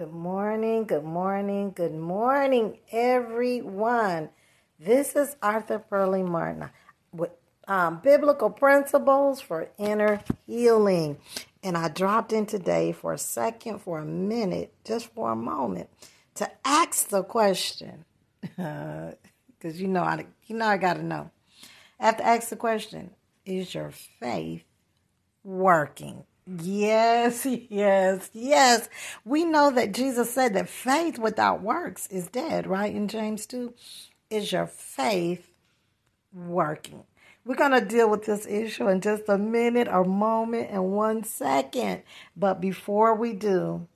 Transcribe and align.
Good 0.00 0.14
morning, 0.14 0.84
good 0.84 1.04
morning, 1.04 1.72
good 1.72 1.94
morning, 1.94 2.78
everyone. 2.90 4.30
This 4.78 5.14
is 5.14 5.36
Arthur 5.42 5.78
Pearlie 5.78 6.22
Martin 6.22 6.70
with 7.12 7.32
um, 7.68 8.00
Biblical 8.02 8.48
Principles 8.48 9.42
for 9.42 9.68
Inner 9.76 10.22
Healing. 10.46 11.18
And 11.62 11.76
I 11.76 11.88
dropped 11.88 12.32
in 12.32 12.46
today 12.46 12.92
for 12.92 13.12
a 13.12 13.18
second, 13.18 13.80
for 13.80 13.98
a 13.98 14.06
minute, 14.06 14.72
just 14.86 15.12
for 15.12 15.32
a 15.32 15.36
moment, 15.36 15.90
to 16.36 16.50
ask 16.64 17.08
the 17.08 17.22
question, 17.22 18.06
because 18.40 19.18
you 19.82 19.86
know 19.86 20.02
I, 20.02 20.24
you 20.46 20.56
know 20.56 20.64
I 20.64 20.78
got 20.78 20.94
to 20.94 21.02
know. 21.02 21.30
I 22.00 22.06
have 22.06 22.16
to 22.16 22.26
ask 22.26 22.48
the 22.48 22.56
question: 22.56 23.10
Is 23.44 23.74
your 23.74 23.90
faith 23.90 24.64
working? 25.44 26.24
Yes, 26.58 27.46
yes, 27.70 28.30
yes. 28.32 28.88
We 29.24 29.44
know 29.44 29.70
that 29.70 29.92
Jesus 29.92 30.32
said 30.32 30.54
that 30.54 30.68
faith 30.68 31.18
without 31.18 31.62
works 31.62 32.06
is 32.08 32.28
dead, 32.28 32.66
right? 32.66 32.94
In 32.94 33.08
James 33.08 33.46
2. 33.46 33.74
Is 34.30 34.52
your 34.52 34.66
faith 34.66 35.50
working? 36.32 37.04
We're 37.44 37.56
going 37.56 37.72
to 37.72 37.80
deal 37.80 38.08
with 38.10 38.26
this 38.26 38.46
issue 38.46 38.88
in 38.88 39.00
just 39.00 39.28
a 39.28 39.38
minute, 39.38 39.88
a 39.90 40.04
moment, 40.04 40.70
and 40.70 40.92
one 40.92 41.24
second. 41.24 42.02
But 42.36 42.60
before 42.60 43.14
we 43.14 43.32
do, 43.32 43.88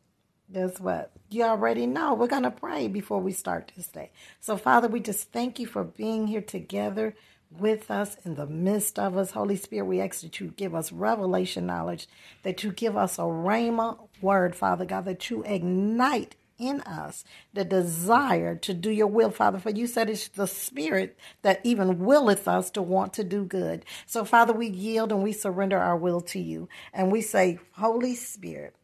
guess 0.52 0.80
what? 0.80 1.12
You 1.30 1.44
already 1.44 1.86
know 1.86 2.14
we're 2.14 2.26
going 2.26 2.44
to 2.44 2.50
pray 2.50 2.88
before 2.88 3.20
we 3.20 3.32
start 3.32 3.72
this 3.76 3.88
day. 3.88 4.10
So, 4.40 4.56
Father, 4.56 4.88
we 4.88 5.00
just 5.00 5.32
thank 5.32 5.58
you 5.58 5.66
for 5.66 5.84
being 5.84 6.26
here 6.26 6.42
together 6.42 7.14
with 7.58 7.90
us 7.90 8.16
in 8.24 8.34
the 8.34 8.46
midst 8.46 8.98
of 8.98 9.16
us. 9.16 9.32
Holy 9.32 9.56
Spirit, 9.56 9.86
we 9.86 10.00
ask 10.00 10.22
that 10.22 10.40
you 10.40 10.48
give 10.56 10.74
us 10.74 10.92
revelation 10.92 11.66
knowledge, 11.66 12.06
that 12.42 12.64
you 12.64 12.72
give 12.72 12.96
us 12.96 13.18
a 13.18 13.22
rhema 13.22 13.98
word, 14.20 14.54
Father 14.54 14.84
God, 14.84 15.04
that 15.06 15.30
you 15.30 15.42
ignite 15.44 16.36
in 16.58 16.80
us 16.82 17.24
the 17.52 17.64
desire 17.64 18.54
to 18.56 18.72
do 18.74 18.90
your 18.90 19.06
will, 19.06 19.30
Father. 19.30 19.58
For 19.58 19.70
you 19.70 19.86
said 19.86 20.08
it's 20.08 20.28
the 20.28 20.46
Spirit 20.46 21.18
that 21.42 21.60
even 21.64 21.98
willeth 22.04 22.46
us 22.46 22.70
to 22.72 22.82
want 22.82 23.12
to 23.14 23.24
do 23.24 23.44
good. 23.44 23.84
So, 24.06 24.24
Father, 24.24 24.52
we 24.52 24.68
yield 24.68 25.12
and 25.12 25.22
we 25.22 25.32
surrender 25.32 25.78
our 25.78 25.96
will 25.96 26.20
to 26.22 26.38
you. 26.38 26.68
And 26.92 27.10
we 27.10 27.20
say, 27.22 27.58
Holy 27.72 28.14
Spirit, 28.14 28.74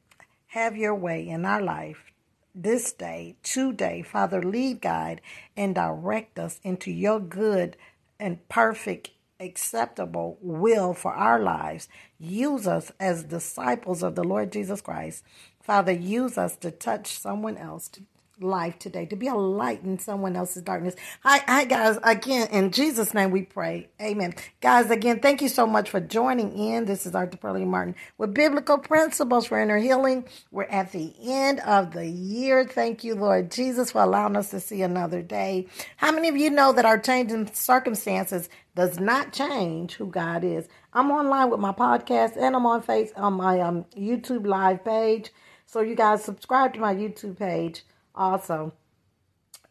have 0.49 0.77
your 0.77 0.95
way 0.95 1.29
in 1.29 1.45
our 1.45 1.63
life 1.63 2.13
this 2.55 2.93
day, 2.93 3.37
today. 3.43 4.03
Father, 4.03 4.43
lead, 4.43 4.81
guide, 4.81 5.21
and 5.57 5.75
direct 5.75 6.39
us 6.39 6.61
into 6.65 6.91
your 6.91 7.21
good 7.21 7.77
and 8.21 8.49
perfect, 8.49 9.11
acceptable 9.41 10.39
will 10.43 10.95
for 10.95 11.13
our 11.13 11.41
lives. 11.41 11.89
Use 12.19 12.69
us 12.69 12.93
as 13.01 13.25
disciples 13.25 14.03
of 14.03 14.15
the 14.15 14.25
Lord 14.25 14.53
Jesus 14.53 14.81
Christ. 14.81 15.25
Father, 15.63 15.93
use 15.93 16.39
us 16.39 16.57
to 16.59 16.71
touch 16.71 17.19
someone 17.19 17.57
else, 17.57 17.89
to 17.89 18.03
life 18.43 18.79
today, 18.79 19.07
to 19.07 19.17
be 19.17 19.29
a 19.29 19.35
light 19.35 19.83
in 19.83 19.99
someone 19.99 20.37
else's 20.37 20.63
darkness. 20.63 20.97
Hi, 21.23 21.39
hi, 21.47 21.65
guys. 21.65 21.99
Again, 22.03 22.49
in 22.49 22.71
Jesus' 22.73 23.15
name 23.15 23.31
we 23.31 23.43
pray. 23.43 23.89
Amen. 24.01 24.35
Guys, 24.61 24.91
again, 24.91 25.21
thank 25.21 25.43
you 25.43 25.49
so 25.49 25.67
much 25.67 25.91
for 25.91 26.01
joining 26.01 26.57
in. 26.57 26.85
This 26.87 27.07
is 27.07 27.15
Arthur 27.15 27.37
Pearlie 27.37 27.65
Martin 27.65 27.95
with 28.19 28.35
Biblical 28.35 28.79
Principles 28.79 29.47
for 29.47 29.61
Inner 29.61 29.79
Healing. 29.79 30.25
We're 30.51 30.65
at 30.65 30.93
the 30.93 31.15
end 31.23 31.61
of 31.61 31.93
the 31.93 32.07
year. 32.07 32.65
Thank 32.65 33.05
you, 33.05 33.15
Lord 33.15 33.51
Jesus, 33.51 33.93
for 33.93 34.03
allowing 34.03 34.37
us 34.37 34.51
to 34.51 34.61
see 34.61 34.83
another 34.83 35.23
day. 35.23 35.67
How 35.97 36.13
many 36.13 36.29
of 36.29 36.37
you 36.37 36.51
know 36.51 36.73
that 36.73 36.85
our 36.85 36.99
changing 36.99 37.53
circumstances 37.53 38.49
does 38.75 38.99
not 38.99 39.33
change 39.33 39.95
who 39.95 40.07
God 40.07 40.45
is? 40.45 40.69
I'm 40.93 41.11
online 41.11 41.51
with 41.51 41.61
my 41.61 41.73
podcast 41.73 42.37
and 42.37 42.57
I'm 42.57 42.67
on 42.67 42.83
face 42.83 43.13
on 43.17 43.35
my 43.35 43.61
um, 43.61 43.85
YouTube 43.97 44.47
live 44.47 44.85
page. 44.85 45.31
So 45.67 45.81
you 45.81 45.95
guys 45.95 46.25
subscribe 46.25 46.75
to 46.75 46.81
my 46.81 46.95
YouTube 46.95 47.39
page 47.39 47.85
also. 48.15 48.73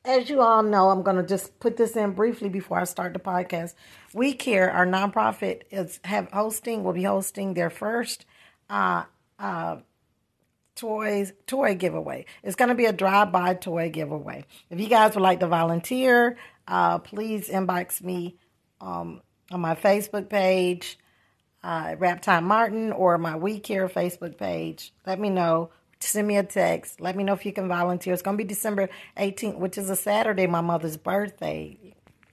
As 0.05 0.29
you 0.29 0.41
all 0.41 0.63
know, 0.63 0.89
I'm 0.89 1.03
going 1.03 1.17
to 1.17 1.23
just 1.23 1.59
put 1.59 1.75
this 1.75 1.95
in 1.97 2.13
briefly 2.13 2.47
before 2.47 2.79
I 2.79 2.85
start 2.85 3.13
the 3.13 3.19
podcast. 3.19 3.73
We 4.13 4.33
Care, 4.33 4.71
our 4.71 4.85
nonprofit, 4.85 5.63
is 5.71 5.99
have 6.05 6.31
hosting. 6.31 6.83
Will 6.83 6.93
be 6.93 7.03
hosting 7.03 7.53
their 7.53 7.69
first 7.69 8.25
uh, 8.69 9.03
uh, 9.37 9.77
toys 10.75 11.33
toy 11.47 11.75
giveaway. 11.75 12.25
It's 12.43 12.55
going 12.55 12.69
to 12.69 12.75
be 12.75 12.85
a 12.85 12.93
drive-by 12.93 13.55
toy 13.55 13.89
giveaway. 13.89 14.45
If 14.69 14.79
you 14.79 14.87
guys 14.87 15.15
would 15.15 15.21
like 15.21 15.41
to 15.41 15.47
volunteer, 15.47 16.37
uh, 16.65 16.99
please 16.99 17.49
inbox 17.49 18.01
me 18.01 18.37
um, 18.79 19.21
on 19.51 19.59
my 19.59 19.75
Facebook 19.75 20.29
page, 20.29 20.97
uh, 21.61 21.95
Rap 21.99 22.21
Time 22.21 22.45
Martin, 22.45 22.93
or 22.93 23.17
my 23.17 23.35
We 23.35 23.59
Care 23.59 23.89
Facebook 23.89 24.37
page. 24.37 24.93
Let 25.05 25.19
me 25.19 25.29
know 25.29 25.71
send 26.07 26.27
me 26.27 26.37
a 26.37 26.43
text. 26.43 27.01
Let 27.01 27.15
me 27.15 27.23
know 27.23 27.33
if 27.33 27.45
you 27.45 27.51
can 27.51 27.67
volunteer. 27.67 28.13
It's 28.13 28.21
going 28.21 28.37
to 28.37 28.43
be 28.43 28.47
December 28.47 28.89
18th, 29.17 29.57
which 29.57 29.77
is 29.77 29.89
a 29.89 29.95
Saturday, 29.95 30.47
my 30.47 30.61
mother's 30.61 30.97
birthday. 30.97 31.77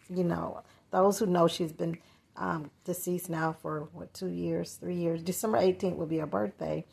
You 0.09 0.25
know, 0.25 0.63
those 0.91 1.19
who 1.19 1.27
know 1.27 1.49
she's 1.49 1.73
been 1.73 1.99
um, 2.37 2.71
deceased 2.85 3.29
now 3.29 3.57
for, 3.61 3.89
what, 3.93 4.15
two 4.15 4.29
years, 4.29 4.75
three 4.75 4.95
years. 4.95 5.23
December 5.23 5.59
18th 5.59 5.97
will 5.97 6.07
be 6.07 6.19
her 6.19 6.27
birthday. 6.27 6.85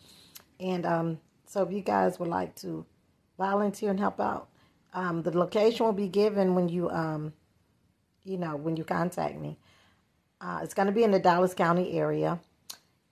And 0.60 0.86
um, 0.86 1.20
so 1.46 1.64
if 1.64 1.72
you 1.72 1.82
guys 1.82 2.20
would 2.20 2.30
like 2.30 2.56
to 2.58 2.86
volunteer 3.38 3.92
and 3.92 4.00
help 4.00 4.20
out, 4.20 4.50
um, 4.94 5.24
the 5.24 5.38
location 5.38 5.86
will 5.86 5.94
be 5.94 6.08
given 6.08 6.56
when 6.56 6.70
you, 6.70 6.90
um, 6.90 7.34
you 8.24 8.38
know, 8.38 8.56
when 8.56 8.78
you 8.78 8.84
contact 8.84 9.40
me. 9.40 9.58
Uh, 10.40 10.60
it's 10.62 10.74
going 10.74 10.88
to 10.88 10.92
be 10.92 11.04
in 11.04 11.12
the 11.12 11.20
Dallas 11.20 11.54
County 11.54 11.98
area. 11.98 12.40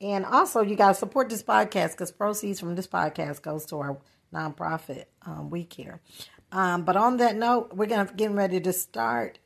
And 0.01 0.25
also, 0.25 0.61
you 0.61 0.75
guys 0.75 0.97
support 0.97 1.29
this 1.29 1.43
podcast 1.43 1.91
because 1.91 2.11
proceeds 2.11 2.59
from 2.59 2.75
this 2.75 2.87
podcast 2.87 3.43
goes 3.43 3.65
to 3.67 3.77
our 3.77 3.97
nonprofit, 4.33 5.05
um, 5.25 5.51
We 5.51 5.63
Care. 5.63 6.01
Um, 6.51 6.83
but 6.83 6.97
on 6.97 7.17
that 7.17 7.35
note, 7.35 7.73
we're 7.73 7.85
gonna 7.85 8.11
get 8.15 8.31
ready 8.31 8.59
to 8.59 8.73
start. 8.73 9.37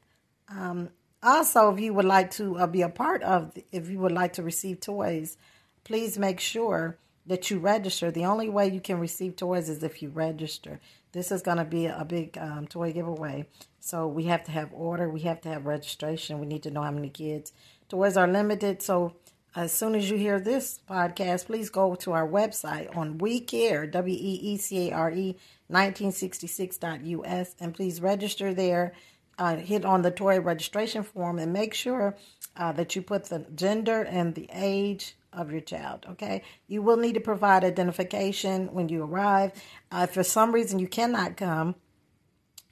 Um, 0.49 0.89
also, 1.21 1.73
if 1.73 1.79
you 1.79 1.93
would 1.93 2.05
like 2.05 2.31
to 2.31 2.57
uh, 2.57 2.67
be 2.67 2.83
a 2.83 2.89
part 2.89 3.21
of, 3.23 3.53
the, 3.53 3.65
if 3.71 3.89
you 3.89 3.99
would 3.99 4.11
like 4.11 4.33
to 4.33 4.43
receive 4.43 4.79
toys, 4.79 5.37
please 5.83 6.17
make 6.17 6.39
sure 6.39 6.97
that 7.25 7.49
you 7.49 7.59
register. 7.59 8.11
The 8.11 8.25
only 8.25 8.47
way 8.49 8.67
you 8.67 8.79
can 8.79 8.99
receive 8.99 9.35
toys 9.35 9.67
is 9.67 9.83
if 9.83 10.01
you 10.01 10.09
register. 10.09 10.79
This 11.11 11.31
is 11.31 11.41
going 11.41 11.57
to 11.57 11.65
be 11.65 11.87
a 11.87 12.05
big 12.05 12.37
um, 12.37 12.67
toy 12.67 12.93
giveaway. 12.93 13.47
So 13.79 14.07
we 14.07 14.25
have 14.25 14.43
to 14.45 14.51
have 14.51 14.69
order. 14.73 15.09
We 15.09 15.21
have 15.21 15.41
to 15.41 15.49
have 15.49 15.65
registration. 15.65 16.39
We 16.39 16.45
need 16.45 16.63
to 16.63 16.71
know 16.71 16.83
how 16.83 16.91
many 16.91 17.09
kids. 17.09 17.51
Toys 17.89 18.17
are 18.17 18.27
limited. 18.27 18.81
So 18.81 19.15
as 19.55 19.71
soon 19.71 19.95
as 19.95 20.09
you 20.09 20.17
hear 20.17 20.39
this 20.39 20.81
podcast, 20.89 21.45
please 21.45 21.69
go 21.69 21.95
to 21.95 22.11
our 22.11 22.27
website 22.27 22.95
on 22.95 23.17
We 23.17 23.39
Care, 23.39 23.87
W 23.87 24.13
E 24.13 24.39
E 24.41 24.57
C 24.57 24.89
A 24.89 24.93
R 24.93 25.11
E, 25.11 25.37
1966.us, 25.71 27.55
and 27.59 27.73
please 27.73 28.01
register 28.01 28.53
there. 28.53 28.93
Uh, 29.37 29.57
hit 29.57 29.83
on 29.83 30.01
the 30.01 30.11
toy 30.11 30.39
registration 30.39 31.03
form 31.03 31.39
and 31.39 31.51
make 31.51 31.73
sure 31.73 32.15
uh, 32.55 32.71
that 32.71 32.95
you 32.95 33.01
put 33.01 33.25
the 33.25 33.45
gender 33.53 34.01
and 34.03 34.33
the 34.33 34.49
age 34.53 35.17
of 35.33 35.51
your 35.51 35.59
child. 35.59 36.05
Okay, 36.11 36.41
you 36.67 36.81
will 36.81 36.97
need 36.97 37.13
to 37.13 37.19
provide 37.19 37.63
identification 37.63 38.67
when 38.73 38.87
you 38.89 39.03
arrive. 39.03 39.51
Uh, 39.91 40.05
if 40.07 40.13
for 40.13 40.23
some 40.23 40.53
reason 40.53 40.79
you 40.79 40.87
cannot 40.87 41.35
come, 41.37 41.75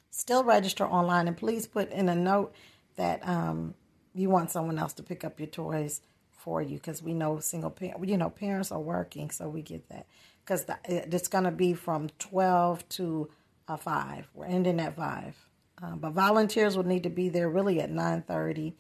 still 0.10 0.44
register 0.44 0.86
online 0.86 1.28
and 1.28 1.36
please 1.38 1.66
put 1.68 1.92
in 1.92 2.08
a 2.08 2.16
note 2.16 2.54
that 2.96 3.26
um, 3.28 3.74
you 4.14 4.30
want 4.30 4.52
someone 4.52 4.78
else 4.78 4.94
to 4.94 5.04
pick 5.04 5.24
up 5.24 5.40
your 5.40 5.48
toys 5.48 6.02
for 6.44 6.62
you 6.62 6.76
because 6.76 7.02
we 7.02 7.14
know 7.14 7.40
single 7.40 7.70
parent, 7.70 8.06
you 8.08 8.18
know, 8.18 8.30
parents 8.30 8.72
are 8.72 8.80
working, 8.80 9.32
so 9.32 9.48
we 9.48 9.62
get 9.62 9.88
that. 9.90 10.06
Because 10.44 10.66
it's 10.86 11.30
going 11.30 11.46
to 11.46 11.52
be 11.52 11.74
from 11.74 12.10
12 12.20 12.88
to 12.90 13.30
uh, 13.70 13.78
5. 13.78 14.28
We're 14.34 14.46
ending 14.46 14.82
at 14.82 14.96
5. 14.98 15.48
Um, 15.82 16.00
but 16.00 16.12
volunteers 16.12 16.76
will 16.76 16.86
need 16.86 17.04
to 17.04 17.10
be 17.10 17.30
there 17.30 17.50
really 17.50 17.80
at 17.80 17.90
9.30 17.90 18.74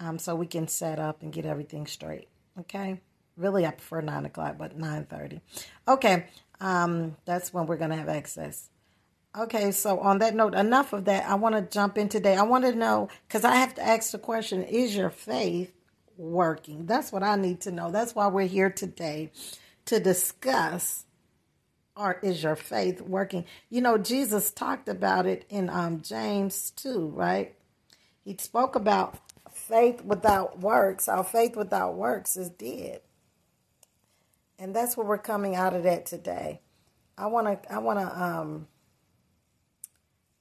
um, 0.00 0.18
so 0.18 0.34
we 0.34 0.46
can 0.46 0.66
set 0.66 0.98
up 0.98 1.22
and 1.22 1.32
get 1.32 1.46
everything 1.46 1.86
straight. 1.86 2.28
Okay? 2.58 3.00
Really, 3.36 3.64
I 3.64 3.70
prefer 3.70 4.00
9 4.00 4.26
o'clock, 4.26 4.56
but 4.58 4.76
9.30. 4.76 5.40
Okay, 5.86 6.26
um, 6.60 7.16
that's 7.24 7.52
when 7.52 7.66
we're 7.66 7.76
going 7.76 7.90
to 7.90 7.96
have 7.96 8.08
access. 8.08 8.68
Okay, 9.38 9.70
so 9.70 10.00
on 10.00 10.18
that 10.18 10.34
note, 10.34 10.54
enough 10.54 10.92
of 10.92 11.04
that. 11.04 11.28
I 11.28 11.34
want 11.34 11.54
to 11.54 11.62
jump 11.62 11.98
in 11.98 12.08
today. 12.08 12.34
I 12.34 12.42
want 12.42 12.64
to 12.64 12.74
know, 12.74 13.10
because 13.28 13.44
I 13.44 13.56
have 13.56 13.74
to 13.74 13.86
ask 13.86 14.10
the 14.10 14.18
question, 14.18 14.62
is 14.64 14.96
your 14.96 15.10
faith 15.10 15.75
working? 16.16 16.86
That's 16.86 17.12
what 17.12 17.22
I 17.22 17.36
need 17.36 17.60
to 17.62 17.70
know. 17.72 17.90
That's 17.90 18.14
why 18.14 18.26
we're 18.28 18.46
here 18.46 18.70
today 18.70 19.32
to 19.86 20.00
discuss 20.00 21.04
or 21.96 22.18
is 22.22 22.42
your 22.42 22.56
faith 22.56 23.00
working? 23.00 23.46
You 23.70 23.80
know, 23.80 23.96
Jesus 23.96 24.50
talked 24.50 24.88
about 24.88 25.26
it 25.26 25.46
in 25.48 25.70
um, 25.70 26.02
James 26.02 26.70
2, 26.72 27.08
right? 27.08 27.54
He 28.22 28.36
spoke 28.38 28.76
about 28.76 29.18
faith 29.50 30.04
without 30.04 30.60
works. 30.60 31.08
Our 31.08 31.24
faith 31.24 31.56
without 31.56 31.94
works 31.94 32.36
is 32.36 32.50
dead. 32.50 33.00
And 34.58 34.74
that's 34.74 34.96
what 34.96 35.06
we're 35.06 35.18
coming 35.18 35.56
out 35.56 35.74
of 35.74 35.84
that 35.84 36.06
today. 36.06 36.60
I 37.18 37.26
want 37.28 37.62
to 37.62 37.72
I 37.72 37.78
want 37.78 37.98
to 37.98 38.22
um 38.22 38.68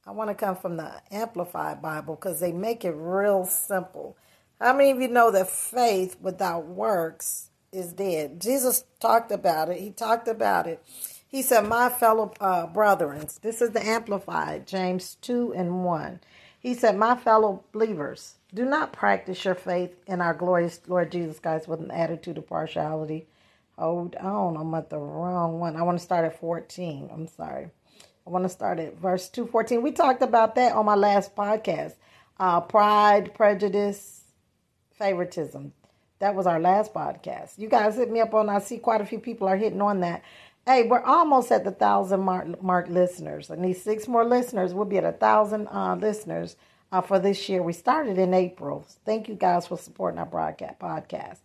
I 0.05 0.11
want 0.11 0.29
to 0.29 0.35
come 0.35 0.55
from 0.55 0.77
the 0.77 0.91
Amplified 1.11 1.81
Bible 1.81 2.15
because 2.15 2.39
they 2.39 2.51
make 2.51 2.85
it 2.85 2.91
real 2.91 3.45
simple. 3.45 4.17
How 4.61 4.73
many 4.73 4.91
of 4.91 5.01
you 5.01 5.09
know 5.09 5.31
that 5.31 5.49
faith 5.49 6.17
without 6.21 6.67
works 6.67 7.51
is 7.71 7.93
dead? 7.93 8.41
Jesus 8.41 8.85
talked 8.99 9.31
about 9.31 9.69
it. 9.69 9.79
He 9.79 9.91
talked 9.91 10.27
about 10.27 10.67
it 10.67 10.81
He 11.29 11.43
said, 11.43 11.67
My 11.67 11.89
fellow 11.89 12.33
uh, 12.41 12.67
brethren, 12.67 13.27
this 13.43 13.61
is 13.61 13.71
the 13.71 13.85
Amplified, 13.85 14.67
James 14.67 15.15
2 15.21 15.53
and 15.55 15.85
1. 15.85 16.21
He 16.59 16.73
said, 16.75 16.97
My 16.97 17.15
fellow 17.15 17.63
believers, 17.73 18.35
do 18.53 18.65
not 18.65 18.93
practice 18.93 19.45
your 19.45 19.55
faith 19.55 19.95
in 20.07 20.21
our 20.21 20.33
glorious 20.33 20.81
Lord 20.87 21.11
Jesus 21.11 21.39
Christ 21.39 21.67
with 21.67 21.81
an 21.81 21.91
attitude 21.91 22.37
of 22.39 22.47
partiality. 22.47 23.27
Hold 23.77 24.15
on, 24.17 24.57
I'm 24.57 24.73
at 24.75 24.89
the 24.89 24.99
wrong 24.99 25.59
one. 25.59 25.77
I 25.77 25.83
want 25.83 25.99
to 25.99 26.05
start 26.05 26.25
at 26.25 26.39
14. 26.39 27.09
I'm 27.13 27.27
sorry. 27.27 27.69
I 28.27 28.31
want 28.31 28.45
to 28.45 28.49
start 28.49 28.79
at 28.79 28.97
verse 28.99 29.29
214. 29.29 29.83
We 29.83 29.91
talked 29.91 30.23
about 30.23 30.55
that 30.55 30.73
on 30.73 30.85
my 30.85 30.95
last 30.95 31.35
podcast. 31.35 31.95
Uh, 32.39 32.61
pride, 32.61 33.33
prejudice, 33.35 34.24
favoritism. 34.97 35.73
That 36.19 36.35
was 36.35 36.47
our 36.47 36.59
last 36.59 36.93
podcast. 36.93 37.57
You 37.57 37.67
guys 37.67 37.95
hit 37.95 38.09
me 38.09 38.21
up 38.21 38.33
on. 38.33 38.49
I 38.49 38.59
see 38.59 38.77
quite 38.77 39.01
a 39.01 39.05
few 39.05 39.19
people 39.19 39.47
are 39.47 39.57
hitting 39.57 39.81
on 39.81 39.99
that. 39.99 40.23
Hey, 40.65 40.87
we're 40.87 41.03
almost 41.03 41.51
at 41.51 41.63
the 41.63 41.71
thousand 41.71 42.21
mark, 42.21 42.61
mark 42.63 42.87
listeners. 42.89 43.51
I 43.51 43.55
need 43.55 43.77
six 43.77 44.07
more 44.07 44.25
listeners. 44.25 44.73
We'll 44.73 44.85
be 44.85 44.97
at 44.97 45.03
a 45.03 45.11
thousand 45.11 45.67
uh, 45.67 45.95
listeners 45.95 46.55
uh, 46.91 47.01
for 47.01 47.19
this 47.19 47.47
year. 47.49 47.61
We 47.61 47.73
started 47.73 48.17
in 48.17 48.33
April. 48.33 48.85
Thank 49.05 49.27
you 49.27 49.35
guys 49.35 49.67
for 49.67 49.77
supporting 49.77 50.17
our 50.17 50.25
broadcast 50.25 50.79
podcast. 50.79 51.39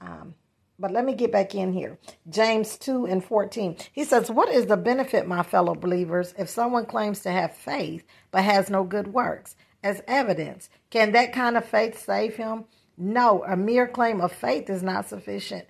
Um, 0.00 0.34
but 0.78 0.90
let 0.90 1.04
me 1.04 1.14
get 1.14 1.32
back 1.32 1.54
in 1.54 1.72
here. 1.72 1.98
James 2.28 2.76
2 2.78 3.06
and 3.06 3.24
14. 3.24 3.76
He 3.92 4.04
says, 4.04 4.30
What 4.30 4.48
is 4.48 4.66
the 4.66 4.76
benefit, 4.76 5.26
my 5.26 5.42
fellow 5.42 5.74
believers, 5.74 6.34
if 6.38 6.48
someone 6.48 6.86
claims 6.86 7.20
to 7.20 7.30
have 7.30 7.56
faith 7.56 8.04
but 8.30 8.44
has 8.44 8.68
no 8.68 8.84
good 8.84 9.08
works? 9.08 9.56
As 9.82 10.02
evidence, 10.06 10.68
can 10.90 11.12
that 11.12 11.32
kind 11.32 11.56
of 11.56 11.64
faith 11.64 12.04
save 12.04 12.36
him? 12.36 12.64
No, 12.98 13.44
a 13.44 13.56
mere 13.56 13.86
claim 13.86 14.20
of 14.20 14.32
faith 14.32 14.68
is 14.68 14.82
not 14.82 15.08
sufficient. 15.08 15.66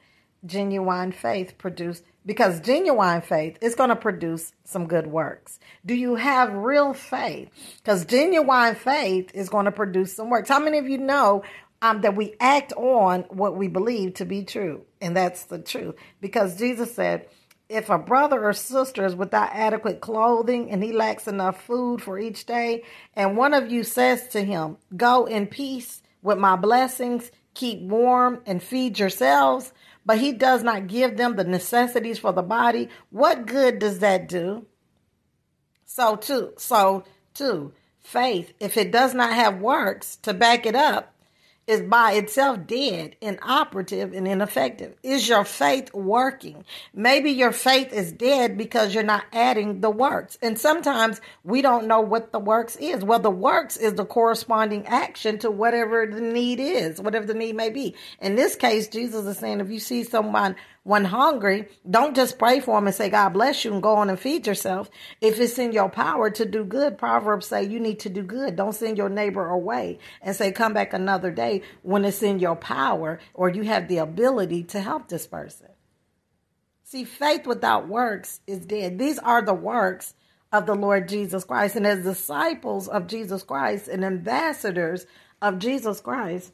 Genuine 0.46 1.12
faith 1.12 1.58
produced 1.58 2.04
because 2.24 2.60
genuine 2.60 3.20
faith 3.20 3.58
is 3.60 3.74
going 3.74 3.90
to 3.90 3.96
produce 3.96 4.52
some 4.64 4.86
good 4.86 5.06
works. 5.06 5.58
Do 5.84 5.94
you 5.94 6.14
have 6.14 6.52
real 6.54 6.94
faith? 6.94 7.50
Because 7.78 8.06
genuine 8.06 8.76
faith 8.76 9.30
is 9.34 9.50
going 9.50 9.66
to 9.66 9.72
produce 9.72 10.14
some 10.14 10.30
works. 10.30 10.48
How 10.48 10.58
many 10.58 10.78
of 10.78 10.88
you 10.88 10.98
know 10.98 11.42
um, 11.82 12.00
that 12.00 12.16
we 12.16 12.34
act 12.40 12.72
on 12.74 13.22
what 13.28 13.56
we 13.56 13.68
believe 13.68 14.14
to 14.14 14.24
be 14.24 14.44
true? 14.44 14.86
And 15.00 15.16
that's 15.16 15.44
the 15.44 15.58
truth. 15.58 15.96
Because 16.20 16.56
Jesus 16.56 16.94
said, 16.94 17.26
if 17.68 17.90
a 17.90 17.98
brother 17.98 18.42
or 18.42 18.54
sister 18.54 19.04
is 19.04 19.14
without 19.14 19.50
adequate 19.52 20.00
clothing 20.00 20.70
and 20.70 20.82
he 20.82 20.92
lacks 20.92 21.28
enough 21.28 21.62
food 21.62 22.00
for 22.00 22.18
each 22.18 22.46
day, 22.46 22.84
and 23.14 23.36
one 23.36 23.52
of 23.52 23.70
you 23.70 23.84
says 23.84 24.28
to 24.28 24.42
him, 24.42 24.78
Go 24.96 25.26
in 25.26 25.46
peace 25.46 26.00
with 26.22 26.38
my 26.38 26.56
blessings, 26.56 27.30
keep 27.54 27.80
warm 27.80 28.40
and 28.46 28.62
feed 28.62 28.98
yourselves, 28.98 29.72
but 30.04 30.18
he 30.18 30.32
does 30.32 30.62
not 30.62 30.86
give 30.86 31.16
them 31.16 31.36
the 31.36 31.44
necessities 31.44 32.18
for 32.18 32.32
the 32.32 32.42
body, 32.42 32.88
what 33.10 33.46
good 33.46 33.78
does 33.78 33.98
that 33.98 34.28
do? 34.28 34.66
So 35.84 36.16
too, 36.16 36.52
so 36.56 37.04
too, 37.34 37.72
faith, 38.00 38.52
if 38.60 38.76
it 38.76 38.92
does 38.92 39.14
not 39.14 39.32
have 39.34 39.60
works 39.60 40.16
to 40.22 40.32
back 40.32 40.66
it 40.66 40.74
up, 40.74 41.14
is 41.68 41.82
by 41.82 42.12
itself 42.12 42.66
dead, 42.66 43.14
inoperative, 43.20 44.14
and 44.14 44.26
ineffective. 44.26 44.96
Is 45.02 45.28
your 45.28 45.44
faith 45.44 45.92
working? 45.92 46.64
Maybe 46.94 47.30
your 47.30 47.52
faith 47.52 47.92
is 47.92 48.10
dead 48.10 48.56
because 48.56 48.94
you're 48.94 49.04
not 49.04 49.26
adding 49.32 49.82
the 49.82 49.90
works. 49.90 50.38
And 50.40 50.58
sometimes 50.58 51.20
we 51.44 51.60
don't 51.60 51.86
know 51.86 52.00
what 52.00 52.32
the 52.32 52.40
works 52.40 52.76
is. 52.76 53.04
Well, 53.04 53.18
the 53.18 53.30
works 53.30 53.76
is 53.76 53.94
the 53.94 54.06
corresponding 54.06 54.86
action 54.86 55.38
to 55.40 55.50
whatever 55.50 56.06
the 56.06 56.22
need 56.22 56.58
is, 56.58 57.00
whatever 57.00 57.26
the 57.26 57.34
need 57.34 57.54
may 57.54 57.68
be. 57.68 57.94
In 58.20 58.34
this 58.34 58.56
case, 58.56 58.88
Jesus 58.88 59.26
is 59.26 59.36
saying 59.36 59.60
if 59.60 59.70
you 59.70 59.78
see 59.78 60.04
someone 60.04 60.56
when 60.88 61.04
hungry, 61.04 61.68
don't 61.88 62.16
just 62.16 62.38
pray 62.38 62.60
for 62.60 62.74
them 62.78 62.86
and 62.86 62.96
say, 62.96 63.10
God 63.10 63.34
bless 63.34 63.62
you 63.62 63.74
and 63.74 63.82
go 63.82 63.96
on 63.96 64.08
and 64.08 64.18
feed 64.18 64.46
yourself. 64.46 64.88
If 65.20 65.38
it's 65.38 65.58
in 65.58 65.72
your 65.72 65.90
power 65.90 66.30
to 66.30 66.46
do 66.46 66.64
good, 66.64 66.96
Proverbs 66.96 67.46
say 67.46 67.64
you 67.64 67.78
need 67.78 68.00
to 68.00 68.08
do 68.08 68.22
good. 68.22 68.56
Don't 68.56 68.74
send 68.74 68.96
your 68.96 69.10
neighbor 69.10 69.50
away 69.50 69.98
and 70.22 70.34
say, 70.34 70.50
come 70.50 70.72
back 70.72 70.94
another 70.94 71.30
day 71.30 71.60
when 71.82 72.06
it's 72.06 72.22
in 72.22 72.38
your 72.38 72.56
power 72.56 73.20
or 73.34 73.50
you 73.50 73.64
have 73.64 73.86
the 73.86 73.98
ability 73.98 74.62
to 74.62 74.80
help 74.80 75.08
this 75.08 75.26
person. 75.26 75.68
See, 76.84 77.04
faith 77.04 77.46
without 77.46 77.86
works 77.86 78.40
is 78.46 78.64
dead. 78.64 78.98
These 78.98 79.18
are 79.18 79.42
the 79.42 79.52
works 79.52 80.14
of 80.52 80.64
the 80.64 80.74
Lord 80.74 81.06
Jesus 81.06 81.44
Christ. 81.44 81.76
And 81.76 81.86
as 81.86 82.02
disciples 82.02 82.88
of 82.88 83.08
Jesus 83.08 83.42
Christ 83.42 83.88
and 83.88 84.02
ambassadors 84.02 85.04
of 85.42 85.58
Jesus 85.58 86.00
Christ, 86.00 86.50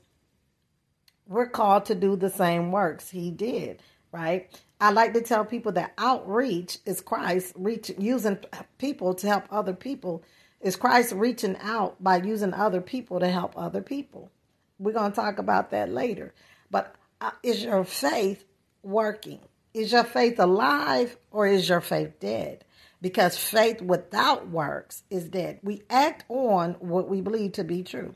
we're 1.28 1.46
called 1.46 1.84
to 1.84 1.94
do 1.94 2.16
the 2.16 2.30
same 2.30 2.72
works 2.72 3.10
he 3.10 3.30
did 3.30 3.80
right? 4.14 4.48
I 4.80 4.92
like 4.92 5.12
to 5.14 5.20
tell 5.20 5.44
people 5.44 5.72
that 5.72 5.92
outreach 5.98 6.78
is 6.86 7.00
Christ 7.00 7.52
reaching, 7.56 8.00
using 8.00 8.38
people 8.78 9.14
to 9.14 9.26
help 9.26 9.44
other 9.50 9.74
people. 9.74 10.22
Is 10.60 10.76
Christ 10.76 11.12
reaching 11.12 11.56
out 11.60 12.02
by 12.02 12.18
using 12.18 12.54
other 12.54 12.80
people 12.80 13.18
to 13.18 13.28
help 13.28 13.54
other 13.56 13.82
people? 13.82 14.30
We're 14.78 14.92
going 14.92 15.10
to 15.10 15.16
talk 15.16 15.38
about 15.38 15.70
that 15.72 15.90
later. 15.90 16.32
But 16.70 16.94
uh, 17.20 17.32
is 17.42 17.64
your 17.64 17.84
faith 17.84 18.44
working? 18.82 19.40
Is 19.74 19.90
your 19.90 20.04
faith 20.04 20.38
alive 20.38 21.16
or 21.32 21.46
is 21.48 21.68
your 21.68 21.80
faith 21.80 22.20
dead? 22.20 22.64
Because 23.02 23.36
faith 23.36 23.82
without 23.82 24.48
works 24.48 25.02
is 25.10 25.28
dead. 25.28 25.58
We 25.62 25.82
act 25.90 26.24
on 26.28 26.74
what 26.78 27.08
we 27.08 27.20
believe 27.20 27.52
to 27.52 27.64
be 27.64 27.82
true. 27.82 28.14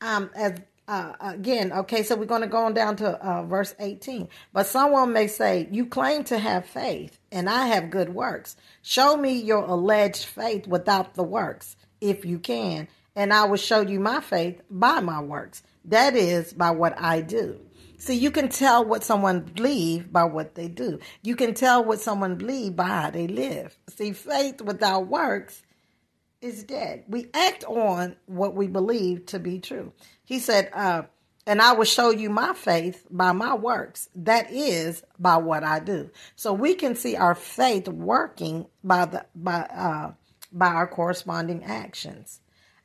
Um, 0.00 0.30
as 0.34 0.60
uh, 0.88 1.12
again, 1.20 1.70
okay, 1.70 2.02
so 2.02 2.16
we're 2.16 2.24
going 2.24 2.40
to 2.40 2.46
go 2.46 2.64
on 2.64 2.72
down 2.72 2.96
to 2.96 3.10
uh, 3.10 3.44
verse 3.44 3.74
18. 3.78 4.26
But 4.54 4.66
someone 4.66 5.12
may 5.12 5.26
say, 5.26 5.68
You 5.70 5.84
claim 5.84 6.24
to 6.24 6.38
have 6.38 6.64
faith, 6.64 7.20
and 7.30 7.48
I 7.48 7.66
have 7.66 7.90
good 7.90 8.08
works. 8.14 8.56
Show 8.80 9.16
me 9.18 9.38
your 9.38 9.64
alleged 9.64 10.24
faith 10.24 10.66
without 10.66 11.14
the 11.14 11.22
works, 11.22 11.76
if 12.00 12.24
you 12.24 12.38
can, 12.38 12.88
and 13.14 13.34
I 13.34 13.44
will 13.44 13.58
show 13.58 13.82
you 13.82 14.00
my 14.00 14.20
faith 14.20 14.62
by 14.70 15.00
my 15.00 15.20
works. 15.20 15.62
That 15.84 16.16
is, 16.16 16.54
by 16.54 16.70
what 16.70 16.98
I 16.98 17.20
do. 17.20 17.60
See, 17.98 18.14
you 18.14 18.30
can 18.30 18.48
tell 18.48 18.82
what 18.84 19.04
someone 19.04 19.40
believe 19.40 20.10
by 20.10 20.24
what 20.24 20.54
they 20.54 20.68
do. 20.68 21.00
You 21.22 21.36
can 21.36 21.52
tell 21.52 21.84
what 21.84 22.00
someone 22.00 22.36
believe 22.36 22.76
by 22.76 22.86
how 22.86 23.10
they 23.10 23.26
live. 23.26 23.76
See, 23.88 24.12
faith 24.12 24.62
without 24.62 25.08
works 25.08 25.62
is 26.40 26.62
dead. 26.64 27.04
We 27.08 27.28
act 27.34 27.64
on 27.64 28.16
what 28.26 28.54
we 28.54 28.68
believe 28.68 29.26
to 29.26 29.38
be 29.38 29.58
true. 29.58 29.92
He 30.24 30.38
said, 30.38 30.70
uh, 30.72 31.02
and 31.46 31.62
I 31.62 31.72
will 31.72 31.84
show 31.84 32.10
you 32.10 32.28
my 32.28 32.52
faith 32.52 33.06
by 33.10 33.32
my 33.32 33.54
works. 33.54 34.10
That 34.14 34.50
is 34.52 35.02
by 35.18 35.38
what 35.38 35.64
I 35.64 35.80
do. 35.80 36.10
So 36.36 36.52
we 36.52 36.74
can 36.74 36.94
see 36.94 37.16
our 37.16 37.34
faith 37.34 37.88
working 37.88 38.66
by 38.84 39.06
the 39.06 39.26
by 39.34 39.60
uh, 39.62 40.12
by 40.52 40.66
our 40.66 40.86
corresponding 40.86 41.64
actions. 41.64 42.40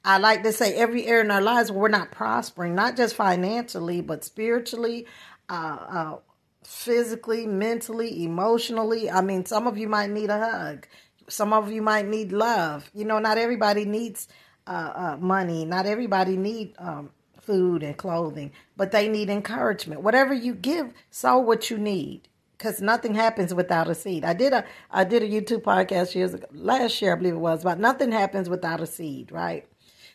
I 0.05 0.17
like 0.17 0.43
to 0.43 0.51
say 0.51 0.75
every 0.75 1.05
area 1.05 1.23
in 1.23 1.31
our 1.31 1.41
lives 1.41 1.71
we're 1.71 1.87
not 1.87 2.11
prospering, 2.11 2.75
not 2.75 2.97
just 2.97 3.15
financially, 3.15 4.01
but 4.01 4.23
spiritually, 4.23 5.07
uh, 5.49 5.77
uh, 5.89 6.17
physically, 6.63 7.47
mentally, 7.47 8.23
emotionally. 8.23 9.09
I 9.09 9.21
mean, 9.21 9.45
some 9.45 9.67
of 9.67 9.77
you 9.77 9.87
might 9.87 10.09
need 10.09 10.29
a 10.29 10.39
hug. 10.39 10.87
Some 11.27 11.53
of 11.53 11.71
you 11.71 11.81
might 11.81 12.07
need 12.07 12.31
love. 12.31 12.89
You 12.93 13.05
know, 13.05 13.19
not 13.19 13.37
everybody 13.37 13.85
needs 13.85 14.27
uh, 14.67 14.93
uh, 14.95 15.17
money. 15.19 15.65
Not 15.65 15.85
everybody 15.85 16.37
need 16.37 16.73
um, 16.77 17.09
food 17.41 17.83
and 17.83 17.97
clothing, 17.97 18.51
but 18.77 18.91
they 18.91 19.07
need 19.07 19.29
encouragement. 19.29 20.01
Whatever 20.01 20.33
you 20.33 20.53
give, 20.55 20.93
sow 21.11 21.39
what 21.39 21.69
you 21.69 21.77
need, 21.77 22.27
because 22.57 22.81
nothing 22.81 23.15
happens 23.15 23.53
without 23.53 23.89
a 23.89 23.95
seed. 23.95 24.23
I 24.23 24.33
did 24.33 24.53
a 24.53 24.65
I 24.89 25.03
did 25.03 25.23
a 25.23 25.27
YouTube 25.27 25.63
podcast 25.63 26.15
years 26.15 26.33
ago, 26.33 26.47
last 26.53 27.01
year 27.01 27.13
I 27.13 27.15
believe 27.17 27.33
it 27.33 27.37
was, 27.37 27.61
about 27.61 27.79
nothing 27.79 28.11
happens 28.11 28.49
without 28.49 28.81
a 28.81 28.87
seed, 28.87 29.31
right? 29.31 29.67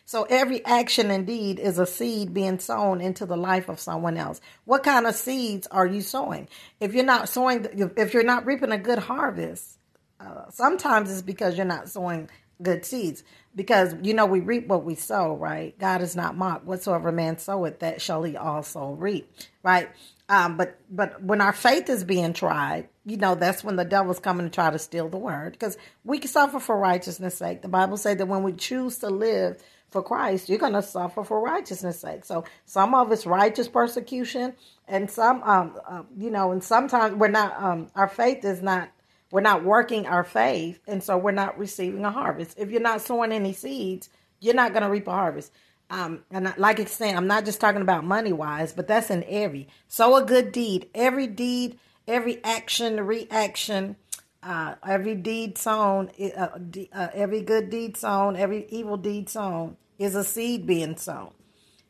So 0.05 0.23
every 0.23 0.65
action 0.65 1.11
indeed 1.11 1.59
is 1.59 1.77
a 1.77 1.85
seed 1.85 2.33
being 2.33 2.57
sown 2.57 2.99
into 2.99 3.27
the 3.27 3.37
life 3.37 3.69
of 3.69 3.79
someone 3.79 4.17
else. 4.17 4.41
What 4.65 4.81
kind 4.81 5.05
of 5.05 5.13
seeds 5.13 5.67
are 5.67 5.85
you 5.85 6.01
sowing? 6.01 6.47
If 6.79 6.95
you're 6.95 7.05
not 7.05 7.29
sowing, 7.29 7.67
if 7.95 8.15
you're 8.15 8.23
not 8.23 8.47
reaping 8.47 8.71
a 8.71 8.79
good 8.79 8.97
harvest, 8.97 9.77
uh, 10.19 10.49
sometimes 10.49 11.11
it's 11.11 11.21
because 11.21 11.57
you're 11.57 11.65
not 11.65 11.89
sowing 11.89 12.29
good 12.61 12.85
seeds. 12.85 13.23
Because 13.55 13.95
you 14.03 14.13
know 14.13 14.25
we 14.25 14.39
reap 14.39 14.67
what 14.67 14.83
we 14.83 14.95
sow, 14.95 15.35
right? 15.35 15.77
God 15.79 16.01
is 16.01 16.15
not 16.15 16.37
mocked. 16.37 16.65
Whatsoever 16.65 17.11
man 17.11 17.37
soweth, 17.37 17.79
that 17.79 18.01
shall 18.01 18.23
he 18.23 18.37
also 18.37 18.91
reap, 18.91 19.31
right? 19.63 19.89
Um, 20.29 20.55
but 20.57 20.79
but 20.89 21.23
when 21.23 21.41
our 21.41 21.51
faith 21.51 21.89
is 21.89 22.03
being 22.03 22.33
tried, 22.33 22.87
you 23.05 23.17
know 23.17 23.33
that's 23.33 23.63
when 23.63 23.75
the 23.75 23.85
devil's 23.85 24.19
coming 24.19 24.45
to 24.45 24.51
try 24.53 24.69
to 24.69 24.77
steal 24.77 25.09
the 25.09 25.17
word. 25.17 25.53
Because 25.53 25.77
we 26.03 26.21
suffer 26.21 26.59
for 26.59 26.77
righteousness' 26.77 27.37
sake. 27.37 27.63
The 27.63 27.67
Bible 27.67 27.97
says 27.97 28.17
that 28.17 28.27
when 28.27 28.43
we 28.43 28.53
choose 28.53 28.99
to 28.99 29.09
live 29.09 29.61
for 29.89 30.03
Christ, 30.03 30.47
you're 30.47 30.59
going 30.59 30.73
to 30.73 30.83
suffer 30.83 31.23
for 31.23 31.41
righteousness' 31.41 31.99
sake. 31.99 32.23
So 32.23 32.43
some 32.65 32.93
of 32.93 33.11
it's 33.11 33.25
righteous 33.25 33.67
persecution, 33.67 34.53
and 34.87 35.09
some, 35.09 35.41
um, 35.41 35.75
uh, 35.87 36.03
you 36.15 36.29
know, 36.29 36.51
and 36.51 36.63
sometimes 36.63 37.15
we're 37.15 37.29
not. 37.29 37.61
Um, 37.61 37.87
our 37.95 38.07
faith 38.07 38.45
is 38.45 38.61
not 38.61 38.89
we're 39.31 39.41
not 39.41 39.63
working 39.63 40.07
our 40.07 40.23
faith, 40.23 40.79
and 40.87 41.03
so 41.03 41.17
we're 41.17 41.31
not 41.31 41.57
receiving 41.57 42.05
a 42.05 42.11
harvest. 42.11 42.57
If 42.57 42.71
you're 42.71 42.81
not 42.81 43.01
sowing 43.01 43.31
any 43.31 43.53
seeds, 43.53 44.09
you're 44.39 44.55
not 44.55 44.73
going 44.73 44.83
to 44.83 44.89
reap 44.89 45.07
a 45.07 45.11
harvest. 45.11 45.51
Um, 45.89 46.23
and 46.31 46.53
like 46.57 46.79
I 46.79 46.85
said, 46.85 47.15
I'm 47.15 47.27
not 47.27 47.45
just 47.45 47.59
talking 47.59 47.81
about 47.81 48.03
money 48.03 48.33
wise, 48.33 48.73
but 48.73 48.87
that's 48.87 49.09
in 49.09 49.23
every. 49.27 49.67
Sow 49.87 50.15
a 50.15 50.23
good 50.23 50.51
deed. 50.51 50.89
Every 50.93 51.27
deed, 51.27 51.79
every 52.07 52.43
action, 52.43 53.05
reaction, 53.05 53.95
Uh, 54.41 54.75
every 54.87 55.15
deed 55.15 55.57
sown, 55.57 56.09
uh, 56.17 56.47
uh, 56.93 57.07
every 57.13 57.41
good 57.41 57.69
deed 57.69 57.97
sown, 57.97 58.37
every 58.37 58.65
evil 58.69 58.95
deed 58.95 59.27
sown 59.27 59.75
is 59.97 60.15
a 60.15 60.23
seed 60.23 60.65
being 60.65 60.95
sown. 60.95 61.33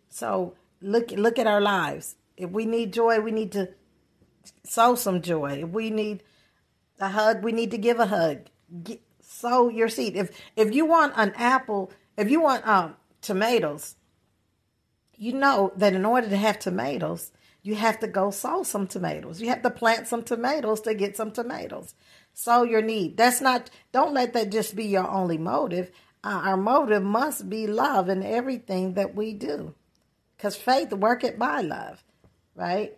So 0.10 0.56
look 0.82 1.12
look 1.12 1.38
at 1.38 1.46
our 1.46 1.62
lives. 1.62 2.16
If 2.38 2.50
we 2.50 2.66
need 2.66 2.92
joy, 2.92 3.20
we 3.22 3.32
need 3.32 3.52
to 3.52 3.70
sow 4.64 4.96
some 4.96 5.22
joy. 5.22 5.62
If 5.64 5.70
we 5.70 5.92
need 5.92 6.24
a 7.00 7.10
hug, 7.10 7.44
we 7.44 7.52
need 7.52 7.72
to 7.72 7.78
give 7.78 8.00
a 8.00 8.08
hug. 8.08 8.48
Get, 8.84 9.02
sow 9.22 9.70
your 9.70 9.90
seed. 9.90 10.16
If 10.16 10.32
if 10.56 10.74
you 10.74 10.86
want 10.86 11.14
an 11.16 11.34
apple, 11.36 11.92
if 12.18 12.30
you 12.30 12.42
want 12.42 12.68
um, 12.68 12.96
tomatoes, 13.22 13.96
you 15.16 15.34
know 15.34 15.72
that 15.76 15.94
in 15.94 16.06
order 16.06 16.30
to 16.30 16.38
have 16.38 16.60
tomatoes, 16.60 17.32
you 17.62 17.76
have 17.76 18.00
to 18.00 18.08
go 18.08 18.32
sow 18.32 18.64
some 18.64 18.88
tomatoes. 18.88 19.42
You 19.42 19.50
have 19.50 19.62
to 19.64 19.70
plant 19.70 20.08
some 20.08 20.24
tomatoes 20.24 20.82
to 20.82 20.94
get 20.94 21.18
some 21.18 21.32
tomatoes. 21.32 21.94
Sow 22.34 22.64
your 22.64 22.82
need. 22.82 23.18
That's 23.18 23.42
not, 23.42 23.70
don't 23.92 24.14
let 24.14 24.34
that 24.34 24.50
just 24.50 24.76
be 24.76 24.86
your 24.86 25.10
only 25.10 25.38
motive. 25.38 25.92
Uh, 26.24 26.42
our 26.46 26.58
motive 26.58 27.04
must 27.04 27.50
be 27.50 27.68
love 27.68 28.08
in 28.10 28.24
everything 28.24 28.94
that 28.94 29.14
we 29.16 29.34
do. 29.34 29.76
Because 30.38 30.56
faith 30.56 30.94
worketh 30.94 31.38
by 31.38 31.62
love, 31.62 32.02
right? 32.56 32.98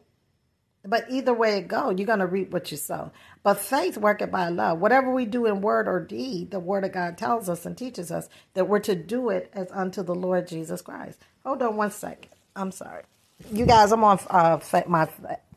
But 0.83 1.05
either 1.09 1.33
way 1.33 1.57
it 1.57 1.67
go, 1.67 1.91
you're 1.91 2.07
going 2.07 2.19
to 2.19 2.25
reap 2.25 2.51
what 2.51 2.71
you 2.71 2.77
sow. 2.77 3.11
But 3.43 3.59
faith 3.59 3.97
worketh 3.97 4.31
by 4.31 4.49
love. 4.49 4.79
Whatever 4.79 5.11
we 5.11 5.25
do 5.25 5.45
in 5.45 5.61
word 5.61 5.87
or 5.87 5.99
deed, 5.99 6.51
the 6.51 6.59
word 6.59 6.83
of 6.83 6.91
God 6.91 7.17
tells 7.17 7.49
us 7.49 7.65
and 7.65 7.77
teaches 7.77 8.11
us 8.11 8.29
that 8.55 8.67
we're 8.67 8.79
to 8.79 8.95
do 8.95 9.29
it 9.29 9.51
as 9.53 9.71
unto 9.71 10.01
the 10.01 10.15
Lord 10.15 10.47
Jesus 10.47 10.81
Christ. 10.81 11.19
Hold 11.45 11.61
on 11.61 11.75
one 11.77 11.91
second. 11.91 12.31
I'm 12.55 12.71
sorry. 12.71 13.03
You 13.51 13.65
guys, 13.65 13.91
I'm 13.91 14.03
on 14.03 14.19
uh, 14.29 14.59
my 14.87 15.07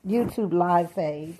YouTube 0.06 0.52
live 0.52 0.94
page, 0.94 1.36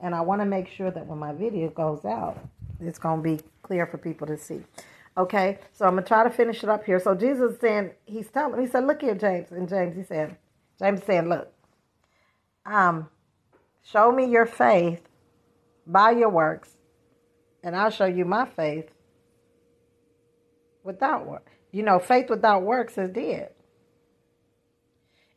and 0.00 0.14
I 0.14 0.20
want 0.22 0.40
to 0.40 0.46
make 0.46 0.68
sure 0.68 0.90
that 0.90 1.06
when 1.06 1.18
my 1.18 1.32
video 1.32 1.68
goes 1.70 2.04
out, 2.04 2.38
it's 2.80 2.98
going 2.98 3.22
to 3.22 3.36
be 3.36 3.42
clear 3.62 3.86
for 3.86 3.98
people 3.98 4.26
to 4.28 4.36
see. 4.36 4.60
Okay, 5.16 5.58
so 5.72 5.84
I'm 5.84 5.94
gonna 5.94 6.06
try 6.06 6.24
to 6.24 6.30
finish 6.30 6.64
it 6.64 6.68
up 6.68 6.84
here. 6.84 6.98
So 6.98 7.14
Jesus 7.14 7.60
saying, 7.60 7.92
he's 8.04 8.28
telling, 8.28 8.60
he 8.60 8.66
said, 8.66 8.84
"Look 8.84 9.00
here, 9.00 9.14
James." 9.14 9.52
And 9.52 9.68
James, 9.68 9.94
he 9.96 10.02
said, 10.02 10.36
James 10.80 11.04
saying, 11.04 11.28
"Look, 11.28 11.52
um, 12.66 13.08
show 13.84 14.10
me 14.10 14.26
your 14.26 14.46
faith 14.46 15.00
by 15.86 16.10
your 16.10 16.30
works, 16.30 16.70
and 17.62 17.76
I'll 17.76 17.90
show 17.90 18.06
you 18.06 18.24
my 18.24 18.46
faith 18.46 18.90
without 20.82 21.26
work. 21.26 21.50
You 21.70 21.82
know, 21.82 21.98
faith 21.98 22.30
without 22.30 22.62
works 22.62 22.98
is 22.98 23.10
dead. 23.10 23.50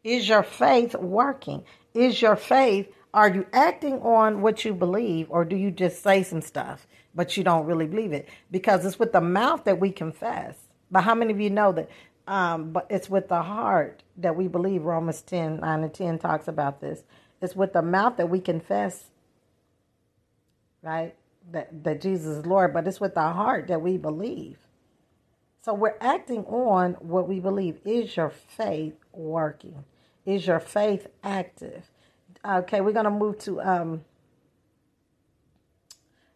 Is 0.03 0.29
your 0.29 0.43
faith 0.43 0.95
working? 0.95 1.63
Is 1.93 2.21
your 2.21 2.35
faith, 2.35 2.87
are 3.13 3.29
you 3.29 3.45
acting 3.51 4.01
on 4.01 4.41
what 4.41 4.63
you 4.63 4.73
believe 4.73 5.27
or 5.29 5.43
do 5.43 5.55
you 5.55 5.71
just 5.71 6.03
say 6.03 6.23
some 6.23 6.41
stuff, 6.41 6.85
but 7.15 7.35
you 7.35 7.43
don't 7.43 7.65
really 7.65 7.87
believe 7.87 8.13
it? 8.13 8.29
Because 8.51 8.85
it's 8.85 8.99
with 8.99 9.11
the 9.11 9.21
mouth 9.21 9.63
that 9.63 9.79
we 9.79 9.91
confess. 9.91 10.55
But 10.91 11.01
how 11.01 11.15
many 11.15 11.33
of 11.33 11.41
you 11.41 11.49
know 11.49 11.71
that? 11.73 11.89
Um, 12.27 12.71
but 12.71 12.87
it's 12.89 13.09
with 13.09 13.29
the 13.29 13.41
heart 13.41 14.03
that 14.17 14.35
we 14.35 14.47
believe. 14.47 14.83
Romans 14.83 15.21
10, 15.21 15.61
9 15.61 15.83
and 15.83 15.93
10 15.93 16.19
talks 16.19 16.47
about 16.47 16.81
this. 16.81 17.03
It's 17.41 17.55
with 17.55 17.73
the 17.73 17.81
mouth 17.81 18.17
that 18.17 18.29
we 18.29 18.39
confess, 18.39 19.05
right? 20.81 21.15
That, 21.51 21.83
that 21.83 22.01
Jesus 22.01 22.37
is 22.37 22.45
Lord, 22.45 22.73
but 22.73 22.87
it's 22.87 22.99
with 22.99 23.13
the 23.13 23.21
heart 23.21 23.67
that 23.67 23.81
we 23.81 23.97
believe. 23.97 24.57
So 25.61 25.73
we're 25.73 25.97
acting 25.99 26.45
on 26.45 26.93
what 26.93 27.27
we 27.27 27.39
believe. 27.39 27.79
Is 27.85 28.15
your 28.15 28.29
faith 28.29 28.95
working? 29.11 29.83
Is 30.25 30.47
your 30.47 30.59
faith 30.59 31.07
active? 31.23 31.85
Okay, 32.45 32.81
we're 32.81 32.93
going 32.93 33.05
to 33.05 33.11
move 33.11 33.37
to, 33.39 33.61
um, 33.61 34.05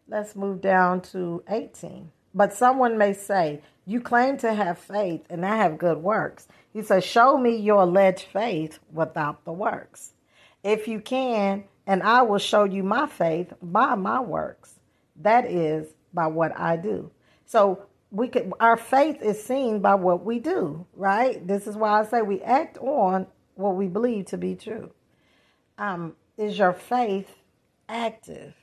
let's 0.08 0.36
move 0.36 0.60
down 0.60 1.00
to 1.02 1.42
18. 1.48 2.10
But 2.34 2.54
someone 2.54 2.98
may 2.98 3.12
say, 3.12 3.62
You 3.86 4.00
claim 4.00 4.36
to 4.38 4.54
have 4.54 4.78
faith 4.78 5.22
and 5.30 5.44
I 5.44 5.56
have 5.56 5.78
good 5.78 5.98
works. 5.98 6.48
He 6.72 6.82
says, 6.82 7.04
Show 7.04 7.36
me 7.38 7.56
your 7.56 7.82
alleged 7.82 8.26
faith 8.32 8.78
without 8.92 9.44
the 9.44 9.52
works. 9.52 10.12
If 10.62 10.86
you 10.86 11.00
can, 11.00 11.64
and 11.86 12.02
I 12.02 12.22
will 12.22 12.38
show 12.38 12.64
you 12.64 12.82
my 12.82 13.06
faith 13.06 13.52
by 13.60 13.94
my 13.94 14.20
works. 14.20 14.78
That 15.16 15.46
is 15.46 15.88
by 16.14 16.28
what 16.28 16.58
I 16.58 16.76
do. 16.76 17.10
So 17.46 17.86
we 18.10 18.28
could 18.28 18.52
our 18.60 18.76
faith 18.76 19.22
is 19.22 19.42
seen 19.42 19.80
by 19.80 19.94
what 19.94 20.24
we 20.24 20.38
do, 20.38 20.86
right? 20.94 21.44
This 21.46 21.66
is 21.66 21.76
why 21.76 22.00
I 22.00 22.04
say 22.04 22.22
we 22.22 22.42
act 22.42 22.78
on 22.78 23.26
what 23.54 23.74
we 23.76 23.88
believe 23.88 24.26
to 24.26 24.38
be 24.38 24.54
true. 24.54 24.90
Um, 25.78 26.14
is 26.36 26.58
your 26.58 26.72
faith 26.72 27.30
active? 27.88 28.54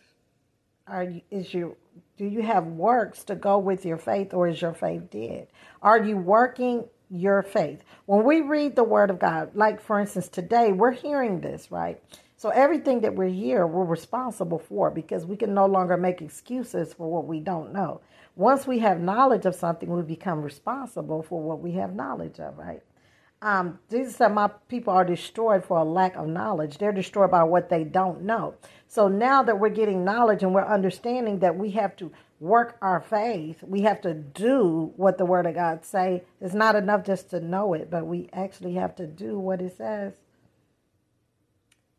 Are 0.87 1.03
you, 1.03 1.21
is 1.29 1.53
your 1.53 1.75
do 2.17 2.25
you 2.25 2.41
have 2.41 2.65
works 2.65 3.23
to 3.25 3.35
go 3.35 3.57
with 3.57 3.85
your 3.85 3.97
faith, 3.97 4.33
or 4.33 4.47
is 4.47 4.61
your 4.61 4.73
faith 4.73 5.09
dead? 5.09 5.47
Are 5.81 6.01
you 6.01 6.17
working 6.17 6.85
your 7.09 7.41
faith? 7.41 7.83
When 8.05 8.23
we 8.23 8.41
read 8.41 8.75
the 8.75 8.83
Word 8.83 9.09
of 9.09 9.19
God, 9.19 9.55
like 9.55 9.81
for 9.81 9.99
instance 9.99 10.29
today, 10.29 10.71
we're 10.71 10.91
hearing 10.91 11.41
this, 11.41 11.71
right? 11.71 12.01
So 12.37 12.49
everything 12.49 13.01
that 13.01 13.15
we're 13.15 13.27
here, 13.27 13.67
we're 13.67 13.83
responsible 13.83 14.59
for 14.59 14.89
because 14.89 15.25
we 15.25 15.35
can 15.35 15.53
no 15.53 15.65
longer 15.65 15.97
make 15.97 16.21
excuses 16.21 16.93
for 16.93 17.11
what 17.11 17.27
we 17.27 17.41
don't 17.41 17.73
know. 17.73 17.99
Once 18.35 18.65
we 18.65 18.79
have 18.79 19.01
knowledge 19.01 19.45
of 19.45 19.55
something, 19.55 19.89
we 19.89 20.01
become 20.03 20.41
responsible 20.41 21.21
for 21.21 21.41
what 21.41 21.59
we 21.59 21.73
have 21.73 21.93
knowledge 21.93 22.39
of, 22.39 22.57
right? 22.57 22.81
Um, 23.41 23.79
Jesus 23.89 24.15
said, 24.15 24.29
My 24.29 24.49
people 24.67 24.93
are 24.93 25.05
destroyed 25.05 25.65
for 25.65 25.77
a 25.77 25.83
lack 25.83 26.15
of 26.15 26.27
knowledge. 26.27 26.77
They're 26.77 26.91
destroyed 26.91 27.31
by 27.31 27.43
what 27.43 27.69
they 27.69 27.83
don't 27.83 28.23
know. 28.23 28.55
So 28.87 29.07
now 29.07 29.43
that 29.43 29.59
we're 29.59 29.69
getting 29.69 30.03
knowledge 30.03 30.43
and 30.43 30.53
we're 30.53 30.65
understanding 30.65 31.39
that 31.39 31.57
we 31.57 31.71
have 31.71 31.95
to 31.97 32.11
work 32.39 32.77
our 32.81 33.01
faith, 33.01 33.63
we 33.63 33.81
have 33.81 34.01
to 34.01 34.13
do 34.13 34.93
what 34.95 35.17
the 35.17 35.25
Word 35.25 35.45
of 35.45 35.55
God 35.55 35.85
say. 35.85 36.23
It's 36.39 36.53
not 36.53 36.75
enough 36.75 37.05
just 37.05 37.29
to 37.31 37.39
know 37.39 37.73
it, 37.73 37.89
but 37.89 38.07
we 38.07 38.29
actually 38.33 38.75
have 38.75 38.95
to 38.95 39.07
do 39.07 39.37
what 39.37 39.61
it 39.61 39.75
says. 39.77 40.13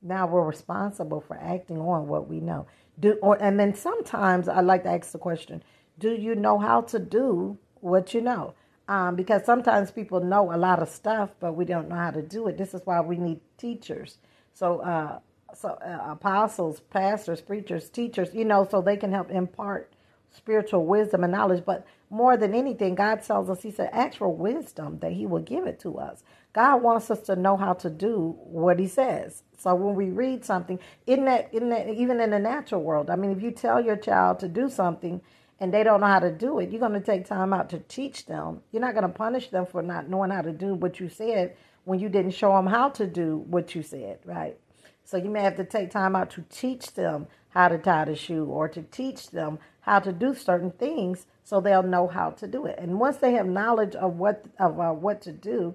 Now 0.02 0.26
we're 0.26 0.46
responsible 0.46 1.20
for 1.20 1.36
acting 1.38 1.78
on 1.78 2.08
what 2.08 2.28
we 2.28 2.40
know. 2.40 2.66
Do 2.98 3.18
or, 3.22 3.40
and 3.42 3.60
then 3.60 3.74
sometimes 3.74 4.48
I 4.48 4.60
like 4.60 4.84
to 4.84 4.90
ask 4.90 5.12
the 5.12 5.18
question: 5.18 5.62
Do 5.98 6.12
you 6.12 6.34
know 6.34 6.58
how 6.58 6.82
to 6.82 6.98
do 6.98 7.58
what 7.80 8.14
you 8.14 8.22
know? 8.22 8.54
um, 8.90 9.14
because 9.14 9.44
sometimes 9.44 9.92
people 9.92 10.20
know 10.20 10.52
a 10.52 10.58
lot 10.58 10.82
of 10.82 10.88
stuff, 10.88 11.30
but 11.38 11.52
we 11.52 11.64
don't 11.64 11.88
know 11.88 11.94
how 11.94 12.10
to 12.10 12.22
do 12.22 12.48
it. 12.48 12.58
This 12.58 12.74
is 12.74 12.82
why 12.84 13.00
we 13.00 13.16
need 13.16 13.40
teachers. 13.56 14.18
So, 14.52 14.80
uh, 14.80 15.20
so 15.54 15.68
uh, 15.68 16.10
apostles, 16.10 16.80
pastors, 16.90 17.40
preachers, 17.40 17.88
teachers, 17.88 18.34
you 18.34 18.44
know, 18.44 18.66
so 18.68 18.82
they 18.82 18.96
can 18.96 19.12
help 19.12 19.30
impart 19.30 19.92
spiritual 20.30 20.86
wisdom 20.86 21.24
and 21.24 21.32
knowledge. 21.32 21.64
But 21.64 21.86
more 22.10 22.36
than 22.36 22.54
anything, 22.54 22.94
God 22.94 23.22
tells 23.22 23.50
us, 23.50 23.62
He 23.62 23.70
said, 23.70 23.90
ask 23.92 24.18
for 24.18 24.28
wisdom 24.28 24.98
that 25.00 25.12
He 25.12 25.26
will 25.26 25.42
give 25.42 25.66
it 25.66 25.80
to 25.80 25.98
us. 25.98 26.22
God 26.52 26.82
wants 26.82 27.10
us 27.10 27.20
to 27.22 27.36
know 27.36 27.56
how 27.56 27.74
to 27.74 27.90
do 27.90 28.36
what 28.38 28.78
He 28.78 28.88
says. 28.88 29.42
So 29.58 29.74
when 29.74 29.94
we 29.94 30.06
read 30.10 30.44
something, 30.44 30.78
in 31.06 31.24
that, 31.26 31.52
in 31.52 31.68
that, 31.70 31.88
even 31.88 32.20
in 32.20 32.30
the 32.30 32.38
natural 32.38 32.82
world, 32.82 33.10
I 33.10 33.16
mean, 33.16 33.30
if 33.30 33.42
you 33.42 33.50
tell 33.50 33.80
your 33.84 33.96
child 33.96 34.40
to 34.40 34.48
do 34.48 34.68
something 34.68 35.20
and 35.60 35.72
they 35.72 35.84
don't 35.84 36.00
know 36.00 36.06
how 36.06 36.20
to 36.20 36.32
do 36.32 36.58
it, 36.58 36.70
you're 36.70 36.80
going 36.80 36.94
to 36.94 37.00
take 37.00 37.26
time 37.26 37.52
out 37.52 37.68
to 37.70 37.78
teach 37.80 38.26
them. 38.26 38.62
You're 38.72 38.80
not 38.80 38.94
going 38.94 39.06
to 39.06 39.12
punish 39.12 39.50
them 39.50 39.66
for 39.66 39.82
not 39.82 40.08
knowing 40.08 40.30
how 40.30 40.42
to 40.42 40.52
do 40.52 40.74
what 40.74 40.98
you 40.98 41.08
said 41.08 41.56
when 41.84 42.00
you 42.00 42.08
didn't 42.08 42.32
show 42.32 42.54
them 42.56 42.66
how 42.66 42.88
to 42.90 43.06
do 43.06 43.44
what 43.48 43.74
you 43.74 43.82
said, 43.82 44.18
right? 44.24 44.56
So 45.10 45.16
you 45.16 45.28
may 45.28 45.42
have 45.42 45.56
to 45.56 45.64
take 45.64 45.90
time 45.90 46.14
out 46.14 46.30
to 46.32 46.44
teach 46.50 46.92
them 46.94 47.26
how 47.48 47.66
to 47.68 47.78
tie 47.78 48.04
the 48.04 48.14
shoe 48.14 48.44
or 48.44 48.68
to 48.68 48.82
teach 48.82 49.30
them 49.30 49.58
how 49.80 49.98
to 49.98 50.12
do 50.12 50.34
certain 50.34 50.70
things 50.70 51.26
so 51.42 51.60
they'll 51.60 51.82
know 51.82 52.06
how 52.06 52.30
to 52.30 52.46
do 52.46 52.66
it. 52.66 52.78
And 52.78 53.00
once 53.00 53.16
they 53.16 53.32
have 53.32 53.46
knowledge 53.46 53.96
of 53.96 54.18
what 54.18 54.44
of 54.60 54.78
uh, 54.78 54.92
what 54.92 55.20
to 55.22 55.32
do, 55.32 55.74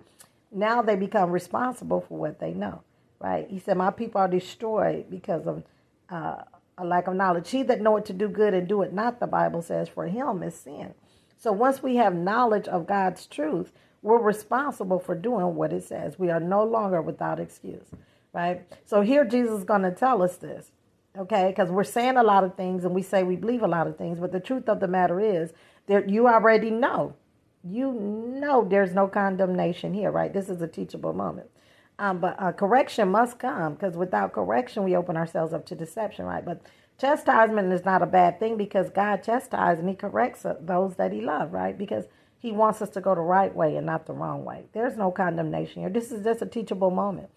now 0.51 0.81
they 0.81 0.95
become 0.95 1.31
responsible 1.31 1.99
for 1.99 2.17
what 2.17 2.39
they 2.39 2.53
know, 2.53 2.81
right? 3.19 3.45
He 3.49 3.59
said, 3.59 3.75
"My 3.75 3.91
people 3.91 4.21
are 4.21 4.29
destroyed 4.29 5.09
because 5.09 5.45
of 5.47 5.63
uh, 6.09 6.43
a 6.77 6.85
lack 6.85 7.07
of 7.07 7.15
knowledge. 7.15 7.49
He 7.49 7.63
that 7.63 7.81
knoweth 7.81 8.05
to 8.05 8.13
do 8.13 8.27
good 8.27 8.53
and 8.53 8.67
do 8.67 8.81
it 8.83 8.93
not, 8.93 9.19
the 9.19 9.27
Bible 9.27 9.61
says, 9.61 9.89
for 9.89 10.05
him 10.07 10.43
is 10.43 10.55
sin. 10.55 10.93
So 11.37 11.51
once 11.51 11.83
we 11.83 11.97
have 11.97 12.15
knowledge 12.15 12.67
of 12.67 12.87
God's 12.87 13.25
truth, 13.25 13.71
we're 14.01 14.21
responsible 14.21 14.99
for 14.99 15.15
doing 15.15 15.55
what 15.55 15.73
it 15.73 15.83
says. 15.83 16.19
We 16.19 16.29
are 16.29 16.39
no 16.39 16.63
longer 16.63 17.01
without 17.01 17.39
excuse, 17.39 17.87
right? 18.35 18.67
So 18.85 19.01
here 19.01 19.25
Jesus 19.25 19.59
is 19.59 19.63
going 19.63 19.83
to 19.83 19.91
tell 19.91 20.21
us 20.21 20.37
this, 20.37 20.71
okay? 21.17 21.47
Because 21.47 21.71
we're 21.71 21.85
saying 21.85 22.17
a 22.17 22.23
lot 22.23 22.43
of 22.43 22.55
things 22.55 22.85
and 22.85 22.93
we 22.93 23.01
say 23.01 23.23
we 23.23 23.37
believe 23.37 23.63
a 23.63 23.67
lot 23.67 23.87
of 23.87 23.97
things, 23.97 24.19
but 24.19 24.33
the 24.33 24.41
truth 24.41 24.69
of 24.69 24.81
the 24.81 24.87
matter 24.89 25.19
is 25.21 25.53
that 25.87 26.09
you 26.09 26.27
already 26.27 26.69
know. 26.69 27.15
You 27.63 27.93
know 27.93 28.67
there's 28.69 28.93
no 28.93 29.07
condemnation 29.07 29.93
here, 29.93 30.11
right? 30.11 30.33
This 30.33 30.49
is 30.49 30.61
a 30.61 30.67
teachable 30.67 31.13
moment. 31.13 31.49
Um, 31.97 32.19
but 32.19 32.35
uh, 32.39 32.51
correction 32.51 33.09
must 33.09 33.39
come 33.39 33.73
because 33.75 33.95
without 33.95 34.33
correction, 34.33 34.83
we 34.83 34.95
open 34.95 35.17
ourselves 35.17 35.53
up 35.53 35.65
to 35.67 35.75
deception, 35.75 36.25
right? 36.25 36.43
But 36.43 36.61
chastisement 36.99 37.71
is 37.71 37.85
not 37.85 38.01
a 38.03 38.07
bad 38.07 38.39
thing 38.39 38.57
because 38.57 38.89
God 38.89 39.23
chastises 39.23 39.79
and 39.79 39.89
He 39.89 39.95
corrects 39.95 40.45
those 40.59 40.95
that 40.95 41.13
He 41.13 41.21
loves, 41.21 41.53
right? 41.53 41.77
Because 41.77 42.05
He 42.37 42.51
wants 42.51 42.81
us 42.81 42.89
to 42.91 43.01
go 43.01 43.15
the 43.15 43.21
right 43.21 43.55
way 43.55 43.77
and 43.77 43.85
not 43.85 44.05
the 44.05 44.13
wrong 44.13 44.43
way. 44.43 44.65
There's 44.73 44.97
no 44.97 45.09
condemnation 45.09 45.81
here. 45.83 45.89
This 45.89 46.11
is 46.11 46.23
just 46.23 46.41
a 46.41 46.45
teachable 46.45 46.91
moment. 46.91 47.29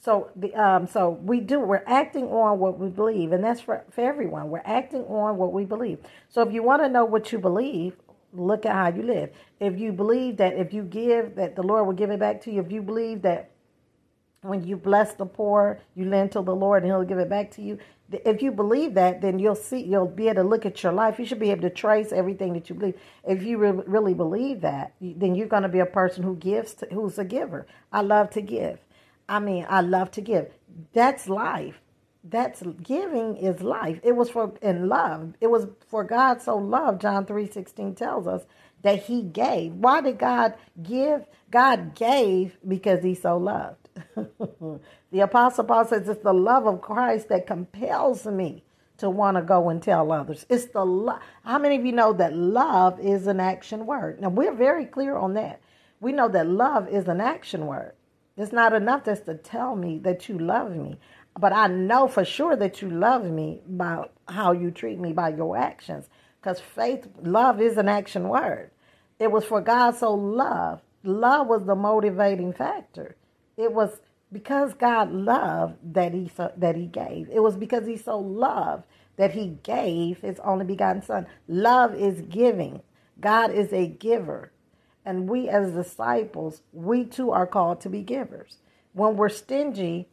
So 0.00 0.30
the 0.34 0.54
um 0.54 0.86
so 0.86 1.10
we 1.10 1.40
do 1.40 1.60
we're 1.60 1.84
acting 1.86 2.26
on 2.28 2.58
what 2.58 2.78
we 2.78 2.88
believe, 2.88 3.32
and 3.32 3.44
that's 3.44 3.60
for, 3.60 3.84
for 3.90 4.00
everyone. 4.00 4.48
We're 4.50 4.62
acting 4.64 5.04
on 5.04 5.36
what 5.36 5.52
we 5.52 5.64
believe. 5.64 5.98
So 6.28 6.42
if 6.42 6.52
you 6.52 6.62
want 6.62 6.82
to 6.82 6.88
know 6.88 7.04
what 7.04 7.32
you 7.32 7.38
believe, 7.38 7.96
look 8.32 8.64
at 8.64 8.72
how 8.72 8.88
you 8.96 9.02
live. 9.02 9.30
If 9.60 9.78
you 9.78 9.92
believe 9.92 10.38
that 10.38 10.54
if 10.54 10.72
you 10.72 10.84
give 10.84 11.36
that 11.36 11.54
the 11.54 11.62
Lord 11.62 11.86
will 11.86 11.94
give 11.94 12.10
it 12.10 12.18
back 12.18 12.40
to 12.42 12.50
you, 12.50 12.62
if 12.62 12.72
you 12.72 12.80
believe 12.82 13.22
that 13.22 13.50
when 14.42 14.66
you 14.66 14.76
bless 14.76 15.12
the 15.14 15.26
poor, 15.26 15.80
you 15.94 16.06
lend 16.06 16.32
to 16.32 16.40
the 16.42 16.54
Lord 16.54 16.82
and 16.82 16.90
he'll 16.90 17.04
give 17.04 17.18
it 17.18 17.28
back 17.28 17.50
to 17.52 17.62
you. 17.62 17.78
If 18.10 18.42
you 18.42 18.50
believe 18.52 18.94
that, 18.94 19.20
then 19.20 19.38
you'll 19.38 19.54
see 19.54 19.82
you'll 19.82 20.06
be 20.06 20.28
able 20.28 20.42
to 20.42 20.48
look 20.48 20.64
at 20.64 20.82
your 20.82 20.92
life. 20.92 21.18
You 21.18 21.26
should 21.26 21.38
be 21.38 21.50
able 21.50 21.62
to 21.62 21.70
trace 21.70 22.10
everything 22.10 22.54
that 22.54 22.68
you 22.70 22.74
believe. 22.74 22.98
If 23.22 23.42
you 23.42 23.58
re- 23.58 23.84
really 23.86 24.14
believe 24.14 24.62
that, 24.62 24.94
then 25.00 25.34
you're 25.34 25.46
going 25.46 25.62
to 25.64 25.68
be 25.68 25.80
a 25.80 25.86
person 25.86 26.22
who 26.22 26.36
gives 26.36 26.74
to, 26.76 26.86
who's 26.86 27.18
a 27.18 27.24
giver. 27.24 27.66
I 27.92 28.00
love 28.00 28.30
to 28.30 28.40
give. 28.40 28.78
I 29.30 29.38
mean, 29.38 29.64
I 29.68 29.80
love 29.80 30.10
to 30.12 30.20
give. 30.20 30.50
That's 30.92 31.28
life. 31.28 31.80
That's 32.24 32.62
giving 32.82 33.36
is 33.36 33.62
life. 33.62 34.00
It 34.02 34.16
was 34.16 34.28
for 34.28 34.52
in 34.60 34.88
love. 34.88 35.34
It 35.40 35.46
was 35.46 35.68
for 35.88 36.02
God 36.04 36.42
so 36.42 36.58
loved, 36.58 37.00
John 37.00 37.24
3:16 37.24 37.94
tells 37.94 38.26
us 38.26 38.44
that 38.82 39.04
he 39.04 39.22
gave. 39.22 39.74
Why 39.74 40.00
did 40.00 40.18
God 40.18 40.54
give? 40.82 41.24
God 41.50 41.94
gave 41.94 42.58
because 42.66 43.04
he 43.04 43.14
so 43.14 43.38
loved. 43.38 43.88
the 45.12 45.20
apostle 45.20 45.64
Paul 45.64 45.84
says 45.84 46.08
it's 46.08 46.22
the 46.22 46.34
love 46.34 46.66
of 46.66 46.80
Christ 46.82 47.28
that 47.28 47.46
compels 47.46 48.26
me 48.26 48.64
to 48.98 49.08
want 49.08 49.36
to 49.36 49.42
go 49.42 49.68
and 49.68 49.82
tell 49.82 50.12
others. 50.12 50.44
It's 50.48 50.66
the 50.66 50.84
love. 50.84 51.20
How 51.44 51.58
many 51.58 51.76
of 51.76 51.86
you 51.86 51.92
know 51.92 52.12
that 52.14 52.34
love 52.34 52.98
is 53.00 53.28
an 53.28 53.40
action 53.40 53.86
word? 53.86 54.20
Now 54.20 54.28
we're 54.28 54.54
very 54.54 54.86
clear 54.86 55.16
on 55.16 55.34
that. 55.34 55.60
We 56.00 56.12
know 56.12 56.28
that 56.28 56.48
love 56.48 56.88
is 56.88 57.08
an 57.08 57.20
action 57.20 57.66
word. 57.66 57.92
It's 58.36 58.52
not 58.52 58.72
enough 58.72 59.04
just 59.04 59.26
to 59.26 59.34
tell 59.34 59.76
me 59.76 59.98
that 59.98 60.28
you 60.28 60.38
love 60.38 60.74
me, 60.74 60.98
but 61.38 61.52
I 61.52 61.66
know 61.66 62.08
for 62.08 62.24
sure 62.24 62.56
that 62.56 62.80
you 62.82 62.90
love 62.90 63.24
me 63.24 63.62
by 63.66 64.08
how 64.28 64.52
you 64.52 64.70
treat 64.70 64.98
me, 64.98 65.12
by 65.12 65.30
your 65.30 65.56
actions. 65.56 66.08
Because 66.40 66.60
faith, 66.60 67.06
love 67.22 67.60
is 67.60 67.76
an 67.76 67.88
action 67.88 68.28
word. 68.28 68.70
It 69.18 69.30
was 69.30 69.44
for 69.44 69.60
God 69.60 69.96
so 69.96 70.14
love. 70.14 70.80
Love 71.02 71.48
was 71.48 71.64
the 71.66 71.74
motivating 71.74 72.52
factor. 72.52 73.16
It 73.56 73.72
was 73.72 74.00
because 74.32 74.74
God 74.74 75.12
loved 75.12 75.76
that 75.94 76.14
he 76.14 76.30
so, 76.34 76.52
that 76.56 76.76
he 76.76 76.86
gave. 76.86 77.28
It 77.30 77.42
was 77.42 77.56
because 77.56 77.86
he 77.86 77.96
so 77.96 78.18
loved 78.18 78.84
that 79.16 79.32
he 79.32 79.58
gave 79.62 80.20
his 80.20 80.40
only 80.40 80.64
begotten 80.64 81.02
son. 81.02 81.26
Love 81.48 81.94
is 81.94 82.22
giving. 82.22 82.80
God 83.20 83.52
is 83.52 83.72
a 83.72 83.86
giver. 83.86 84.52
And 85.04 85.28
we, 85.28 85.48
as 85.48 85.72
disciples, 85.72 86.62
we 86.72 87.04
too 87.04 87.30
are 87.30 87.46
called 87.46 87.80
to 87.82 87.88
be 87.88 88.02
givers. 88.02 88.58
When 88.92 89.16
we're 89.16 89.28
stingy, 89.28 90.08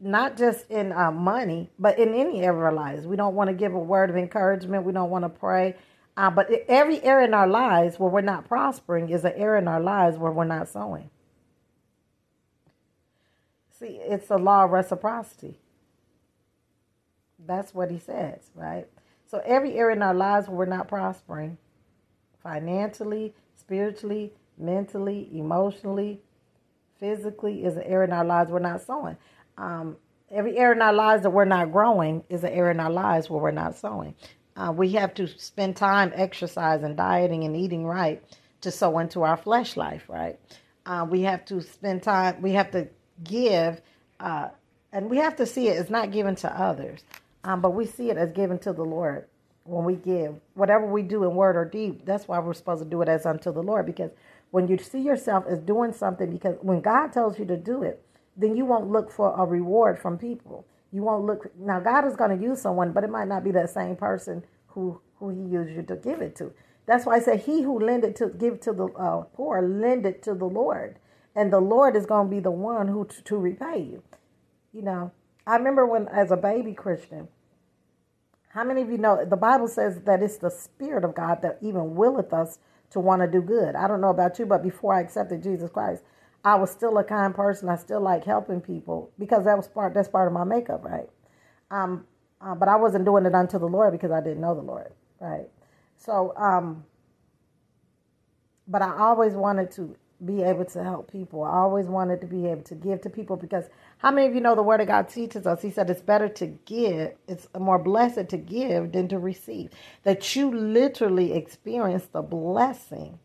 not 0.00 0.36
just 0.36 0.70
in 0.70 0.92
uh, 0.92 1.10
money, 1.10 1.70
but 1.78 1.98
in 1.98 2.14
any 2.14 2.42
area 2.42 2.52
of 2.58 2.64
our 2.64 2.72
lives, 2.72 3.06
we 3.06 3.16
don't 3.16 3.34
want 3.34 3.48
to 3.48 3.54
give 3.54 3.74
a 3.74 3.78
word 3.78 4.08
of 4.08 4.16
encouragement. 4.16 4.84
We 4.84 4.92
don't 4.92 5.10
want 5.10 5.24
to 5.24 5.28
pray. 5.28 5.76
Uh, 6.16 6.30
but 6.30 6.50
every 6.68 7.02
area 7.02 7.26
in 7.26 7.34
our 7.34 7.46
lives 7.46 7.98
where 7.98 8.10
we're 8.10 8.20
not 8.20 8.48
prospering 8.48 9.10
is 9.10 9.24
an 9.24 9.32
area 9.36 9.60
in 9.60 9.68
our 9.68 9.80
lives 9.80 10.16
where 10.16 10.32
we're 10.32 10.44
not 10.44 10.68
sowing. 10.68 11.10
See, 13.78 13.98
it's 14.02 14.30
a 14.30 14.36
law 14.36 14.64
of 14.64 14.70
reciprocity. 14.70 15.58
That's 17.46 17.74
what 17.74 17.90
he 17.90 17.98
says, 17.98 18.50
right? 18.54 18.86
So 19.26 19.40
every 19.46 19.74
area 19.74 19.96
in 19.96 20.02
our 20.02 20.14
lives 20.14 20.48
where 20.48 20.58
we're 20.58 20.66
not 20.66 20.88
prospering, 20.88 21.56
financially, 22.42 23.34
spiritually, 23.70 24.32
mentally, 24.58 25.28
emotionally, 25.32 26.20
physically 26.98 27.64
is 27.64 27.76
an 27.76 27.84
area 27.84 28.08
in 28.08 28.12
our 28.12 28.24
lives 28.24 28.50
we're 28.50 28.58
not 28.58 28.82
sowing. 28.82 29.16
Um, 29.56 29.96
every 30.28 30.58
area 30.58 30.74
in 30.74 30.82
our 30.82 30.92
lives 30.92 31.22
that 31.22 31.30
we're 31.30 31.44
not 31.44 31.70
growing 31.70 32.24
is 32.28 32.42
an 32.42 32.50
area 32.50 32.72
in 32.72 32.80
our 32.80 32.90
lives 32.90 33.30
where 33.30 33.40
we're 33.40 33.52
not 33.52 33.76
sowing. 33.76 34.16
Uh, 34.56 34.72
we 34.76 34.90
have 34.94 35.14
to 35.14 35.28
spend 35.28 35.76
time 35.76 36.10
exercising, 36.16 36.96
dieting, 36.96 37.44
and 37.44 37.56
eating 37.56 37.86
right 37.86 38.20
to 38.62 38.72
sow 38.72 38.98
into 38.98 39.22
our 39.22 39.36
flesh 39.36 39.76
life, 39.76 40.02
right? 40.08 40.40
Uh, 40.84 41.06
we 41.08 41.22
have 41.22 41.44
to 41.44 41.60
spend 41.60 42.02
time, 42.02 42.42
we 42.42 42.50
have 42.50 42.72
to 42.72 42.88
give, 43.22 43.80
uh, 44.18 44.48
and 44.92 45.08
we 45.08 45.18
have 45.18 45.36
to 45.36 45.46
see 45.46 45.68
it 45.68 45.76
as 45.76 45.88
not 45.88 46.10
given 46.10 46.34
to 46.34 46.60
others, 46.60 47.04
um, 47.44 47.60
but 47.60 47.70
we 47.70 47.86
see 47.86 48.10
it 48.10 48.16
as 48.16 48.32
given 48.32 48.58
to 48.58 48.72
the 48.72 48.84
Lord 48.84 49.26
when 49.64 49.84
we 49.84 49.96
give. 49.96 50.34
Whatever 50.54 50.86
we 50.86 51.02
do 51.02 51.24
in 51.24 51.34
word 51.34 51.56
or 51.56 51.64
deed, 51.64 52.02
that's 52.04 52.28
why 52.28 52.38
we're 52.38 52.54
supposed 52.54 52.82
to 52.82 52.88
do 52.88 53.02
it 53.02 53.08
as 53.08 53.26
unto 53.26 53.52
the 53.52 53.62
Lord. 53.62 53.86
Because 53.86 54.10
when 54.50 54.68
you 54.68 54.78
see 54.78 55.00
yourself 55.00 55.44
as 55.48 55.58
doing 55.60 55.92
something, 55.92 56.30
because 56.30 56.56
when 56.60 56.80
God 56.80 57.12
tells 57.12 57.38
you 57.38 57.44
to 57.46 57.56
do 57.56 57.82
it, 57.82 58.04
then 58.36 58.56
you 58.56 58.64
won't 58.64 58.90
look 58.90 59.10
for 59.10 59.34
a 59.36 59.44
reward 59.44 59.98
from 59.98 60.18
people. 60.18 60.66
You 60.92 61.02
won't 61.02 61.24
look. 61.24 61.50
Now, 61.58 61.80
God 61.80 62.04
is 62.06 62.16
going 62.16 62.36
to 62.36 62.44
use 62.44 62.60
someone, 62.60 62.92
but 62.92 63.04
it 63.04 63.10
might 63.10 63.28
not 63.28 63.44
be 63.44 63.52
that 63.52 63.70
same 63.70 63.96
person 63.96 64.44
who 64.68 65.00
who 65.18 65.30
He 65.30 65.40
used 65.40 65.70
you 65.70 65.82
to 65.82 65.96
give 65.96 66.20
it 66.20 66.34
to. 66.36 66.52
That's 66.86 67.06
why 67.06 67.16
I 67.16 67.20
say, 67.20 67.36
He 67.36 67.62
who 67.62 67.78
lended 67.78 68.16
to 68.16 68.28
give 68.28 68.60
to 68.60 68.72
the 68.72 68.86
uh, 68.86 69.22
poor, 69.34 69.62
lend 69.62 70.06
it 70.06 70.22
to 70.24 70.34
the 70.34 70.46
Lord, 70.46 70.98
and 71.36 71.52
the 71.52 71.60
Lord 71.60 71.94
is 71.94 72.06
going 72.06 72.26
to 72.26 72.30
be 72.30 72.40
the 72.40 72.50
one 72.50 72.88
who 72.88 73.06
to 73.24 73.36
repay 73.36 73.78
you. 73.78 74.02
You 74.72 74.82
know, 74.82 75.12
I 75.46 75.56
remember 75.56 75.86
when, 75.86 76.08
as 76.08 76.30
a 76.30 76.36
baby 76.36 76.72
Christian, 76.72 77.28
how 78.50 78.64
many 78.64 78.82
of 78.82 78.90
you 78.90 78.98
know 78.98 79.24
the 79.24 79.36
Bible 79.36 79.68
says 79.68 80.00
that 80.06 80.22
it's 80.22 80.38
the 80.38 80.50
Spirit 80.50 81.04
of 81.04 81.14
God 81.14 81.40
that 81.42 81.58
even 81.62 81.94
willeth 81.94 82.32
us 82.32 82.58
to 82.90 83.00
want 83.00 83.22
to 83.22 83.28
do 83.28 83.40
good? 83.40 83.76
I 83.76 83.86
don't 83.88 84.00
know 84.00 84.10
about 84.10 84.38
you, 84.38 84.46
but 84.46 84.62
before 84.62 84.94
I 84.94 85.00
accepted 85.00 85.42
Jesus 85.42 85.70
Christ, 85.70 86.02
I 86.44 86.56
was 86.56 86.70
still 86.70 86.98
a 86.98 87.04
kind 87.04 87.34
person. 87.34 87.68
I 87.68 87.76
still 87.76 88.00
like 88.00 88.24
helping 88.24 88.60
people 88.60 89.12
because 89.18 89.44
that 89.44 89.56
was 89.56 89.68
part. 89.68 89.94
That's 89.94 90.08
part 90.08 90.26
of 90.26 90.34
my 90.34 90.44
makeup, 90.44 90.84
right? 90.84 91.08
Um, 91.70 92.06
uh, 92.40 92.56
but 92.56 92.68
I 92.68 92.76
wasn't 92.76 93.04
doing 93.04 93.24
it 93.24 93.34
unto 93.34 93.58
the 93.58 93.68
Lord 93.68 93.92
because 93.92 94.10
I 94.10 94.20
didn't 94.20 94.40
know 94.40 94.54
the 94.56 94.62
Lord, 94.62 94.92
right? 95.20 95.48
So, 95.96 96.34
um, 96.36 96.84
but 98.66 98.82
I 98.82 98.96
always 98.98 99.34
wanted 99.34 99.70
to 99.72 99.94
be 100.24 100.42
able 100.42 100.64
to 100.66 100.84
help 100.84 101.10
people. 101.10 101.44
I 101.44 101.52
always 101.58 101.86
wanted 101.86 102.20
to 102.22 102.26
be 102.26 102.46
able 102.46 102.62
to 102.64 102.74
give 102.74 103.02
to 103.02 103.10
people 103.10 103.36
because 103.36 103.66
how 103.98 104.10
many 104.10 104.28
of 104.28 104.34
you 104.34 104.40
know 104.40 104.54
the 104.54 104.62
Word 104.62 104.80
of 104.80 104.88
God 104.88 105.08
teaches 105.08 105.46
us? 105.46 105.62
He 105.62 105.70
said 105.70 105.90
it's 105.90 106.02
better 106.02 106.28
to 106.28 106.46
give, 106.66 107.14
it's 107.28 107.48
more 107.58 107.78
blessed 107.78 108.28
to 108.30 108.38
give 108.38 108.92
than 108.92 109.08
to 109.08 109.18
receive. 109.18 109.70
That 110.04 110.36
you 110.36 110.52
literally 110.54 111.34
experience 111.34 112.06
the 112.06 112.22
blessing. 112.22 113.18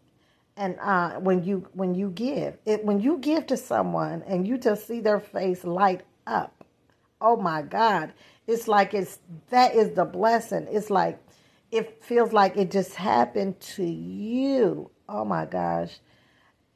And 0.57 0.77
uh, 0.81 1.13
when 1.19 1.43
you 1.43 1.67
when 1.73 1.95
you 1.95 2.09
give, 2.11 2.57
it 2.65 2.85
when 2.85 2.99
you 3.01 3.17
give 3.19 3.47
to 3.47 3.57
someone 3.57 4.23
and 4.27 4.47
you 4.47 4.57
just 4.57 4.87
see 4.87 5.01
their 5.01 5.19
face 5.19 5.63
light 5.65 6.03
up, 6.27 6.65
oh 7.21 7.37
my 7.37 7.61
God, 7.63 8.13
it's 8.47 8.67
like 8.67 8.93
it's 8.93 9.19
that 9.51 9.75
is 9.75 9.95
the 9.95 10.05
blessing. 10.05 10.67
It's 10.71 10.89
like 10.91 11.19
it 11.71 12.03
feels 12.03 12.33
like 12.33 12.57
it 12.57 12.71
just 12.71 12.95
happened 12.95 13.59
to 13.61 13.85
you. 13.85 14.91
Oh 15.09 15.25
my 15.25 15.45
gosh 15.45 15.99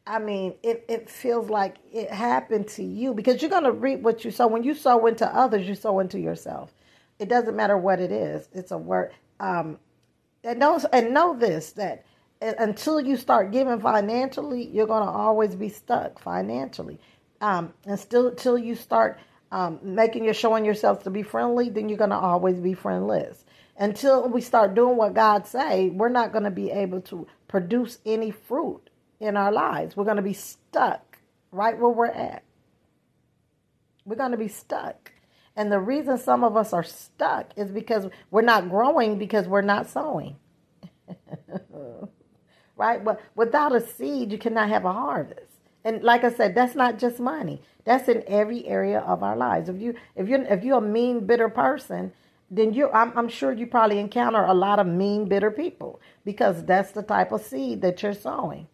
I 0.10 0.17
mean, 0.17 0.56
it, 0.63 0.86
it 0.89 1.08
feels 1.08 1.52
like 1.52 1.78
it 1.93 2.10
happened 2.10 2.67
to 2.69 2.84
you 2.84 3.13
because 3.13 3.43
you're 3.43 3.52
going 3.52 3.63
to 3.65 3.72
reap 3.72 4.00
what 4.00 4.26
you 4.26 4.32
sow. 4.32 4.48
When 4.48 4.63
you 4.63 4.74
sow 4.74 5.06
into 5.06 5.28
others, 5.28 5.67
you 5.67 5.76
sow 5.76 6.00
into 6.00 6.19
yourself. 6.19 6.74
It 7.19 7.30
doesn't 7.30 7.56
matter 7.56 7.78
what 7.78 8.00
it 8.00 8.12
is. 8.12 8.50
It's 8.52 8.72
a 8.72 8.78
word. 8.78 9.12
Um, 9.39 9.78
and 10.43 10.58
know, 10.58 10.82
and 10.91 11.13
know 11.13 11.38
this 11.38 11.74
that 11.74 12.06
until 12.41 13.00
you 13.00 13.17
start 13.17 13.52
giving 13.52 13.80
financially, 13.82 14.65
you're 14.65 14.88
going 14.88 15.06
to 15.06 15.12
always 15.12 15.56
be 15.56 15.69
stuck 15.69 16.17
financially. 16.17 17.00
Um, 17.39 17.72
and 17.86 18.00
still, 18.00 18.30
until 18.30 18.58
you 18.58 18.74
start 18.76 19.19
um, 19.52 19.80
making 19.84 20.24
your 20.24 20.34
showing 20.34 20.65
yourself 20.65 21.04
to 21.04 21.12
be 21.12 21.22
friendly, 21.22 21.69
then 21.69 21.88
you're 21.88 22.00
going 22.00 22.10
to 22.10 22.17
always 22.17 22.60
be 22.60 22.74
friendless. 22.74 23.45
Until 23.78 24.28
we 24.28 24.41
start 24.41 24.74
doing 24.74 24.98
what 24.98 25.13
God 25.13 25.45
say, 25.45 25.89
we're 25.91 26.10
not 26.10 26.32
going 26.32 26.45
to 26.45 26.52
be 26.52 26.72
able 26.72 27.02
to 27.02 27.28
produce 27.48 28.00
any 28.08 28.32
fruit 28.32 28.88
in 29.19 29.38
our 29.38 29.51
lives. 29.51 29.95
We're 29.95 30.05
going 30.05 30.17
to 30.17 30.21
be 30.21 30.34
stuck 30.34 31.17
right 31.51 31.77
where 31.77 31.91
we're 31.91 32.08
at. 32.08 32.43
We're 34.05 34.15
going 34.15 34.32
to 34.32 34.38
be 34.38 34.47
stuck. 34.47 35.12
And 35.55 35.71
the 35.71 35.79
reason 35.79 36.17
some 36.17 36.43
of 36.43 36.55
us 36.55 36.73
are 36.73 36.84
stuck 36.84 37.51
is 37.58 37.69
because 37.71 38.08
we're 38.32 38.41
not 38.41 38.69
growing 38.69 39.17
because 39.17 39.47
we're 39.47 39.62
not 39.62 39.89
sowing. 39.89 40.38
right? 42.77 43.03
But 43.03 43.21
without 43.36 43.75
a 43.75 43.82
seed, 43.82 44.32
you 44.32 44.38
cannot 44.38 44.69
have 44.69 44.86
a 44.86 44.93
harvest. 44.93 45.45
And 45.84 46.03
like 46.03 46.23
I 46.23 46.32
said, 46.32 46.55
that's 46.55 46.75
not 46.75 46.97
just 46.99 47.19
money. 47.19 47.62
That's 47.86 48.08
in 48.08 48.23
every 48.27 48.65
area 48.67 48.99
of 48.99 49.23
our 49.23 49.36
lives. 49.36 49.69
If 49.69 49.82
you 49.82 49.95
if 50.15 50.27
you 50.29 50.45
if 50.47 50.63
you're 50.63 50.77
a 50.77 50.82
mean, 50.82 51.25
bitter 51.25 51.49
person, 51.49 52.12
then 52.51 52.73
you 52.73 52.89
I'm, 52.91 53.17
I'm 53.17 53.29
sure 53.29 53.51
you 53.51 53.65
probably 53.65 53.99
encounter 53.99 54.43
a 54.43 54.53
lot 54.53 54.79
of 54.79 54.88
mean, 54.88 55.25
bitter 55.25 55.51
people 55.51 55.99
because 56.25 56.63
that's 56.65 56.91
the 56.91 57.01
type 57.01 57.32
of 57.32 57.41
seed 57.41 57.82
that 57.82 58.03
you're 58.03 58.13
sowing 58.13 58.67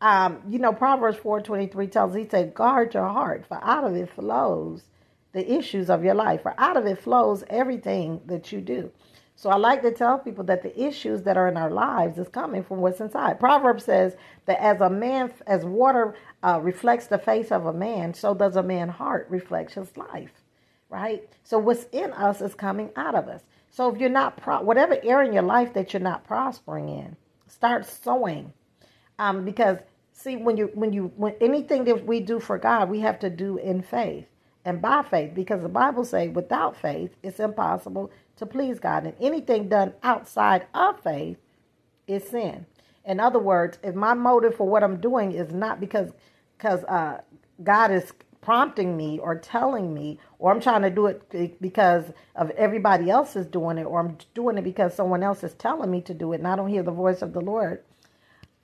um, 0.00 0.40
you 0.48 0.58
know, 0.58 0.72
Proverbs 0.72 1.18
4.23 1.18 1.90
tells, 1.90 2.14
he 2.14 2.28
said, 2.28 2.54
guard 2.54 2.94
your 2.94 3.08
heart, 3.08 3.44
for 3.46 3.62
out 3.62 3.84
of 3.84 3.94
it 3.94 4.10
flows 4.10 4.82
the 5.32 5.52
issues 5.52 5.90
of 5.90 6.04
your 6.04 6.14
life. 6.14 6.42
For 6.42 6.54
out 6.58 6.76
of 6.76 6.86
it 6.86 6.98
flows 7.00 7.44
everything 7.48 8.20
that 8.26 8.50
you 8.52 8.60
do. 8.60 8.90
So 9.36 9.48
I 9.48 9.56
like 9.56 9.82
to 9.82 9.90
tell 9.90 10.18
people 10.18 10.44
that 10.44 10.62
the 10.62 10.78
issues 10.78 11.22
that 11.22 11.38
are 11.38 11.48
in 11.48 11.56
our 11.56 11.70
lives 11.70 12.18
is 12.18 12.28
coming 12.28 12.62
from 12.62 12.80
what's 12.80 13.00
inside. 13.00 13.40
Proverbs 13.40 13.84
says 13.84 14.16
that 14.44 14.60
as 14.60 14.80
a 14.82 14.90
man, 14.90 15.32
as 15.46 15.64
water 15.64 16.14
uh, 16.42 16.60
reflects 16.62 17.06
the 17.06 17.18
face 17.18 17.50
of 17.50 17.64
a 17.64 17.72
man, 17.72 18.12
so 18.12 18.34
does 18.34 18.56
a 18.56 18.62
man's 18.62 18.92
heart 18.92 19.26
reflect 19.30 19.74
his 19.74 19.96
life, 19.96 20.32
right? 20.90 21.26
So 21.42 21.58
what's 21.58 21.84
in 21.92 22.12
us 22.12 22.42
is 22.42 22.54
coming 22.54 22.90
out 22.96 23.14
of 23.14 23.28
us. 23.28 23.42
So 23.70 23.90
if 23.90 23.98
you're 23.98 24.10
not, 24.10 24.36
pro- 24.36 24.62
whatever 24.62 24.98
area 25.02 25.28
in 25.28 25.34
your 25.34 25.42
life 25.42 25.72
that 25.72 25.94
you're 25.94 26.00
not 26.00 26.24
prospering 26.24 26.90
in, 26.90 27.16
start 27.46 27.86
sowing, 27.86 28.52
um, 29.18 29.44
because 29.46 29.78
see 30.22 30.36
when 30.36 30.56
you 30.56 30.70
when 30.74 30.92
you 30.92 31.12
when 31.16 31.34
anything 31.40 31.84
that 31.84 32.06
we 32.06 32.20
do 32.20 32.40
for 32.40 32.58
God, 32.58 32.90
we 32.90 33.00
have 33.00 33.18
to 33.20 33.30
do 33.30 33.58
in 33.58 33.82
faith 33.82 34.26
and 34.64 34.82
by 34.82 35.02
faith, 35.02 35.34
because 35.34 35.62
the 35.62 35.68
Bible 35.70 36.04
says 36.04 36.30
without 36.34 36.76
faith 36.76 37.12
it's 37.22 37.40
impossible 37.40 38.10
to 38.36 38.46
please 38.46 38.80
God. 38.80 39.04
And 39.06 39.14
anything 39.20 39.68
done 39.68 39.94
outside 40.02 40.66
of 40.74 41.00
faith 41.02 41.38
is 42.08 42.28
sin. 42.28 42.66
In 43.04 43.20
other 43.20 43.38
words, 43.38 43.78
if 43.82 43.94
my 43.94 44.14
motive 44.14 44.54
for 44.56 44.68
what 44.68 44.84
I'm 44.84 45.00
doing 45.00 45.32
is 45.32 45.52
not 45.52 45.80
because 45.80 46.10
because 46.58 46.84
uh, 46.84 47.22
God 47.64 47.90
is 47.92 48.12
prompting 48.42 48.96
me 48.96 49.18
or 49.18 49.36
telling 49.38 49.94
me, 49.94 50.18
or 50.38 50.52
I'm 50.52 50.60
trying 50.60 50.82
to 50.82 50.90
do 50.90 51.06
it 51.06 51.60
because 51.60 52.06
of 52.36 52.50
everybody 52.52 53.10
else 53.10 53.36
is 53.36 53.46
doing 53.46 53.78
it, 53.78 53.84
or 53.84 54.00
I'm 54.00 54.18
doing 54.34 54.58
it 54.58 54.64
because 54.64 54.94
someone 54.94 55.22
else 55.22 55.44
is 55.44 55.54
telling 55.54 55.90
me 55.90 56.02
to 56.02 56.14
do 56.14 56.32
it, 56.32 56.38
and 56.38 56.48
I 56.48 56.56
don't 56.56 56.68
hear 56.68 56.82
the 56.84 56.92
voice 56.92 57.22
of 57.22 57.32
the 57.32 57.40
Lord. 57.40 57.82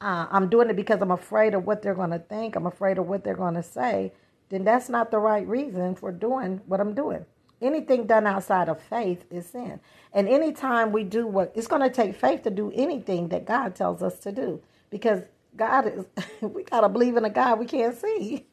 Uh, 0.00 0.26
I'm 0.30 0.48
doing 0.48 0.70
it 0.70 0.76
because 0.76 1.02
I'm 1.02 1.10
afraid 1.12 1.54
of 1.54 1.66
what 1.66 1.82
they're 1.82 1.94
going 1.94 2.10
to 2.12 2.20
think. 2.20 2.56
I'm 2.56 2.66
afraid 2.66 2.98
of 2.98 3.08
what 3.08 3.24
they're 3.24 3.34
going 3.36 3.54
to 3.54 3.64
say. 3.64 4.12
Then 4.50 4.64
that's 4.64 4.88
not 4.88 5.10
the 5.10 5.18
right 5.18 5.46
reason 5.46 5.96
for 5.96 6.12
doing 6.12 6.62
what 6.66 6.80
I'm 6.80 6.94
doing. 6.94 7.26
Anything 7.62 8.06
done 8.06 8.26
outside 8.26 8.68
of 8.68 8.80
faith 8.82 9.24
is 9.30 9.46
sin. 9.48 9.80
And 10.14 10.28
anytime 10.28 10.92
we 10.92 11.04
do 11.04 11.26
what 11.26 11.52
it's 11.56 11.66
going 11.66 11.82
to 11.82 11.90
take 11.90 12.16
faith 12.16 12.42
to 12.44 12.50
do 12.50 12.72
anything 12.74 13.28
that 13.30 13.46
God 13.46 13.74
tells 13.74 14.02
us 14.02 14.20
to 14.20 14.32
do 14.32 14.62
because 14.90 15.22
God 15.56 15.88
is, 15.88 16.06
we 16.42 16.64
got 16.64 16.82
to 16.82 16.88
believe 16.90 17.16
in 17.16 17.24
a 17.24 17.30
God 17.30 17.58
we 17.58 17.66
can't 17.66 17.96
see. 17.98 18.46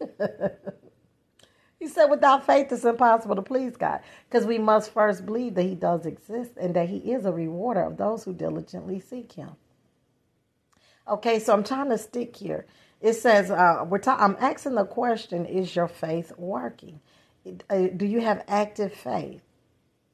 he 1.79 1.87
said, 1.87 2.07
without 2.07 2.45
faith, 2.45 2.71
it's 2.71 2.85
impossible 2.85 3.35
to 3.37 3.43
please 3.43 3.77
God 3.77 4.01
because 4.29 4.45
we 4.47 4.59
must 4.59 4.93
first 4.93 5.25
believe 5.25 5.55
that 5.55 5.63
He 5.63 5.75
does 5.75 6.05
exist 6.05 6.53
and 6.59 6.75
that 6.75 6.89
He 6.89 6.97
is 6.99 7.25
a 7.25 7.33
rewarder 7.33 7.83
of 7.83 7.97
those 7.97 8.23
who 8.25 8.33
diligently 8.33 8.99
seek 8.99 9.33
Him. 9.33 9.51
Okay, 11.07 11.39
so 11.39 11.53
I'm 11.53 11.63
trying 11.63 11.89
to 11.89 11.97
stick 11.97 12.35
here. 12.35 12.65
It 13.01 13.13
says, 13.13 13.51
uh, 13.51 13.85
we're 13.87 13.97
ta- 13.97 14.17
I'm 14.19 14.37
asking 14.39 14.75
the 14.75 14.85
question 14.85 15.45
Is 15.45 15.75
your 15.75 15.87
faith 15.87 16.31
working? 16.37 17.01
Uh, 17.69 17.87
do 17.95 18.05
you 18.05 18.21
have 18.21 18.43
active 18.47 18.93
faith? 18.93 19.41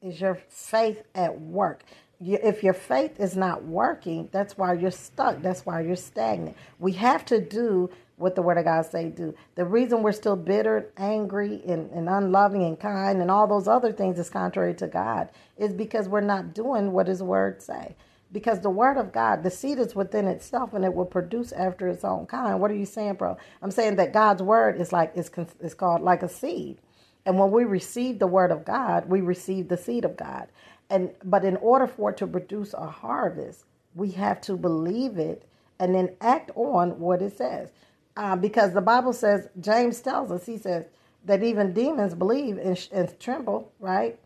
Is 0.02 0.20
your 0.20 0.36
faith 0.48 1.02
at 1.14 1.40
work? 1.40 1.84
if 2.22 2.62
your 2.62 2.74
faith 2.74 3.18
is 3.18 3.36
not 3.36 3.64
working, 3.64 4.28
that's 4.30 4.58
why 4.58 4.74
you're 4.74 4.90
stuck. 4.90 5.40
That's 5.40 5.64
why 5.64 5.80
you're 5.80 5.96
stagnant. 5.96 6.56
We 6.78 6.92
have 6.92 7.24
to 7.26 7.40
do 7.40 7.90
what 8.16 8.34
the 8.34 8.42
Word 8.42 8.58
of 8.58 8.66
God 8.66 8.84
say 8.84 9.08
do. 9.08 9.34
The 9.54 9.64
reason 9.64 10.02
we're 10.02 10.12
still 10.12 10.36
bitter, 10.36 10.90
angry, 10.98 11.62
and, 11.66 11.90
and 11.92 12.08
unloving 12.08 12.64
and 12.64 12.78
kind, 12.78 13.22
and 13.22 13.30
all 13.30 13.46
those 13.46 13.66
other 13.66 13.92
things 13.92 14.18
is 14.18 14.28
contrary 14.28 14.74
to 14.74 14.86
God, 14.86 15.30
is 15.56 15.72
because 15.72 16.08
we're 16.08 16.20
not 16.20 16.52
doing 16.52 16.92
what 16.92 17.08
His 17.08 17.22
Word 17.22 17.62
say. 17.62 17.96
Because 18.32 18.60
the 18.60 18.70
Word 18.70 18.96
of 18.96 19.12
God, 19.12 19.42
the 19.42 19.50
seed 19.50 19.78
is 19.78 19.94
within 19.96 20.28
itself, 20.28 20.74
and 20.74 20.84
it 20.84 20.94
will 20.94 21.06
produce 21.06 21.52
after 21.52 21.88
its 21.88 22.04
own 22.04 22.26
kind. 22.26 22.60
What 22.60 22.70
are 22.70 22.76
you 22.76 22.86
saying, 22.86 23.14
bro? 23.14 23.36
I'm 23.62 23.72
saying 23.72 23.96
that 23.96 24.12
God's 24.12 24.42
Word 24.42 24.80
is 24.80 24.92
like 24.92 25.12
it's, 25.16 25.30
is 25.60 25.74
called 25.74 26.02
like 26.02 26.22
a 26.22 26.28
seed. 26.28 26.78
And 27.26 27.38
when 27.38 27.50
we 27.50 27.64
receive 27.64 28.18
the 28.18 28.26
word 28.26 28.50
of 28.50 28.64
God, 28.64 29.08
we 29.08 29.20
receive 29.20 29.68
the 29.68 29.76
seed 29.76 30.04
of 30.04 30.16
God. 30.16 30.48
And 30.90 31.10
but 31.24 31.44
in 31.44 31.56
order 31.58 31.86
for 31.86 32.10
it 32.10 32.16
to 32.18 32.26
produce 32.26 32.74
a 32.74 32.86
harvest, 32.86 33.64
we 33.94 34.12
have 34.12 34.40
to 34.42 34.56
believe 34.56 35.18
it 35.18 35.44
and 35.78 35.94
then 35.94 36.16
act 36.20 36.50
on 36.54 36.98
what 36.98 37.22
it 37.22 37.36
says. 37.36 37.70
Uh, 38.16 38.36
because 38.36 38.74
the 38.74 38.80
Bible 38.82 39.12
says, 39.12 39.48
James 39.60 40.00
tells 40.00 40.30
us, 40.32 40.46
he 40.46 40.58
says 40.58 40.86
that 41.24 41.42
even 41.42 41.72
demons 41.72 42.14
believe 42.14 42.58
and, 42.58 42.88
and 42.92 43.20
tremble, 43.20 43.72
right? 43.80 44.18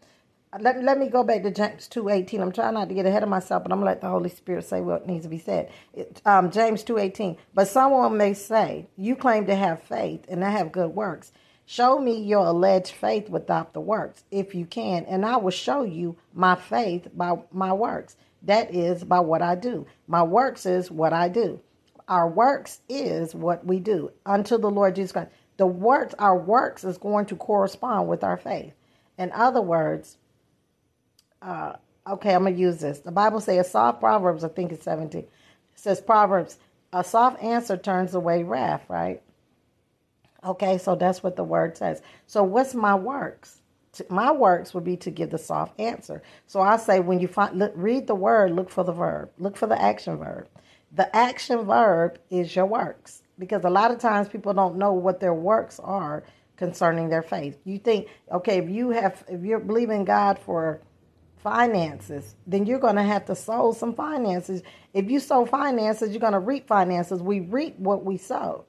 Let, 0.61 0.85
let 0.85 0.99
me 0.99 1.09
go 1.09 1.25
back 1.25 1.43
to 1.43 1.51
James 1.51 1.89
2.18. 1.89 2.41
I'm 2.41 2.53
trying 2.53 2.75
not 2.75 2.89
to 2.89 2.95
get 2.95 3.07
ahead 3.07 3.25
of 3.25 3.29
myself, 3.29 3.65
but 3.65 3.73
I'm 3.73 3.79
going 3.79 3.87
to 3.87 3.91
let 3.93 4.01
the 4.01 4.09
Holy 4.09 4.29
Spirit 4.31 4.65
say 4.65 4.81
what 4.81 5.07
needs 5.07 5.25
to 5.25 5.29
be 5.29 5.39
said. 5.39 5.71
It, 5.93 6.23
um, 6.25 6.51
James 6.53 6.85
2.18. 6.85 7.37
But 7.55 7.67
someone 7.67 8.17
may 8.17 8.35
say, 8.35 8.87
you 8.97 9.17
claim 9.17 9.47
to 9.47 9.57
have 9.57 9.83
faith 9.83 10.25
and 10.29 10.45
I 10.45 10.51
have 10.51 10.71
good 10.71 10.91
works. 10.95 11.33
Show 11.67 11.99
me 11.99 12.23
your 12.23 12.47
alleged 12.47 12.93
faith 12.93 13.29
without 13.29 13.73
the 13.73 13.81
works, 13.81 14.25
if 14.31 14.55
you 14.55 14.67
can, 14.67 15.07
and 15.07 15.25
I 15.25 15.39
will 15.39 15.51
show 15.51 15.83
you 15.83 16.17
my 16.35 16.55
faith 16.55 17.09
by 17.15 17.39
my 17.51 17.73
works. 17.73 18.17
That 18.43 18.73
is 18.73 19.03
by 19.03 19.21
what 19.21 19.41
I 19.41 19.55
do. 19.55 19.87
My 20.07 20.23
works 20.23 20.67
is 20.67 20.91
what 20.91 21.15
I 21.15 21.29
do. 21.29 21.61
Our 22.07 22.29
works 22.29 22.81
is 22.89 23.35
what 23.35 23.65
we 23.65 23.81
do 23.81 24.13
unto 24.27 24.59
the 24.59 24.71
Lord 24.71 24.95
Jesus 24.95 25.13
Christ. 25.13 25.31
The 25.57 25.67
works, 25.67 26.15
our 26.19 26.37
works 26.37 26.85
is 26.85 26.99
going 26.99 27.27
to 27.27 27.37
correspond 27.37 28.09
with 28.09 28.23
our 28.23 28.37
faith. 28.37 28.75
In 29.17 29.33
other 29.33 29.63
words, 29.63 30.19
uh, 31.45 31.75
okay, 32.07 32.35
I'm 32.35 32.45
gonna 32.45 32.57
use 32.57 32.79
this. 32.79 33.01
The 33.01 33.13
Bible 33.13 33.41
says 33.41 33.71
soft 33.71 34.01
Proverbs, 34.01 34.45
I 34.45 34.49
think 34.49 34.73
it's 34.73 34.85
17. 34.85 35.21
It 35.21 35.29
says 35.75 36.01
Proverbs, 36.01 36.59
a 36.93 37.05
soft 37.05 37.43
answer 37.43 37.77
turns 37.77 38.15
away 38.15 38.43
wrath, 38.43 38.85
right? 38.89 39.23
Okay, 40.45 40.79
so 40.79 40.95
that's 40.95 41.23
what 41.23 41.37
the 41.37 41.45
word 41.45 41.77
says. 41.77 42.03
So 42.27 42.43
what's 42.43 42.75
my 42.75 42.95
works? 42.95 43.61
My 44.09 44.33
works 44.33 44.75
would 44.75 44.85
be 44.85 44.97
to 44.99 45.11
give 45.11 45.31
the 45.31 45.39
soft 45.39 45.79
answer. 45.79 46.23
So 46.47 46.61
I 46.61 46.77
say 46.79 47.01
when 47.01 47.21
you 47.21 47.29
find 47.29 47.59
look, 47.59 47.73
read 47.77 48.07
the 48.07 48.15
word, 48.15 48.51
look 48.51 48.71
for 48.71 48.83
the 48.83 48.93
verb, 48.93 49.31
look 49.39 49.57
for 49.57 49.67
the 49.67 49.81
action 49.81 50.17
verb. 50.17 50.49
The 50.93 51.15
action 51.15 51.65
verb 51.65 52.19
is 52.31 52.55
your 52.55 52.67
works 52.67 53.23
because 53.39 53.65
a 53.65 53.71
lot 53.71 53.91
of 53.91 53.99
times 53.99 54.29
people 54.29 54.53
don't 54.53 54.77
know 54.77 54.93
what 54.93 55.21
their 55.21 55.35
works 55.35 55.81
are 55.81 56.25
concerning 56.57 57.09
their 57.09 57.23
faith. 57.23 57.59
You 57.65 57.79
think, 57.79 58.09
okay, 58.31 58.59
if 58.59 58.69
you 58.69 58.91
have 58.91 59.25
if 59.29 59.43
you're 59.43 59.61
believing 59.61 60.05
God 60.05 60.39
for 60.39 60.81
finances, 61.45 62.35
then 62.47 62.67
you're 62.67 62.81
going 62.81 62.97
to 62.97 63.03
have 63.03 63.27
to 63.27 63.37
sow 63.37 63.73
some 63.73 63.95
finances. 63.95 64.63
If 64.95 65.11
you 65.11 65.21
sow 65.21 65.45
finances, 65.45 66.11
you're 66.11 66.21
going 66.21 66.33
to 66.33 66.41
reap 66.41 66.67
finances. 66.67 67.23
We 67.23 67.41
reap 67.41 67.79
what 67.79 68.05
we 68.05 68.17
sow. 68.17 68.65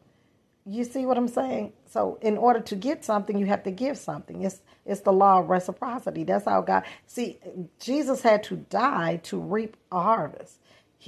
You 0.68 0.84
see 0.84 1.06
what 1.06 1.18
I'm 1.18 1.30
saying? 1.30 1.74
So 1.86 2.20
in 2.22 2.38
order 2.38 2.60
to 2.60 2.76
get 2.76 3.06
something, 3.06 3.38
you 3.38 3.46
have 3.46 3.64
to 3.64 3.72
give 3.72 3.98
something. 3.98 4.44
It's 4.44 4.62
it's 4.86 5.02
the 5.02 5.14
law 5.14 5.40
of 5.40 5.50
reciprocity. 5.50 6.24
That's 6.24 6.46
how 6.46 6.62
God 6.62 6.84
see 7.06 7.40
Jesus 7.80 8.22
had 8.22 8.44
to 8.46 8.58
die 8.58 9.18
to 9.24 9.40
reap 9.40 9.78
a 9.92 10.02
harvest. 10.02 10.60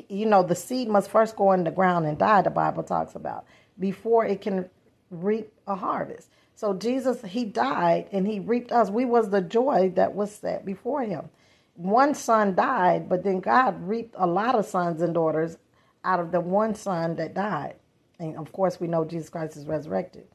You 0.08 0.28
know, 0.28 0.44
the 0.44 0.56
seed 0.56 0.88
must 0.88 1.10
first 1.10 1.36
go 1.36 1.52
in 1.54 1.64
the 1.64 1.72
ground 1.72 2.06
and 2.06 2.18
die, 2.18 2.44
the 2.44 2.52
Bible 2.52 2.84
talks 2.84 3.16
about, 3.16 3.46
before 3.80 4.26
it 4.26 4.42
can 4.42 4.70
reap 5.10 5.52
a 5.66 5.76
harvest. 5.76 6.30
So 6.54 6.74
Jesus, 6.74 7.22
he 7.24 7.46
died 7.46 8.10
and 8.12 8.28
he 8.28 8.40
reaped 8.40 8.72
us. 8.72 8.90
We 8.90 9.06
was 9.06 9.30
the 9.32 9.42
joy 9.42 9.92
that 9.96 10.14
was 10.16 10.34
set 10.34 10.66
before 10.66 11.02
him. 11.04 11.30
One 11.78 12.16
son 12.16 12.56
died, 12.56 13.08
but 13.08 13.24
then 13.24 13.40
God 13.40 13.88
reaped 13.88 14.16
a 14.18 14.26
lot 14.26 14.56
of 14.56 14.66
sons 14.66 15.02
and 15.02 15.14
daughters 15.14 15.58
out 16.04 16.20
of 16.20 16.32
the 16.32 16.42
one 16.42 16.74
son 16.74 17.16
that 17.18 17.36
died. 17.36 17.76
And 18.20 18.36
of 18.36 18.52
course, 18.52 18.80
we 18.80 18.88
know 18.88 19.06
Jesus 19.06 19.30
Christ 19.30 19.56
is 19.58 19.68
resurrected. 19.68 20.26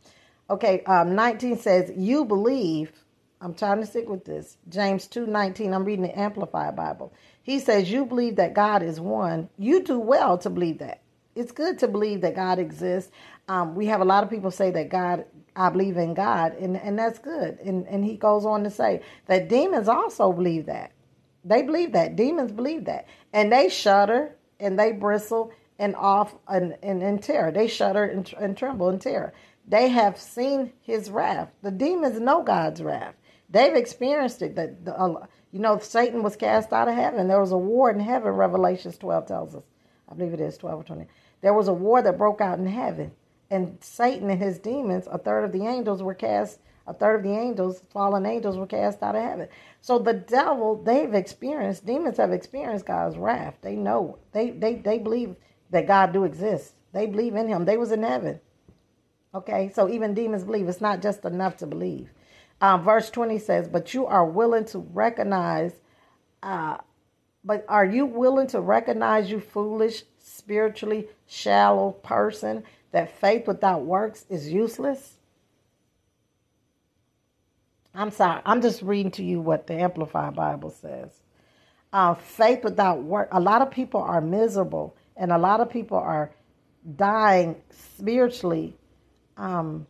Okay, 0.48 0.82
um, 0.84 1.14
19 1.14 1.58
says, 1.58 1.90
You 1.96 2.24
believe. 2.24 2.92
I'm 3.40 3.54
trying 3.54 3.80
to 3.80 3.86
stick 3.86 4.08
with 4.08 4.24
this. 4.24 4.56
James 4.68 5.08
2 5.08 5.26
19, 5.26 5.74
I'm 5.74 5.84
reading 5.84 6.04
the 6.04 6.16
Amplified 6.16 6.76
Bible. 6.76 7.12
He 7.42 7.58
says, 7.58 7.90
You 7.90 8.06
believe 8.06 8.36
that 8.36 8.54
God 8.54 8.84
is 8.84 9.00
one. 9.00 9.48
You 9.58 9.82
do 9.82 9.98
well 9.98 10.38
to 10.38 10.50
believe 10.50 10.78
that. 10.78 11.02
It's 11.34 11.50
good 11.50 11.78
to 11.80 11.88
believe 11.88 12.20
that 12.20 12.36
God 12.36 12.60
exists. 12.60 13.10
Um, 13.48 13.74
we 13.74 13.86
have 13.86 14.00
a 14.00 14.04
lot 14.04 14.22
of 14.22 14.30
people 14.30 14.52
say 14.52 14.70
that 14.70 14.90
God, 14.90 15.24
I 15.56 15.70
believe 15.70 15.96
in 15.96 16.14
God, 16.14 16.54
and, 16.54 16.76
and 16.76 16.96
that's 16.96 17.18
good. 17.18 17.58
And, 17.64 17.86
and 17.88 18.04
he 18.04 18.16
goes 18.16 18.44
on 18.44 18.62
to 18.62 18.70
say 18.70 19.02
that 19.26 19.48
demons 19.48 19.88
also 19.88 20.32
believe 20.32 20.66
that. 20.66 20.92
They 21.44 21.62
believe 21.62 21.92
that. 21.92 22.16
Demons 22.16 22.52
believe 22.52 22.84
that. 22.84 23.06
And 23.32 23.52
they 23.52 23.68
shudder 23.68 24.36
and 24.60 24.78
they 24.78 24.92
bristle 24.92 25.52
and 25.78 25.96
off 25.96 26.34
and 26.48 26.76
in 26.82 27.18
terror. 27.18 27.50
They 27.50 27.66
shudder 27.66 28.04
and, 28.04 28.32
and 28.38 28.56
tremble 28.56 28.88
in 28.90 28.98
terror. 28.98 29.32
They 29.66 29.88
have 29.88 30.18
seen 30.18 30.72
his 30.80 31.10
wrath. 31.10 31.50
The 31.62 31.70
demons 31.70 32.20
know 32.20 32.42
God's 32.42 32.82
wrath. 32.82 33.14
They've 33.48 33.74
experienced 33.74 34.42
it. 34.42 34.54
That 34.56 34.84
the, 34.84 34.94
uh, 34.96 35.26
you 35.52 35.60
know, 35.60 35.78
Satan 35.78 36.22
was 36.22 36.36
cast 36.36 36.72
out 36.72 36.88
of 36.88 36.94
heaven. 36.94 37.28
There 37.28 37.40
was 37.40 37.52
a 37.52 37.56
war 37.58 37.90
in 37.90 38.00
heaven. 38.00 38.32
Revelations 38.32 38.98
twelve 38.98 39.26
tells 39.26 39.54
us. 39.54 39.64
I 40.08 40.14
believe 40.14 40.34
it 40.34 40.40
is 40.40 40.58
twelve 40.58 40.80
or 40.80 40.84
twenty. 40.84 41.06
There 41.42 41.54
was 41.54 41.68
a 41.68 41.72
war 41.72 42.02
that 42.02 42.18
broke 42.18 42.40
out 42.40 42.58
in 42.58 42.66
heaven, 42.66 43.12
and 43.50 43.78
Satan 43.80 44.30
and 44.30 44.40
his 44.40 44.58
demons, 44.58 45.06
a 45.10 45.18
third 45.18 45.44
of 45.44 45.52
the 45.52 45.66
angels 45.66 46.02
were 46.02 46.14
cast. 46.14 46.58
A 46.86 46.94
third 46.94 47.16
of 47.16 47.22
the 47.24 47.38
angels, 47.38 47.82
fallen 47.92 48.26
angels, 48.26 48.58
were 48.58 48.66
cast 48.66 49.02
out 49.02 49.16
of 49.16 49.22
heaven. 49.22 49.48
So 49.82 49.98
the 49.98 50.14
devil, 50.14 50.82
they've 50.82 51.14
experienced, 51.14 51.86
demons 51.86 52.18
have 52.18 52.32
experienced 52.32 52.86
God's 52.86 53.18
wrath. 53.18 53.56
They 53.62 53.76
know. 53.76 54.18
They 54.32 54.50
they 54.50 54.76
they 54.76 54.98
believe 54.98 55.36
that 55.70 55.86
God 55.88 56.12
do 56.12 56.24
exist. 56.24 56.74
They 56.92 57.06
believe 57.06 57.36
in 57.36 57.48
him. 57.48 57.64
They 57.66 57.78
was 57.78 57.92
in 57.92 58.02
heaven. 58.04 58.40
Okay, 59.34 59.70
so 59.74 59.88
even 59.88 60.14
demons 60.14 60.44
believe. 60.44 60.68
It's 60.68 60.80
not 60.82 61.02
just 61.02 61.24
enough 61.24 61.58
to 61.58 61.66
believe. 61.66 62.10
Um, 62.60 62.84
verse 62.84 63.10
20 63.10 63.38
says, 63.38 63.68
But 63.68 63.94
you 63.94 64.06
are 64.06 64.26
willing 64.26 64.66
to 64.66 64.80
recognize 64.80 65.74
uh, 66.42 66.78
But 67.44 67.64
are 67.68 67.86
you 67.86 68.06
willing 68.06 68.48
to 68.48 68.60
recognize 68.60 69.30
you 69.30 69.40
foolish, 69.40 70.04
spiritually 70.18 71.08
shallow 71.26 71.92
person 71.92 72.64
that 72.92 73.18
faith 73.20 73.48
without 73.48 73.82
works 73.84 74.26
is 74.30 74.50
useless? 74.52 75.18
I'm 77.94 78.10
sorry. 78.10 78.42
I'm 78.46 78.62
just 78.62 78.82
reading 78.82 79.12
to 79.12 79.24
you 79.24 79.40
what 79.40 79.66
the 79.66 79.74
Amplified 79.74 80.34
Bible 80.34 80.70
says. 80.70 81.10
Uh, 81.92 82.14
faith 82.14 82.64
without 82.64 83.02
work. 83.02 83.28
A 83.32 83.40
lot 83.40 83.62
of 83.62 83.70
people 83.70 84.00
are 84.00 84.20
miserable, 84.20 84.96
and 85.16 85.32
a 85.32 85.38
lot 85.38 85.60
of 85.60 85.70
people 85.70 85.98
are 85.98 86.32
dying 86.96 87.56
spiritually 87.70 88.74
um, 89.36 89.86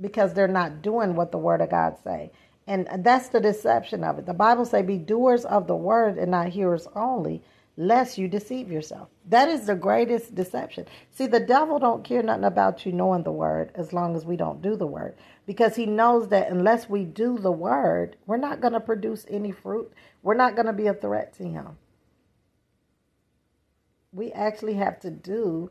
because 0.00 0.34
they're 0.34 0.48
not 0.48 0.82
doing 0.82 1.14
what 1.14 1.32
the 1.32 1.38
Word 1.38 1.62
of 1.62 1.70
God 1.70 1.96
say. 2.04 2.30
And 2.66 2.88
that's 3.04 3.28
the 3.28 3.40
deception 3.40 4.04
of 4.04 4.18
it. 4.18 4.26
The 4.26 4.34
Bible 4.34 4.64
say, 4.64 4.82
"Be 4.82 4.98
doers 4.98 5.44
of 5.44 5.66
the 5.66 5.76
word 5.76 6.18
and 6.18 6.32
not 6.32 6.48
hearers 6.48 6.88
only, 6.96 7.42
lest 7.76 8.18
you 8.18 8.28
deceive 8.28 8.70
yourself." 8.70 9.08
That 9.28 9.48
is 9.48 9.66
the 9.66 9.74
greatest 9.74 10.34
deception. 10.34 10.86
See, 11.10 11.26
the 11.26 11.40
devil 11.40 11.78
don't 11.78 12.04
care 12.04 12.22
nothing 12.22 12.44
about 12.44 12.86
you 12.86 12.92
knowing 12.92 13.22
the 13.22 13.32
word 13.32 13.72
as 13.74 13.92
long 13.92 14.16
as 14.16 14.24
we 14.24 14.36
don't 14.36 14.62
do 14.62 14.76
the 14.76 14.86
word, 14.86 15.16
because 15.46 15.76
he 15.76 15.86
knows 15.86 16.28
that 16.28 16.50
unless 16.50 16.88
we 16.88 17.04
do 17.04 17.38
the 17.38 17.52
word, 17.52 18.16
we're 18.26 18.36
not 18.36 18.60
going 18.60 18.72
to 18.72 18.80
produce 18.80 19.26
any 19.28 19.52
fruit. 19.52 19.92
We're 20.22 20.34
not 20.34 20.54
going 20.54 20.66
to 20.66 20.72
be 20.72 20.86
a 20.86 20.94
threat 20.94 21.34
to 21.34 21.44
him. 21.44 21.78
We 24.12 24.32
actually 24.32 24.74
have 24.74 24.98
to 25.00 25.10
do 25.10 25.70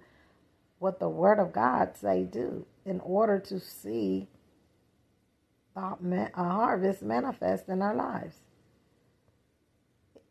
what 0.79 0.99
the 0.99 1.09
word 1.09 1.39
of 1.39 1.51
God 1.51 1.95
say 1.97 2.23
do 2.23 2.65
in 2.85 2.99
order 2.99 3.39
to 3.39 3.59
see 3.59 4.27
a 5.75 5.97
harvest 6.35 7.01
manifest 7.01 7.67
in 7.67 7.81
our 7.81 7.95
lives. 7.95 8.37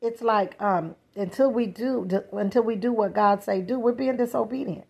It's 0.00 0.22
like 0.22 0.60
um, 0.62 0.94
until 1.16 1.50
we 1.50 1.66
do 1.66 2.08
until 2.32 2.62
we 2.62 2.76
do 2.76 2.92
what 2.92 3.14
God 3.14 3.42
say 3.42 3.60
do, 3.60 3.78
we're 3.78 3.92
being 3.92 4.16
disobedient. 4.16 4.84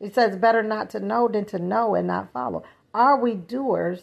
It 0.00 0.14
says 0.14 0.36
better 0.36 0.62
not 0.62 0.90
to 0.90 1.00
know 1.00 1.28
than 1.28 1.44
to 1.46 1.58
know 1.58 1.94
and 1.94 2.06
not 2.06 2.32
follow. 2.32 2.62
Are 2.94 3.20
we 3.20 3.34
doers 3.34 4.02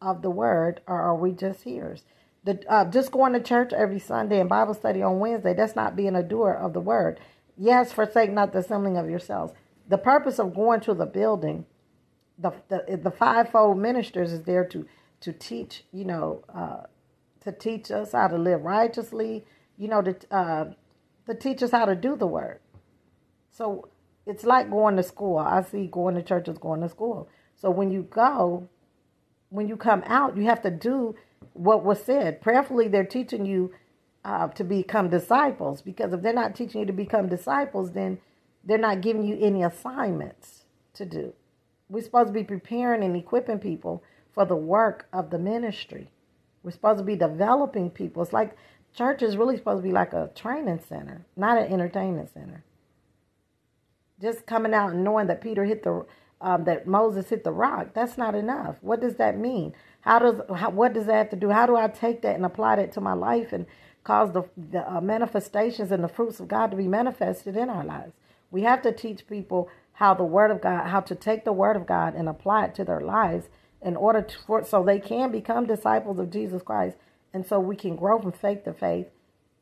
of 0.00 0.22
the 0.22 0.30
word 0.30 0.80
or 0.86 1.00
are 1.00 1.16
we 1.16 1.32
just 1.32 1.62
hearers? 1.62 2.04
The, 2.44 2.60
uh, 2.68 2.84
just 2.86 3.12
going 3.12 3.32
to 3.34 3.40
church 3.40 3.72
every 3.72 3.98
Sunday 4.00 4.40
and 4.40 4.48
Bible 4.48 4.74
study 4.74 5.02
on 5.02 5.20
Wednesday, 5.20 5.54
that's 5.54 5.76
not 5.76 5.94
being 5.94 6.16
a 6.16 6.22
doer 6.22 6.52
of 6.52 6.72
the 6.72 6.80
word. 6.80 7.20
Yes, 7.56 7.92
forsake 7.92 8.32
not 8.32 8.52
the 8.52 8.58
assembling 8.58 8.96
of 8.96 9.08
yourselves. 9.08 9.52
The 9.88 9.98
purpose 9.98 10.40
of 10.40 10.54
going 10.54 10.80
to 10.80 10.94
the 10.94 11.06
building, 11.06 11.66
the, 12.38 12.52
the, 12.68 12.98
the 13.00 13.10
fivefold 13.10 13.78
ministers 13.78 14.32
is 14.32 14.42
there 14.42 14.64
to 14.66 14.86
to 15.22 15.32
teach, 15.32 15.84
you 15.92 16.04
know, 16.04 16.44
uh, 16.52 16.82
to 17.40 17.52
teach 17.52 17.90
us 17.90 18.12
how 18.12 18.28
to 18.28 18.36
live 18.36 18.62
righteously, 18.62 19.44
you 19.78 19.88
know, 19.88 20.02
to, 20.02 20.16
uh, 20.32 20.64
to 21.26 21.34
teach 21.34 21.62
us 21.62 21.70
how 21.70 21.84
to 21.84 21.94
do 21.94 22.16
the 22.16 22.26
word. 22.26 22.60
So 23.50 23.88
it's 24.26 24.44
like 24.44 24.70
going 24.70 24.96
to 24.96 25.02
school. 25.02 25.38
I 25.38 25.62
see 25.62 25.86
going 25.86 26.14
to 26.14 26.22
church 26.22 26.48
is 26.48 26.58
going 26.58 26.80
to 26.80 26.88
school. 26.88 27.28
So 27.56 27.70
when 27.70 27.90
you 27.90 28.02
go, 28.02 28.68
when 29.50 29.68
you 29.68 29.76
come 29.76 30.02
out, 30.06 30.36
you 30.36 30.44
have 30.44 30.62
to 30.62 30.70
do 30.70 31.14
what 31.52 31.84
was 31.84 32.02
said. 32.02 32.40
Prayerfully, 32.40 32.88
they're 32.88 33.04
teaching 33.04 33.44
you 33.44 33.72
uh, 34.24 34.48
to 34.48 34.64
become 34.64 35.10
disciples 35.10 35.82
because 35.82 36.12
if 36.12 36.22
they're 36.22 36.32
not 36.32 36.54
teaching 36.54 36.80
you 36.80 36.86
to 36.86 36.92
become 36.92 37.28
disciples, 37.28 37.92
then 37.92 38.18
they're 38.64 38.78
not 38.78 39.00
giving 39.00 39.24
you 39.24 39.38
any 39.40 39.62
assignments 39.62 40.64
to 40.94 41.04
do. 41.04 41.32
We're 41.88 42.02
supposed 42.02 42.28
to 42.28 42.32
be 42.32 42.44
preparing 42.44 43.02
and 43.02 43.16
equipping 43.16 43.58
people 43.58 44.02
for 44.32 44.44
the 44.44 44.56
work 44.56 45.06
of 45.12 45.30
the 45.30 45.38
ministry. 45.38 46.10
We're 46.62 46.70
supposed 46.70 46.98
to 46.98 47.04
be 47.04 47.16
developing 47.16 47.90
people. 47.90 48.22
It's 48.22 48.32
like 48.32 48.56
church 48.94 49.22
is 49.22 49.36
really 49.36 49.56
supposed 49.56 49.82
to 49.82 49.88
be 49.88 49.92
like 49.92 50.12
a 50.12 50.30
training 50.34 50.80
center, 50.88 51.24
not 51.36 51.58
an 51.58 51.72
entertainment 51.72 52.32
center. 52.32 52.64
Just 54.20 54.46
coming 54.46 54.74
out 54.74 54.92
and 54.92 55.04
knowing 55.04 55.26
that 55.26 55.40
Peter 55.40 55.64
hit 55.64 55.82
the 55.82 56.06
um, 56.40 56.64
that 56.64 56.88
Moses 56.88 57.28
hit 57.28 57.44
the 57.44 57.52
rock, 57.52 57.88
that's 57.94 58.18
not 58.18 58.34
enough. 58.34 58.76
What 58.80 59.00
does 59.00 59.14
that 59.16 59.38
mean? 59.38 59.74
How 60.00 60.18
does 60.18 60.40
how, 60.54 60.70
what 60.70 60.92
does 60.92 61.06
that 61.06 61.14
have 61.14 61.30
to 61.30 61.36
do? 61.36 61.50
How 61.50 61.66
do 61.66 61.76
I 61.76 61.88
take 61.88 62.22
that 62.22 62.34
and 62.36 62.44
apply 62.44 62.76
that 62.76 62.92
to 62.92 63.00
my 63.00 63.12
life 63.12 63.52
and 63.52 63.66
cause 64.04 64.32
the, 64.32 64.42
the 64.56 64.92
uh, 64.92 65.00
manifestations 65.00 65.92
and 65.92 66.02
the 66.02 66.08
fruits 66.08 66.40
of 66.40 66.48
God 66.48 66.70
to 66.72 66.76
be 66.76 66.88
manifested 66.88 67.56
in 67.56 67.70
our 67.70 67.84
lives? 67.84 68.12
We 68.50 68.62
have 68.62 68.82
to 68.82 68.92
teach 68.92 69.26
people 69.28 69.70
how 69.94 70.14
the 70.14 70.24
Word 70.24 70.50
of 70.50 70.60
God, 70.60 70.88
how 70.88 71.00
to 71.00 71.14
take 71.14 71.44
the 71.44 71.52
Word 71.52 71.76
of 71.76 71.86
God 71.86 72.14
and 72.14 72.28
apply 72.28 72.66
it 72.66 72.74
to 72.76 72.84
their 72.84 73.00
lives 73.00 73.46
in 73.80 73.96
order 73.96 74.22
to, 74.22 74.36
for, 74.46 74.64
so 74.64 74.82
they 74.82 74.98
can 74.98 75.30
become 75.30 75.66
disciples 75.66 76.18
of 76.18 76.30
Jesus 76.30 76.62
Christ. 76.62 76.96
And 77.34 77.46
so 77.46 77.58
we 77.58 77.76
can 77.76 77.96
grow 77.96 78.20
from 78.20 78.32
faith 78.32 78.64
to 78.64 78.72
faith 78.72 79.06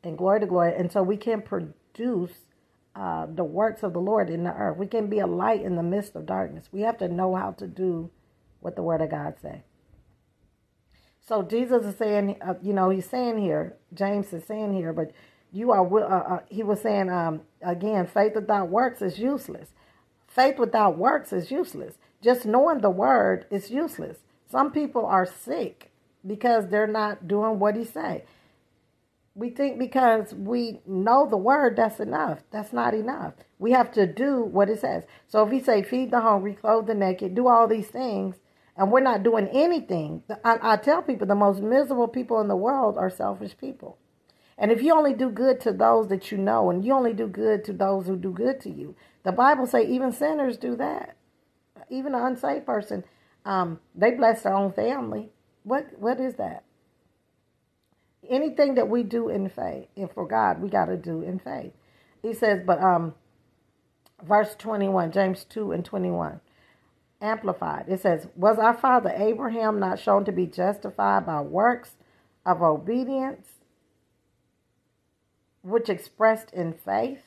and 0.03 0.17
glory 0.17 0.39
to 0.41 0.45
glory. 0.45 0.75
And 0.75 0.91
so 0.91 1.03
we 1.03 1.17
can 1.17 1.41
produce 1.41 2.31
uh, 2.95 3.27
the 3.33 3.43
works 3.43 3.83
of 3.83 3.93
the 3.93 4.01
Lord 4.01 4.29
in 4.29 4.43
the 4.43 4.53
earth. 4.53 4.77
We 4.77 4.87
can 4.87 5.07
be 5.07 5.19
a 5.19 5.27
light 5.27 5.61
in 5.61 5.75
the 5.75 5.83
midst 5.83 6.15
of 6.15 6.25
darkness. 6.25 6.67
We 6.71 6.81
have 6.81 6.97
to 6.97 7.07
know 7.07 7.35
how 7.35 7.51
to 7.51 7.67
do 7.67 8.09
what 8.59 8.75
the 8.75 8.83
Word 8.83 9.01
of 9.01 9.11
God 9.11 9.35
say. 9.41 9.63
So 11.25 11.43
Jesus 11.43 11.85
is 11.85 11.95
saying, 11.97 12.37
uh, 12.41 12.55
you 12.61 12.73
know, 12.73 12.89
he's 12.89 13.09
saying 13.09 13.37
here, 13.37 13.77
James 13.93 14.33
is 14.33 14.43
saying 14.43 14.73
here, 14.73 14.91
but 14.91 15.11
you 15.53 15.71
are, 15.71 15.85
uh, 15.85 16.35
uh, 16.35 16.39
he 16.49 16.63
was 16.63 16.81
saying 16.81 17.09
um, 17.09 17.41
again, 17.61 18.07
faith 18.07 18.33
without 18.35 18.69
works 18.69 19.01
is 19.01 19.19
useless. 19.19 19.69
Faith 20.27 20.57
without 20.57 20.97
works 20.97 21.31
is 21.31 21.51
useless. 21.51 21.95
Just 22.21 22.45
knowing 22.45 22.81
the 22.81 22.89
word 22.89 23.45
is 23.49 23.69
useless. 23.69 24.19
Some 24.49 24.71
people 24.71 25.05
are 25.05 25.25
sick 25.25 25.90
because 26.25 26.67
they're 26.67 26.87
not 26.87 27.27
doing 27.27 27.59
what 27.59 27.75
he 27.75 27.85
say. 27.85 28.25
We 29.33 29.49
think 29.49 29.79
because 29.79 30.33
we 30.33 30.81
know 30.85 31.27
the 31.29 31.37
word, 31.37 31.77
that's 31.77 31.99
enough. 31.99 32.39
That's 32.51 32.73
not 32.73 32.93
enough. 32.93 33.33
We 33.59 33.71
have 33.71 33.91
to 33.93 34.05
do 34.05 34.43
what 34.43 34.69
it 34.69 34.81
says. 34.81 35.03
So 35.27 35.43
if 35.45 35.51
he 35.51 35.61
say, 35.61 35.83
feed 35.83 36.11
the 36.11 36.21
hungry, 36.21 36.53
clothe 36.53 36.87
the 36.87 36.93
naked, 36.95 37.33
do 37.33 37.47
all 37.47 37.67
these 37.67 37.87
things, 37.87 38.35
and 38.75 38.91
we're 38.91 38.99
not 38.99 39.23
doing 39.23 39.47
anything, 39.47 40.23
I, 40.43 40.59
I 40.61 40.77
tell 40.77 41.01
people 41.01 41.27
the 41.27 41.35
most 41.35 41.61
miserable 41.61 42.07
people 42.07 42.41
in 42.41 42.49
the 42.49 42.55
world 42.55 42.97
are 42.97 43.09
selfish 43.09 43.57
people. 43.57 43.97
And 44.57 44.71
if 44.71 44.83
you 44.83 44.93
only 44.93 45.13
do 45.13 45.29
good 45.29 45.59
to 45.61 45.71
those 45.71 46.09
that 46.09 46.31
you 46.31 46.37
know, 46.37 46.69
and 46.69 46.83
you 46.83 46.93
only 46.93 47.13
do 47.13 47.27
good 47.27 47.63
to 47.65 47.73
those 47.73 48.07
who 48.07 48.17
do 48.17 48.31
good 48.31 48.59
to 48.61 48.69
you, 48.69 48.95
the 49.23 49.31
Bible 49.31 49.65
say 49.65 49.85
even 49.85 50.11
sinners 50.11 50.57
do 50.57 50.75
that 50.75 51.15
even 51.91 52.15
an 52.15 52.23
unsaved 52.23 52.65
person, 52.65 53.03
um, 53.45 53.79
they 53.93 54.11
bless 54.11 54.43
their 54.43 54.55
own 54.55 54.71
family. 54.71 55.29
What 55.63 55.99
what 55.99 56.19
is 56.19 56.35
that? 56.35 56.63
Anything 58.29 58.75
that 58.75 58.87
we 58.87 59.03
do 59.03 59.29
in 59.29 59.49
faith, 59.49 59.87
and 59.95 60.11
for 60.11 60.27
God, 60.27 60.61
we 60.61 60.69
got 60.69 60.85
to 60.85 60.97
do 60.97 61.21
in 61.21 61.39
faith. 61.39 61.73
He 62.21 62.33
says, 62.33 62.61
but 62.65 62.81
um, 62.81 63.15
verse 64.23 64.55
twenty 64.57 64.87
one, 64.87 65.11
James 65.11 65.43
two 65.43 65.71
and 65.71 65.83
twenty 65.83 66.11
one, 66.11 66.39
amplified. 67.21 67.85
It 67.87 68.01
says, 68.01 68.27
"Was 68.35 68.57
our 68.57 68.75
father 68.75 69.11
Abraham 69.15 69.79
not 69.79 69.99
shown 69.99 70.25
to 70.25 70.31
be 70.31 70.45
justified 70.45 71.25
by 71.25 71.41
works 71.41 71.95
of 72.45 72.61
obedience, 72.61 73.47
which 75.63 75.89
expressed 75.89 76.51
in 76.53 76.73
faith?" 76.73 77.23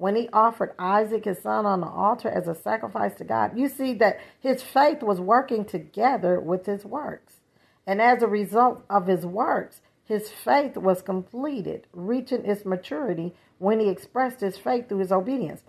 when 0.00 0.16
he 0.16 0.30
offered 0.32 0.74
Isaac, 0.78 1.26
his 1.26 1.42
son, 1.42 1.66
on 1.66 1.82
the 1.82 1.86
altar 1.86 2.30
as 2.30 2.48
a 2.48 2.54
sacrifice 2.54 3.14
to 3.16 3.24
God, 3.24 3.58
you 3.58 3.68
see 3.68 3.92
that 3.94 4.18
his 4.40 4.62
faith 4.62 5.02
was 5.02 5.20
working 5.20 5.66
together 5.66 6.40
with 6.40 6.64
his 6.64 6.86
works. 6.86 7.39
And 7.86 8.00
as 8.00 8.22
a 8.22 8.28
result 8.28 8.84
of 8.90 9.06
his 9.06 9.26
works, 9.26 9.80
his 10.04 10.28
faith 10.28 10.76
was 10.76 11.02
completed, 11.02 11.86
reaching 11.92 12.44
its 12.44 12.64
maturity 12.64 13.34
when 13.58 13.80
he 13.80 13.88
expressed 13.88 14.40
his 14.40 14.58
faith 14.58 14.88
through 14.88 14.98
his 14.98 15.12
obedience. 15.12 15.62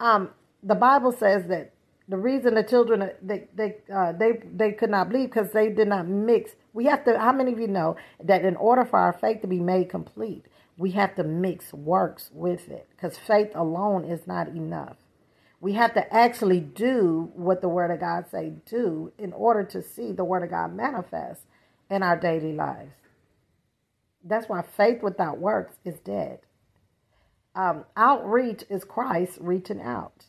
Um, 0.00 0.30
the 0.62 0.74
Bible 0.74 1.12
says 1.12 1.46
that 1.48 1.72
the 2.08 2.16
reason 2.16 2.54
the 2.54 2.62
children 2.62 3.10
they 3.22 3.48
they 3.54 3.76
uh, 3.92 4.12
they 4.12 4.40
they 4.54 4.72
could 4.72 4.90
not 4.90 5.08
believe 5.08 5.30
because 5.30 5.52
they 5.52 5.70
did 5.70 5.88
not 5.88 6.08
mix. 6.08 6.52
We 6.72 6.86
have 6.86 7.04
to. 7.04 7.18
How 7.18 7.32
many 7.32 7.52
of 7.52 7.60
you 7.60 7.68
know 7.68 7.96
that 8.22 8.44
in 8.44 8.56
order 8.56 8.84
for 8.84 8.98
our 8.98 9.12
faith 9.12 9.40
to 9.42 9.46
be 9.46 9.60
made 9.60 9.88
complete, 9.88 10.46
we 10.76 10.92
have 10.92 11.14
to 11.16 11.24
mix 11.24 11.72
works 11.72 12.30
with 12.32 12.68
it 12.70 12.88
because 12.96 13.18
faith 13.18 13.52
alone 13.54 14.04
is 14.04 14.26
not 14.26 14.48
enough. 14.48 14.96
We 15.60 15.74
have 15.74 15.94
to 15.94 16.12
actually 16.14 16.60
do 16.60 17.30
what 17.34 17.60
the 17.62 17.68
Word 17.68 17.90
of 17.92 18.00
God 18.00 18.26
say 18.30 18.54
do 18.66 19.12
in 19.18 19.32
order 19.32 19.64
to 19.64 19.82
see 19.82 20.12
the 20.12 20.24
Word 20.24 20.42
of 20.42 20.50
God 20.50 20.74
manifest 20.74 21.42
in 21.92 22.02
our 22.02 22.16
daily 22.16 22.54
lives. 22.54 22.94
That's 24.24 24.48
why 24.48 24.62
faith 24.62 25.02
without 25.02 25.38
works 25.38 25.74
is 25.84 25.98
dead. 25.98 26.40
Um, 27.54 27.84
outreach 27.96 28.64
is 28.70 28.82
Christ 28.82 29.36
reaching 29.38 29.80
out, 29.80 30.24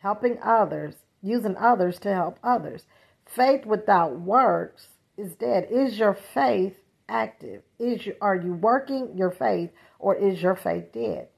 helping 0.00 0.38
others, 0.42 0.96
using 1.22 1.56
others 1.56 1.98
to 2.00 2.12
help 2.12 2.38
others. 2.44 2.84
Faith 3.24 3.64
without 3.64 4.20
works 4.20 4.88
is 5.16 5.34
dead. 5.34 5.68
Is 5.70 5.98
your 5.98 6.12
faith 6.34 6.76
active? 7.08 7.62
Is 7.78 8.04
you, 8.04 8.14
are 8.20 8.36
you 8.36 8.52
working 8.52 9.16
your 9.16 9.30
faith 9.30 9.70
or 9.98 10.14
is 10.14 10.42
your 10.42 10.56
faith 10.56 10.92
dead? 10.92 11.28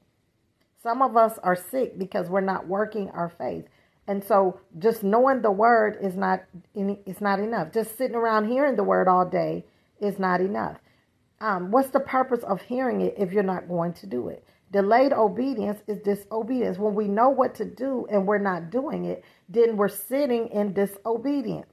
Some 0.83 1.01
of 1.01 1.15
us 1.15 1.39
are 1.43 1.55
sick 1.55 1.97
because 1.97 2.27
we're 2.27 2.41
not 2.41 2.67
working 2.67 3.09
our 3.11 3.29
faith. 3.29 3.65
And 4.07 4.23
so 4.23 4.59
just 4.79 5.03
knowing 5.03 5.41
the 5.41 5.51
word 5.51 5.97
is 6.01 6.15
not 6.15 6.43
it's 6.73 7.21
not 7.21 7.39
enough. 7.39 7.73
Just 7.73 7.97
sitting 7.97 8.15
around 8.15 8.49
hearing 8.49 8.75
the 8.75 8.83
word 8.83 9.07
all 9.07 9.27
day 9.29 9.65
is 9.99 10.17
not 10.17 10.41
enough. 10.41 10.77
Um, 11.39 11.71
what's 11.71 11.89
the 11.89 11.99
purpose 11.99 12.43
of 12.43 12.61
hearing 12.61 13.01
it 13.01 13.15
if 13.17 13.31
you're 13.31 13.43
not 13.43 13.67
going 13.67 13.93
to 13.93 14.07
do 14.07 14.29
it? 14.29 14.43
Delayed 14.71 15.13
obedience 15.13 15.81
is 15.87 15.99
disobedience. 15.99 16.77
When 16.77 16.95
we 16.95 17.07
know 17.07 17.29
what 17.29 17.55
to 17.55 17.65
do 17.65 18.07
and 18.09 18.25
we're 18.25 18.37
not 18.37 18.69
doing 18.69 19.05
it, 19.05 19.23
then 19.47 19.77
we're 19.77 19.87
sitting 19.87 20.47
in 20.49 20.73
disobedience. 20.73 21.67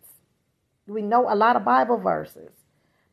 We 0.87 1.03
know 1.03 1.33
a 1.33 1.35
lot 1.35 1.57
of 1.57 1.64
Bible 1.64 1.99
verses, 1.99 2.51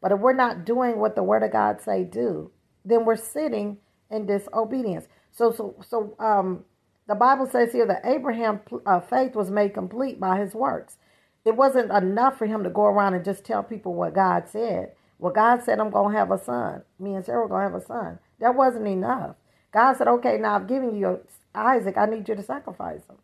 but 0.01 0.11
if 0.11 0.19
we're 0.19 0.33
not 0.33 0.65
doing 0.65 0.99
what 0.99 1.15
the 1.15 1.23
Word 1.23 1.41
of 1.43 1.51
God 1.51 1.81
say 1.81 2.03
do, 2.03 2.51
then 2.83 3.05
we're 3.05 3.15
sitting 3.15 3.77
in 4.09 4.25
disobedience. 4.25 5.07
So, 5.31 5.51
so, 5.51 5.75
so, 5.87 6.15
um, 6.19 6.65
the 7.07 7.15
Bible 7.15 7.47
says 7.47 7.73
here 7.73 7.85
that 7.87 8.05
Abraham's 8.05 8.61
uh, 8.85 8.99
faith 8.99 9.35
was 9.35 9.49
made 9.49 9.73
complete 9.73 10.19
by 10.19 10.39
his 10.39 10.53
works. 10.53 10.97
It 11.43 11.55
wasn't 11.55 11.91
enough 11.91 12.37
for 12.37 12.45
him 12.45 12.63
to 12.63 12.69
go 12.69 12.85
around 12.85 13.15
and 13.15 13.25
just 13.25 13.43
tell 13.43 13.63
people 13.63 13.93
what 13.93 14.13
God 14.13 14.47
said. 14.47 14.91
Well, 15.17 15.33
God 15.33 15.63
said, 15.63 15.79
I'm 15.79 15.89
going 15.89 16.13
to 16.13 16.17
have 16.17 16.31
a 16.31 16.43
son. 16.43 16.83
Me 16.99 17.15
and 17.15 17.25
Sarah 17.25 17.45
are 17.45 17.47
going 17.47 17.67
to 17.67 17.71
have 17.71 17.81
a 17.81 17.85
son. 17.85 18.19
That 18.39 18.55
wasn't 18.55 18.87
enough. 18.87 19.35
God 19.71 19.93
said, 19.97 20.07
okay, 20.07 20.37
now 20.37 20.55
I've 20.55 20.67
given 20.67 20.95
you 20.95 21.19
Isaac. 21.53 21.97
I 21.97 22.05
need 22.05 22.27
you 22.27 22.35
to 22.35 22.43
sacrifice 22.43 23.05
him. 23.07 23.17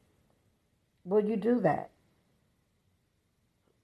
Will 1.04 1.24
you 1.24 1.38
do 1.38 1.60
that? 1.62 1.90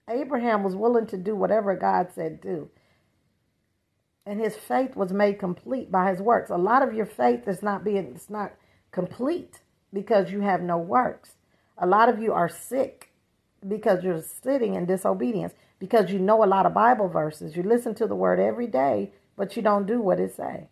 Abraham 0.09 0.63
was 0.63 0.75
willing 0.75 1.07
to 1.07 1.17
do 1.17 1.35
whatever 1.35 1.75
God 1.75 2.09
said 2.13 2.41
do. 2.41 2.69
And 4.25 4.39
his 4.39 4.55
faith 4.55 4.95
was 4.95 5.11
made 5.11 5.39
complete 5.39 5.91
by 5.91 6.09
his 6.09 6.21
works. 6.21 6.49
A 6.49 6.57
lot 6.57 6.81
of 6.81 6.93
your 6.93 7.05
faith 7.05 7.47
is 7.47 7.63
not 7.63 7.83
being 7.83 8.13
it's 8.15 8.29
not 8.29 8.53
complete 8.91 9.61
because 9.93 10.31
you 10.31 10.41
have 10.41 10.61
no 10.61 10.77
works. 10.77 11.35
A 11.77 11.87
lot 11.87 12.09
of 12.09 12.19
you 12.19 12.33
are 12.33 12.49
sick 12.49 13.11
because 13.67 14.03
you're 14.03 14.21
sitting 14.21 14.73
in 14.73 14.85
disobedience 14.85 15.53
because 15.79 16.11
you 16.11 16.19
know 16.19 16.43
a 16.43 16.47
lot 16.47 16.65
of 16.65 16.73
Bible 16.73 17.07
verses. 17.07 17.55
You 17.55 17.63
listen 17.63 17.93
to 17.95 18.07
the 18.07 18.15
word 18.15 18.39
every 18.39 18.67
day, 18.67 19.11
but 19.37 19.55
you 19.55 19.61
don't 19.61 19.85
do 19.85 20.01
what 20.01 20.19
it 20.19 20.35
say. 20.35 20.67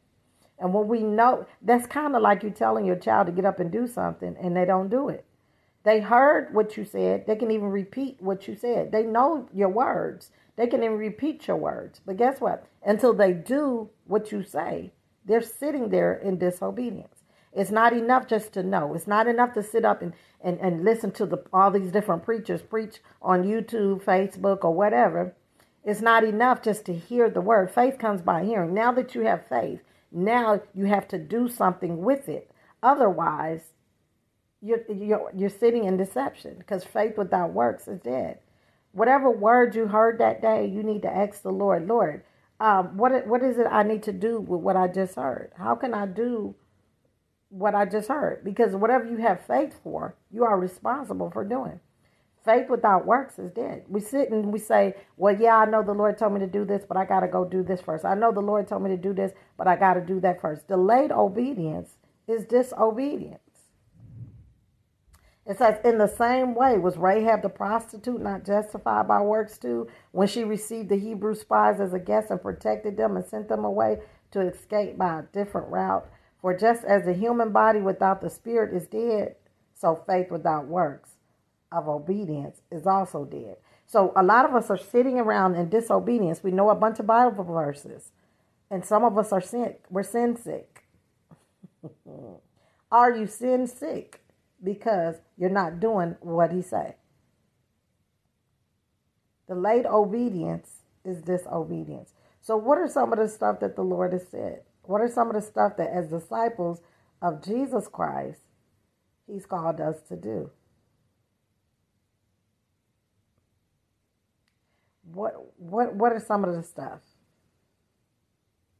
And 0.60 0.74
when 0.74 0.88
we 0.88 1.02
know, 1.02 1.48
that's 1.62 1.88
kind 1.88 2.16
of 2.16 2.22
like 2.22 2.44
you 2.44 2.52
telling 2.52 2.86
your 2.86 2.96
child 2.96 3.28
to 3.28 3.34
get 3.34 3.46
up 3.46 3.60
and 3.60 3.72
do 3.72 3.88
something 3.88 4.36
and 4.40 4.56
they 4.56 4.66
don't 4.66 4.90
do 4.90 5.10
it. 5.10 5.26
They 5.84 6.00
heard 6.00 6.54
what 6.54 6.78
you 6.78 6.86
said. 6.86 7.26
They 7.26 7.36
can 7.36 7.50
even 7.50 7.72
repeat 7.72 8.18
what 8.22 8.48
you 8.48 8.56
said. 8.56 8.92
They 8.92 9.04
know 9.04 9.50
your 9.54 9.70
words. 9.70 10.30
They 10.56 10.68
can 10.68 10.84
even 10.84 10.98
repeat 10.98 11.48
your 11.48 11.58
words. 11.58 12.02
But 12.06 12.18
guess 12.18 12.40
what? 12.40 12.68
Until 12.86 13.14
they 13.14 13.34
do 13.34 13.90
what 14.06 14.32
you 14.32 14.44
say, 14.44 14.92
they're 15.26 15.42
sitting 15.42 15.90
there 15.90 16.14
in 16.14 16.38
disobedience. 16.38 17.21
It's 17.54 17.72
not 17.72 17.94
enough 17.94 18.28
just 18.28 18.54
to 18.54 18.64
know. 18.64 18.94
It's 18.94 19.08
not 19.08 19.28
enough 19.28 19.54
to 19.54 19.64
sit 19.64 19.84
up 19.84 20.02
and, 20.02 20.14
and, 20.42 20.60
and 20.60 20.84
listen 20.84 21.12
to 21.12 21.26
the 21.26 21.44
all 21.52 21.72
these 21.72 21.92
different 21.92 22.24
preachers 22.24 22.62
preach 22.62 23.00
on 23.22 23.44
YouTube, 23.44 24.04
Facebook, 24.04 24.64
or 24.64 24.74
whatever. 24.74 25.36
It's 25.84 26.02
not 26.02 26.24
enough 26.24 26.62
just 26.62 26.86
to 26.86 26.94
hear 26.94 27.30
the 27.30 27.42
word. 27.42 27.72
Faith 27.72 27.98
comes 27.98 28.22
by 28.22 28.44
hearing. 28.44 28.74
Now 28.74 28.92
that 28.94 29.16
you 29.16 29.22
have 29.22 29.48
faith, 29.48 29.82
now 30.12 30.62
you 30.74 30.86
have 30.86 31.08
to 31.10 31.18
do 31.18 31.50
something 31.50 32.04
with 32.04 32.30
it. 32.30 32.52
Otherwise, 32.84 33.62
you're, 34.62 34.84
you're, 34.90 35.32
you're 35.36 35.50
sitting 35.50 35.86
in 35.86 35.98
deception 35.98 36.56
because 36.60 36.84
faith 36.84 37.18
without 37.18 37.54
works 37.54 37.88
is 37.88 38.00
dead. 38.00 38.40
Whatever 38.92 39.32
word 39.32 39.76
you 39.76 39.88
heard 39.88 40.20
that 40.20 40.42
day, 40.42 40.68
you 40.68 40.84
need 40.84 41.02
to 41.02 41.14
ask 41.14 41.42
the 41.42 41.52
Lord, 41.52 41.88
Lord, 41.88 42.24
um, 42.60 42.98
what, 42.98 43.26
what 43.26 43.42
is 43.42 43.58
it 43.58 43.66
I 43.70 43.84
need 43.84 44.04
to 44.04 44.14
do 44.14 44.40
with 44.40 44.62
what 44.62 44.76
I 44.76 44.88
just 44.88 45.16
heard? 45.16 45.52
How 45.58 45.76
can 45.76 45.94
I 45.94 46.06
do 46.06 46.56
what 47.52 47.76
I 47.76 47.86
just 47.86 48.08
heard? 48.08 48.44
Because 48.44 48.76
whatever 48.76 49.06
you 49.06 49.18
have 49.18 49.46
faith 49.46 49.80
for, 49.84 50.16
you 50.32 50.44
are 50.44 50.60
responsible 50.60 51.30
for 51.30 51.44
doing. 51.44 51.80
Faith 52.44 52.70
without 52.70 53.06
works 53.06 53.38
is 53.38 53.52
dead. 53.52 53.84
We 53.88 54.00
sit 54.00 54.32
and 54.32 54.52
we 54.52 54.58
say, 54.58 54.96
Well, 55.16 55.38
yeah, 55.40 55.58
I 55.58 55.66
know 55.66 55.84
the 55.84 55.94
Lord 55.94 56.18
told 56.18 56.34
me 56.34 56.40
to 56.40 56.48
do 56.48 56.66
this, 56.66 56.84
but 56.88 56.98
I 56.98 57.06
got 57.06 57.20
to 57.20 57.28
go 57.28 57.46
do 57.46 57.62
this 57.62 57.82
first. 57.82 58.04
I 58.04 58.16
know 58.16 58.32
the 58.32 58.40
Lord 58.40 58.68
told 58.68 58.82
me 58.82 58.90
to 58.90 58.98
do 58.98 59.14
this, 59.14 59.34
but 59.58 59.68
I 59.68 59.76
got 59.76 59.94
to 59.94 60.02
do 60.02 60.20
that 60.22 60.42
first. 60.42 60.68
Delayed 60.68 61.12
obedience 61.12 61.98
is 62.28 62.46
disobedience. 62.46 63.40
It 65.46 65.58
says, 65.58 65.80
In 65.84 65.98
the 65.98 66.08
same 66.08 66.56
way, 66.56 66.78
was 66.78 66.98
Rahab 66.98 67.42
the 67.44 67.50
prostitute 67.50 68.22
not 68.22 68.46
justified 68.46 69.08
by 69.08 69.22
works 69.22 69.58
too, 69.58 69.88
when 70.12 70.28
she 70.28 70.44
received 70.44 70.90
the 70.90 70.98
Hebrew 70.98 71.36
spies 71.36 71.80
as 71.80 71.94
a 71.94 72.00
guest 72.00 72.32
and 72.32 72.42
protected 72.42 72.98
them 72.98 73.18
and 73.18 73.26
sent 73.26 73.50
them 73.50 73.66
away 73.66 74.00
to 74.32 74.42
escape 74.42 74.98
by 74.98 75.20
a 75.20 75.24
different 75.24 75.68
route? 75.68 76.10
For 76.42 76.58
just 76.58 76.84
as 76.84 77.06
the 77.06 77.14
human 77.14 77.52
body 77.52 77.80
without 77.80 78.22
the 78.22 78.30
spirit 78.30 78.74
is 78.74 78.88
dead, 78.88 79.36
so 79.74 80.04
faith 80.08 80.32
without 80.32 80.68
works 80.68 81.12
of 81.72 81.88
obedience 81.88 82.62
is 82.72 82.86
also 82.88 83.26
dead. 83.26 83.58
So 83.86 84.12
a 84.16 84.24
lot 84.24 84.46
of 84.46 84.56
us 84.56 84.70
are 84.70 84.78
sitting 84.78 85.20
around 85.20 85.56
in 85.56 85.70
disobedience. 85.70 86.44
We 86.44 86.52
know 86.52 86.70
a 86.70 86.76
bunch 86.76 87.00
of 87.00 87.08
Bible 87.08 87.44
verses, 87.44 88.12
and 88.70 88.86
some 88.86 89.04
of 89.04 89.18
us 89.18 89.32
are 89.32 89.42
sick. 89.42 89.84
We're 89.90 90.04
sin 90.04 90.36
sick. 90.36 90.84
are 92.92 93.12
you 93.16 93.28
sin 93.28 93.68
sick 93.68 94.22
because 94.64 95.16
you're 95.38 95.50
not 95.50 95.80
doing 95.80 96.16
what 96.22 96.52
he 96.52 96.62
say? 96.62 96.96
Delayed 99.48 99.86
obedience 99.86 100.84
is 101.04 101.22
disobedience. 101.22 102.14
So 102.42 102.56
what 102.58 102.78
are 102.78 102.88
some 102.88 103.12
of 103.12 103.20
the 103.20 103.28
stuff 103.28 103.60
that 103.60 103.76
the 103.76 103.84
Lord 103.84 104.14
has 104.14 104.28
said? 104.28 104.62
What 104.84 105.02
are 105.02 105.10
some 105.10 105.30
of 105.30 105.36
the 105.36 105.42
stuff 105.42 105.78
that 105.78 105.92
as 105.92 106.10
disciples 106.10 106.82
of 107.22 107.44
Jesus 107.44 107.88
Christ, 107.88 108.42
he's 109.28 109.46
called 109.46 109.82
us 109.82 109.98
to 110.10 110.16
do? 110.18 110.52
what 115.14 115.34
what 115.58 115.96
what 115.96 116.12
are 116.12 116.20
some 116.20 116.44
of 116.44 116.56
the 116.56 116.64
stuff? 116.64 117.02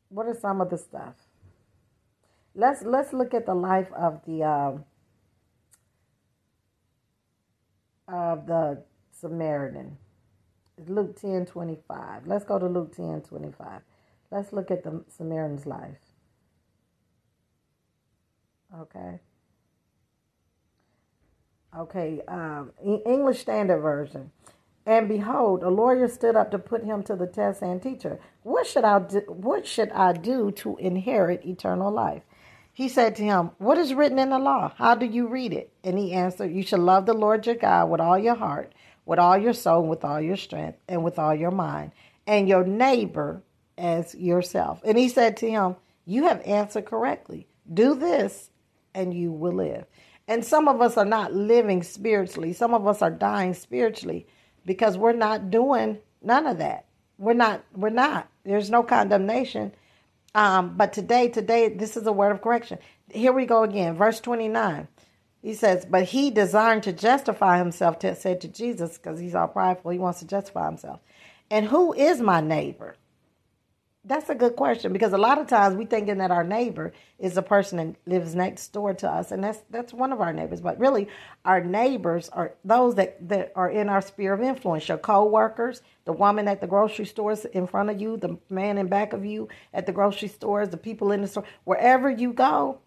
What 0.10 0.28
are 0.28 0.38
some 0.40 0.62
of 0.62 0.70
the 0.70 0.78
stuff? 0.78 1.16
Let's 2.56 2.84
let's 2.84 3.14
look 3.14 3.34
at 3.34 3.46
the 3.46 3.56
life 3.56 3.90
of 3.98 4.22
the 4.26 4.44
um, 4.44 4.86
of 8.08 8.46
the 8.48 8.84
Samaritan. 9.12 9.98
Luke 10.88 11.20
ten 11.20 11.46
twenty 11.46 11.80
five. 11.88 12.28
Let's 12.28 12.46
go 12.46 12.60
to 12.60 12.68
Luke 12.68 12.96
ten 12.96 13.22
twenty 13.22 13.52
five. 13.58 13.82
Let's 14.32 14.54
look 14.54 14.72
at 14.72 14.84
the 14.84 15.04
Samaritan's 15.10 15.66
life. 15.66 15.98
Okay. 18.80 19.20
Okay. 21.78 22.22
Um, 22.28 22.72
English 22.82 23.42
Standard 23.42 23.82
Version. 23.82 24.32
And 24.86 25.08
behold, 25.08 25.62
a 25.64 25.70
lawyer 25.70 26.08
stood 26.08 26.36
up 26.36 26.50
to 26.52 26.60
put 26.60 26.84
him 26.84 27.04
to 27.04 27.16
the 27.16 27.28
test 27.28 27.62
and 27.62 27.82
teacher, 27.82 28.20
what 28.42 28.66
should 28.66 28.84
I 28.84 29.00
do, 29.00 29.20
what 29.28 29.68
should 29.68 29.92
I 29.92 30.14
do 30.14 30.52
to 30.52 30.76
inherit 30.78 31.46
eternal 31.46 31.92
life? 31.92 32.24
He 32.74 32.90
said 32.90 33.16
to 33.18 33.24
him, 33.24 33.52
What 33.58 33.78
is 33.78 33.94
written 33.94 34.18
in 34.18 34.30
the 34.30 34.40
law? 34.40 34.74
How 34.78 34.96
do 34.96 35.06
you 35.06 35.28
read 35.28 35.54
it? 35.54 35.72
And 35.84 36.00
he 36.00 36.14
answered, 36.14 36.52
You 36.52 36.64
shall 36.64 36.80
love 36.80 37.06
the 37.06 37.14
Lord 37.14 37.46
your 37.46 37.56
God 37.56 37.90
with 37.90 38.02
all 38.02 38.18
your 38.18 38.36
heart, 38.36 38.74
with 39.06 39.20
all 39.20 39.38
your 39.38 39.54
soul, 39.54 39.84
with 39.84 40.04
all 40.04 40.22
your 40.22 40.38
strength, 40.38 40.80
and 40.88 41.04
with 41.04 41.20
all 41.20 41.36
your 41.36 41.52
mind, 41.52 41.92
and 42.26 42.48
your 42.48 42.64
neighbor 42.64 43.44
as 43.82 44.16
yourself. 44.16 44.82
And 44.86 44.98
he 44.98 45.10
said 45.10 45.36
to 45.38 45.50
him, 45.50 45.76
You 46.06 46.26
have 46.26 46.42
answered 46.46 46.86
correctly. 46.86 47.48
Do 47.72 47.96
this, 47.96 48.52
and 48.94 49.14
you 49.14 49.32
will 49.32 49.54
live. 49.54 49.86
And 50.28 50.46
some 50.46 50.68
of 50.68 50.82
us 50.82 50.96
are 50.98 51.06
not 51.06 51.34
living 51.34 51.84
spiritually, 51.84 52.54
some 52.54 52.74
of 52.74 52.88
us 52.88 53.02
are 53.02 53.12
dying 53.12 53.54
spiritually 53.54 54.28
because 54.66 54.98
we're 54.98 55.14
not 55.14 55.50
doing 55.50 55.98
none 56.22 56.48
of 56.48 56.60
that. 56.60 56.86
We're 57.18 57.34
not. 57.34 57.64
We're 57.76 57.90
not. 57.90 58.30
There's 58.46 58.70
no 58.70 58.84
condemnation. 58.84 59.74
Um, 60.34 60.78
but 60.78 60.94
today, 60.94 61.28
today, 61.28 61.70
this 61.70 61.98
is 61.98 62.08
a 62.08 62.12
word 62.12 62.32
of 62.32 62.42
correction. 62.42 62.80
Here 63.12 63.34
we 63.34 63.46
go 63.46 63.64
again, 63.64 63.96
verse 63.96 64.20
29. 64.22 64.88
He 65.42 65.54
says, 65.54 65.86
But 65.86 66.06
he 66.06 66.32
desiring 66.32 66.82
to 66.82 66.94
justify 66.94 67.58
himself 67.58 68.00
to, 68.00 68.16
said 68.16 68.42
to 68.42 68.48
Jesus, 68.48 68.98
because 68.98 69.20
he's 69.20 69.36
all 69.36 69.48
prideful, 69.48 69.92
he 69.92 70.00
wants 70.00 70.20
to 70.20 70.26
justify 70.26 70.68
himself. 70.68 71.02
And 71.50 71.66
who 71.66 71.94
is 71.94 72.22
my 72.22 72.40
neighbor? 72.40 72.96
That's 74.04 74.32
a 74.32 74.36
good 74.36 74.56
question 74.56 74.94
because 74.94 75.14
a 75.14 75.18
lot 75.20 75.38
of 75.38 75.46
times 75.46 75.76
we 75.76 75.86
thinking 75.86 76.18
that 76.18 76.32
our 76.32 76.44
neighbor 76.44 76.92
is 77.20 77.36
the 77.36 77.44
person 77.44 77.78
that 77.78 77.96
lives 78.12 78.34
next 78.34 78.74
door 78.74 78.96
to 78.96 79.08
us, 79.08 79.32
and 79.32 79.44
that's 79.44 79.60
that's 79.70 79.94
one 79.94 80.12
of 80.12 80.20
our 80.20 80.34
neighbors. 80.34 80.60
But 80.60 80.80
really, 80.80 81.08
our 81.46 81.64
neighbors 81.64 82.28
are 82.30 82.56
those 82.66 82.96
that, 82.96 83.30
that 83.30 83.52
are 83.56 83.70
in 83.70 83.90
our 83.90 84.02
sphere 84.02 84.34
of 84.34 84.42
influence. 84.42 84.88
Your 84.90 84.98
co-workers, 84.98 85.84
the 86.06 86.14
woman 86.14 86.48
at 86.48 86.62
the 86.62 86.68
grocery 86.68 87.06
stores 87.06 87.46
in 87.46 87.68
front 87.68 87.92
of 87.92 88.02
you, 88.02 88.18
the 88.18 88.40
man 88.50 88.80
in 88.80 88.88
back 88.88 89.14
of 89.14 89.24
you 89.24 89.50
at 89.72 89.86
the 89.86 89.92
grocery 89.92 90.30
stores, 90.30 90.70
the 90.70 90.78
people 90.78 91.12
in 91.12 91.22
the 91.22 91.28
store, 91.28 91.46
wherever 91.66 92.10
you 92.10 92.34
go, 92.34 92.80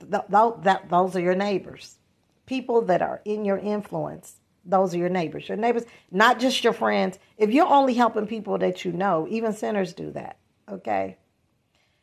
th- 0.00 0.22
th- 0.30 0.54
that 0.62 0.88
those 0.88 1.14
are 1.16 1.20
your 1.20 1.34
neighbors. 1.34 1.98
People 2.46 2.80
that 2.82 3.02
are 3.02 3.20
in 3.26 3.44
your 3.44 3.58
influence 3.58 4.39
those 4.64 4.94
are 4.94 4.98
your 4.98 5.08
neighbors. 5.08 5.48
Your 5.48 5.56
neighbors, 5.56 5.84
not 6.10 6.38
just 6.38 6.62
your 6.62 6.72
friends. 6.72 7.18
If 7.36 7.50
you're 7.50 7.66
only 7.66 7.94
helping 7.94 8.26
people 8.26 8.58
that 8.58 8.84
you 8.84 8.92
know, 8.92 9.26
even 9.30 9.52
sinners 9.52 9.92
do 9.92 10.10
that. 10.12 10.38
Okay? 10.70 11.16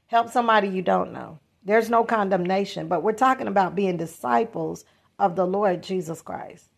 Help 0.07 0.29
somebody 0.29 0.67
you 0.67 0.81
don't 0.81 1.13
know. 1.13 1.39
There's 1.63 1.89
no 1.89 2.03
condemnation, 2.03 2.87
but 2.87 3.03
we're 3.03 3.11
talking 3.11 3.47
about 3.47 3.75
being 3.75 3.97
disciples 3.97 4.85
of 5.19 5.35
the 5.35 5.45
Lord 5.45 5.83
Jesus 5.83 6.21
Christ, 6.21 6.69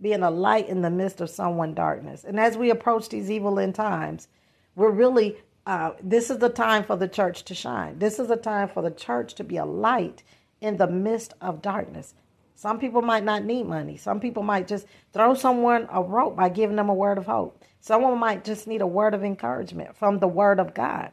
being 0.00 0.22
a 0.22 0.30
light 0.30 0.68
in 0.68 0.80
the 0.80 0.90
midst 0.90 1.20
of 1.20 1.28
someone 1.28 1.74
darkness. 1.74 2.24
And 2.24 2.40
as 2.40 2.56
we 2.56 2.70
approach 2.70 3.08
these 3.08 3.30
evil 3.30 3.58
end 3.58 3.74
times, 3.74 4.28
we're 4.74 4.90
really 4.90 5.36
uh, 5.66 5.92
this 6.02 6.30
is 6.30 6.38
the 6.38 6.48
time 6.48 6.84
for 6.84 6.96
the 6.96 7.08
church 7.08 7.44
to 7.44 7.54
shine. 7.54 7.98
This 7.98 8.18
is 8.18 8.28
the 8.28 8.36
time 8.36 8.68
for 8.68 8.82
the 8.82 8.90
church 8.90 9.34
to 9.34 9.44
be 9.44 9.56
a 9.56 9.64
light 9.64 10.22
in 10.60 10.78
the 10.78 10.86
midst 10.86 11.34
of 11.40 11.62
darkness. 11.62 12.14
Some 12.60 12.78
people 12.78 13.00
might 13.00 13.24
not 13.24 13.42
need 13.42 13.66
money. 13.66 13.96
Some 13.96 14.20
people 14.20 14.42
might 14.42 14.68
just 14.68 14.86
throw 15.14 15.32
someone 15.32 15.88
a 15.90 16.02
rope 16.02 16.36
by 16.36 16.50
giving 16.50 16.76
them 16.76 16.90
a 16.90 16.94
word 16.94 17.16
of 17.16 17.24
hope. 17.24 17.64
Someone 17.80 18.18
might 18.18 18.44
just 18.44 18.66
need 18.66 18.82
a 18.82 18.86
word 18.86 19.14
of 19.14 19.24
encouragement 19.24 19.96
from 19.96 20.18
the 20.18 20.28
word 20.28 20.60
of 20.60 20.74
God. 20.74 21.12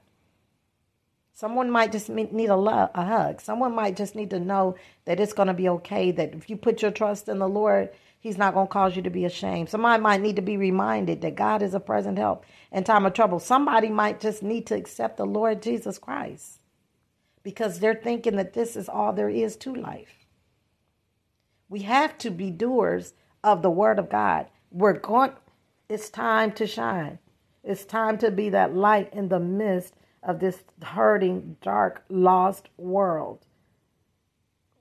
Someone 1.31 1.71
might 1.71 1.93
just 1.93 2.09
need 2.09 2.49
a, 2.49 2.57
love, 2.57 2.89
a 2.93 3.05
hug. 3.05 3.39
Someone 3.39 3.73
might 3.73 3.95
just 3.95 4.13
need 4.13 4.29
to 4.31 4.41
know 4.41 4.75
that 5.05 5.21
it's 5.21 5.31
going 5.31 5.47
to 5.47 5.53
be 5.53 5.69
okay, 5.69 6.11
that 6.11 6.33
if 6.33 6.49
you 6.49 6.57
put 6.57 6.81
your 6.81 6.91
trust 6.91 7.29
in 7.29 7.39
the 7.39 7.47
Lord, 7.47 7.91
He's 8.19 8.37
not 8.37 8.53
going 8.53 8.67
to 8.67 8.73
cause 8.73 8.97
you 8.97 9.01
to 9.03 9.09
be 9.09 9.23
ashamed. 9.23 9.69
Somebody 9.69 10.03
might 10.03 10.19
need 10.19 10.35
to 10.35 10.41
be 10.41 10.57
reminded 10.57 11.21
that 11.21 11.35
God 11.35 11.61
is 11.61 11.73
a 11.73 11.79
present 11.79 12.17
help 12.17 12.43
in 12.73 12.83
time 12.83 13.05
of 13.05 13.13
trouble. 13.13 13.39
Somebody 13.39 13.87
might 13.87 14.19
just 14.19 14.43
need 14.43 14.65
to 14.67 14.75
accept 14.75 15.15
the 15.15 15.25
Lord 15.25 15.61
Jesus 15.61 15.97
Christ 15.97 16.59
because 17.41 17.79
they're 17.79 17.95
thinking 17.95 18.35
that 18.35 18.51
this 18.51 18.75
is 18.75 18.89
all 18.89 19.13
there 19.13 19.29
is 19.29 19.55
to 19.55 19.73
life. 19.73 20.16
We 21.69 21.81
have 21.81 22.17
to 22.19 22.29
be 22.29 22.51
doers 22.51 23.13
of 23.43 23.61
the 23.61 23.69
word 23.69 23.99
of 23.99 24.09
God. 24.09 24.47
We're 24.71 24.93
going 24.93 25.31
it's 25.89 26.09
time 26.09 26.51
to 26.53 26.67
shine. 26.67 27.19
It's 27.63 27.85
time 27.85 28.17
to 28.19 28.31
be 28.31 28.49
that 28.49 28.75
light 28.75 29.13
in 29.13 29.29
the 29.29 29.39
midst 29.39 29.93
of 30.23 30.39
this 30.39 30.63
hurting, 30.81 31.57
dark, 31.61 32.03
lost 32.09 32.69
world. 32.77 33.39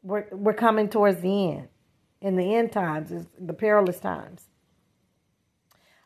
We're, 0.03 0.27
we're 0.33 0.55
coming 0.55 0.89
towards 0.89 1.21
the 1.21 1.53
end. 1.53 1.69
In 2.21 2.37
the 2.37 2.55
end 2.55 2.73
times, 2.73 3.13
is 3.13 3.27
the 3.39 3.53
perilous 3.53 4.01
times. 4.01 4.47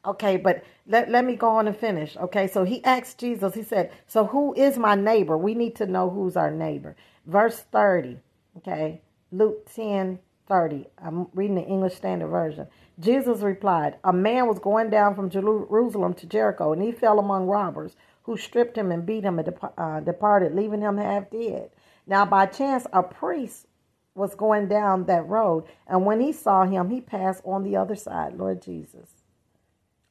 Okay, 0.05 0.37
but 0.37 0.65
let, 0.87 1.11
let 1.11 1.25
me 1.25 1.37
go 1.37 1.49
on 1.49 1.69
and 1.69 1.77
finish. 1.77 2.17
Okay, 2.17 2.47
so 2.47 2.65
he 2.65 2.83
asked 2.85 3.19
Jesus, 3.19 3.55
he 3.55 3.63
said, 3.63 3.93
So 4.07 4.27
who 4.27 4.55
is 4.55 4.79
my 4.79 4.95
neighbor? 4.95 5.37
We 5.37 5.55
need 5.55 5.77
to 5.77 5.87
know 5.87 6.11
who's 6.11 6.37
our 6.37 6.51
neighbor. 6.51 6.97
Verse 7.27 7.61
30, 7.71 8.19
okay, 8.59 9.03
Luke 9.31 9.71
10 9.75 10.19
30. 10.51 10.85
I'm 10.99 11.29
reading 11.33 11.55
the 11.55 11.65
English 11.65 11.95
Standard 11.95 12.27
Version. 12.27 12.67
Jesus 12.99 13.41
replied, 13.41 13.97
A 14.03 14.13
man 14.13 14.49
was 14.49 14.59
going 14.59 14.91
down 14.91 15.15
from 15.15 15.31
Jerusalem 15.31 16.13
to 16.15 16.27
Jericho, 16.27 16.73
and 16.73 16.83
he 16.83 16.91
fell 16.91 17.21
among 17.21 17.47
robbers, 17.47 17.95
who 18.25 18.37
stripped 18.37 18.77
him 18.77 18.91
and 18.91 19.07
beat 19.07 19.23
him 19.23 19.39
and 19.39 19.55
uh, 19.79 20.01
departed, 20.01 20.55
leaving 20.55 20.81
him 20.81 20.99
half 20.99 21.31
dead. 21.31 21.71
Now, 22.05 22.27
by 22.27 22.47
chance, 22.47 22.85
a 22.93 23.03
priest 23.03 23.69
was 24.17 24.35
going 24.35 24.67
down 24.67 25.07
that 25.07 25.29
road, 25.29 25.67
and 25.87 26.05
when 26.05 26.21
he 26.21 26.33
saw 26.33 26.65
him, 26.65 26.91
he 26.91 27.01
passed 27.01 27.43
on 27.45 27.63
the 27.63 27.77
other 27.77 27.95
side, 27.95 28.35
Lord 28.35 28.61
Jesus. 28.61 29.09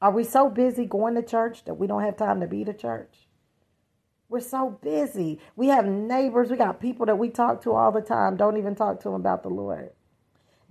Are 0.02 0.12
we 0.12 0.24
so 0.24 0.50
busy 0.50 0.86
going 0.86 1.16
to 1.16 1.22
church 1.22 1.66
that 1.66 1.74
we 1.74 1.86
don't 1.86 2.04
have 2.04 2.16
time 2.16 2.40
to 2.40 2.48
be 2.48 2.64
to 2.64 2.74
church? 2.74 3.28
We're 4.30 4.40
so 4.40 4.80
busy. 4.82 5.42
We 5.58 5.68
have 5.68 5.86
neighbors. 5.86 6.50
We 6.50 6.56
got 6.56 6.80
people 6.80 7.08
that 7.08 7.18
we 7.18 7.28
talk 7.30 7.62
to 7.64 7.74
all 7.74 7.92
the 7.92 8.00
time. 8.00 8.38
Don't 8.38 8.58
even 8.58 8.76
talk 8.76 9.02
to 9.02 9.10
them 9.10 9.16
about 9.16 9.44
the 9.44 9.50
Lord. 9.50 9.90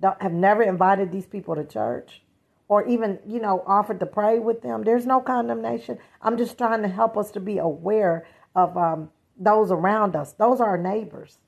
Don't, 0.00 0.20
have 0.22 0.32
never 0.32 0.62
invited 0.62 1.10
these 1.10 1.26
people 1.26 1.54
to 1.56 1.64
church 1.64 2.22
or 2.68 2.86
even, 2.86 3.18
you 3.26 3.40
know, 3.40 3.64
offered 3.66 3.98
to 4.00 4.06
pray 4.06 4.38
with 4.38 4.62
them. 4.62 4.84
There's 4.84 5.06
no 5.06 5.20
condemnation. 5.20 5.98
I'm 6.20 6.36
just 6.36 6.58
trying 6.58 6.82
to 6.82 6.88
help 6.88 7.16
us 7.16 7.30
to 7.32 7.40
be 7.40 7.58
aware 7.58 8.26
of 8.54 8.76
um, 8.76 9.10
those 9.38 9.70
around 9.70 10.14
us. 10.14 10.32
Those 10.32 10.60
are 10.60 10.68
our 10.68 10.78
neighbors. 10.78 11.38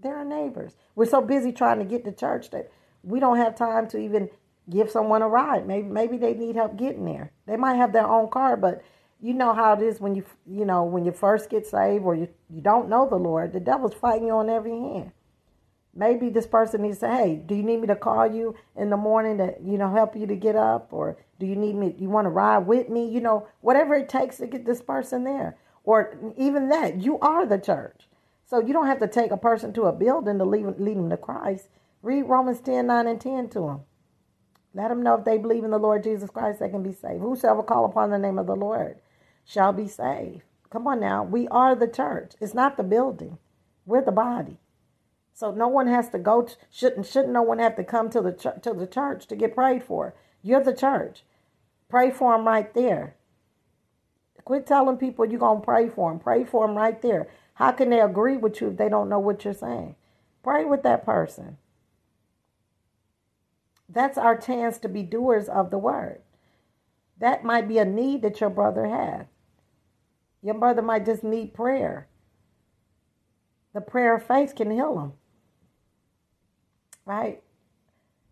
They're 0.00 0.16
our 0.16 0.24
neighbors. 0.24 0.76
We're 0.94 1.06
so 1.06 1.20
busy 1.20 1.52
trying 1.52 1.78
to 1.78 1.84
get 1.84 2.04
to 2.04 2.12
church 2.12 2.50
that 2.50 2.70
we 3.02 3.20
don't 3.20 3.36
have 3.36 3.56
time 3.56 3.88
to 3.88 3.98
even 3.98 4.30
give 4.70 4.90
someone 4.90 5.22
a 5.22 5.28
ride. 5.28 5.66
Maybe 5.66 5.88
maybe 5.88 6.16
they 6.16 6.34
need 6.34 6.56
help 6.56 6.76
getting 6.76 7.04
there. 7.04 7.32
They 7.46 7.56
might 7.56 7.74
have 7.74 7.92
their 7.92 8.06
own 8.06 8.30
car, 8.30 8.56
but 8.56 8.82
you 9.20 9.34
know 9.34 9.54
how 9.54 9.74
it 9.74 9.82
is 9.82 10.00
when 10.00 10.14
you 10.14 10.24
you 10.46 10.64
know 10.64 10.84
when 10.84 11.04
you 11.04 11.12
first 11.12 11.50
get 11.50 11.66
saved 11.66 12.04
or 12.04 12.14
you 12.14 12.28
you 12.50 12.60
don't 12.60 12.88
know 12.88 13.08
the 13.08 13.16
Lord. 13.16 13.52
The 13.52 13.60
devil's 13.60 13.94
fighting 13.94 14.28
you 14.28 14.34
on 14.34 14.50
every 14.50 14.72
hand. 14.72 15.12
Maybe 15.96 16.28
this 16.28 16.46
person 16.46 16.82
needs 16.82 16.98
to 16.98 17.06
say, 17.06 17.12
"Hey, 17.12 17.36
do 17.36 17.54
you 17.54 17.62
need 17.62 17.80
me 17.80 17.86
to 17.86 17.96
call 17.96 18.26
you 18.26 18.54
in 18.74 18.90
the 18.90 18.96
morning 18.96 19.38
to 19.38 19.54
you 19.62 19.78
know 19.78 19.90
help 19.90 20.16
you 20.16 20.26
to 20.26 20.34
get 20.36 20.56
up, 20.56 20.92
or 20.92 21.16
do 21.38 21.46
you 21.46 21.54
need 21.54 21.76
me? 21.76 21.94
You 21.98 22.08
want 22.08 22.24
to 22.24 22.30
ride 22.30 22.66
with 22.66 22.88
me? 22.88 23.06
You 23.06 23.20
know, 23.20 23.46
whatever 23.60 23.94
it 23.94 24.08
takes 24.08 24.38
to 24.38 24.46
get 24.46 24.64
this 24.64 24.82
person 24.82 25.24
there, 25.24 25.56
or 25.84 26.16
even 26.36 26.68
that 26.68 27.02
you 27.02 27.18
are 27.20 27.46
the 27.46 27.58
church." 27.58 28.08
So 28.44 28.60
you 28.60 28.72
don't 28.72 28.86
have 28.86 29.00
to 29.00 29.08
take 29.08 29.30
a 29.30 29.36
person 29.36 29.72
to 29.72 29.84
a 29.84 29.92
building 29.92 30.38
to 30.38 30.44
lead, 30.44 30.78
lead 30.78 30.96
them 30.96 31.10
to 31.10 31.16
Christ. 31.16 31.68
Read 32.02 32.24
Romans 32.24 32.60
10, 32.60 32.86
9, 32.86 33.06
and 33.06 33.20
10 33.20 33.48
to 33.50 33.60
them. 33.60 33.80
Let 34.74 34.88
them 34.88 35.02
know 35.02 35.14
if 35.14 35.24
they 35.24 35.38
believe 35.38 35.64
in 35.64 35.70
the 35.70 35.78
Lord 35.78 36.02
Jesus 36.02 36.28
Christ, 36.28 36.58
they 36.58 36.68
can 36.68 36.82
be 36.82 36.92
saved. 36.92 37.22
Whosoever 37.22 37.62
call 37.62 37.84
upon 37.84 38.10
the 38.10 38.18
name 38.18 38.38
of 38.38 38.46
the 38.46 38.56
Lord 38.56 39.00
shall 39.44 39.72
be 39.72 39.86
saved. 39.86 40.42
Come 40.68 40.86
on 40.88 41.00
now. 41.00 41.22
We 41.22 41.46
are 41.48 41.74
the 41.74 41.88
church. 41.88 42.32
It's 42.40 42.54
not 42.54 42.76
the 42.76 42.82
building. 42.82 43.38
We're 43.86 44.02
the 44.02 44.12
body. 44.12 44.58
So 45.34 45.50
no 45.50 45.68
one 45.68 45.88
has 45.88 46.08
to 46.10 46.18
go. 46.18 46.42
To, 46.42 46.56
shouldn't 46.70 47.06
shouldn't 47.06 47.32
no 47.34 47.42
one 47.42 47.58
have 47.58 47.76
to 47.76 47.84
come 47.84 48.08
to 48.10 48.22
the 48.22 48.32
ch- 48.32 48.62
to 48.62 48.72
the 48.72 48.86
church 48.86 49.26
to 49.26 49.36
get 49.36 49.54
prayed 49.54 49.84
for? 49.84 50.14
You're 50.42 50.62
the 50.62 50.74
church. 50.74 51.24
Pray 51.90 52.10
for 52.12 52.32
them 52.32 52.46
right 52.46 52.72
there. 52.72 53.16
Quit 54.44 54.66
telling 54.66 54.96
people 54.96 55.26
you're 55.26 55.40
gonna 55.40 55.60
pray 55.60 55.88
for 55.88 56.10
them. 56.10 56.20
Pray 56.20 56.44
for 56.44 56.66
them 56.66 56.76
right 56.76 57.00
there. 57.02 57.28
How 57.54 57.72
can 57.72 57.90
they 57.90 58.00
agree 58.00 58.36
with 58.36 58.60
you 58.60 58.68
if 58.68 58.76
they 58.76 58.88
don't 58.88 59.08
know 59.08 59.18
what 59.18 59.44
you're 59.44 59.54
saying? 59.54 59.96
Pray 60.42 60.64
with 60.64 60.82
that 60.84 61.04
person. 61.04 61.58
That's 63.88 64.18
our 64.18 64.36
chance 64.36 64.78
to 64.78 64.88
be 64.88 65.02
doers 65.02 65.48
of 65.48 65.70
the 65.70 65.78
word. 65.78 66.20
That 67.18 67.44
might 67.44 67.68
be 67.68 67.78
a 67.78 67.84
need 67.84 68.22
that 68.22 68.40
your 68.40 68.50
brother 68.50 68.86
has. 68.86 69.26
Your 70.42 70.54
brother 70.54 70.82
might 70.82 71.06
just 71.06 71.24
need 71.24 71.54
prayer. 71.54 72.08
The 73.72 73.80
prayer 73.80 74.16
of 74.16 74.26
faith 74.26 74.54
can 74.54 74.70
heal 74.70 74.98
him. 75.00 75.12
Right? 77.06 77.42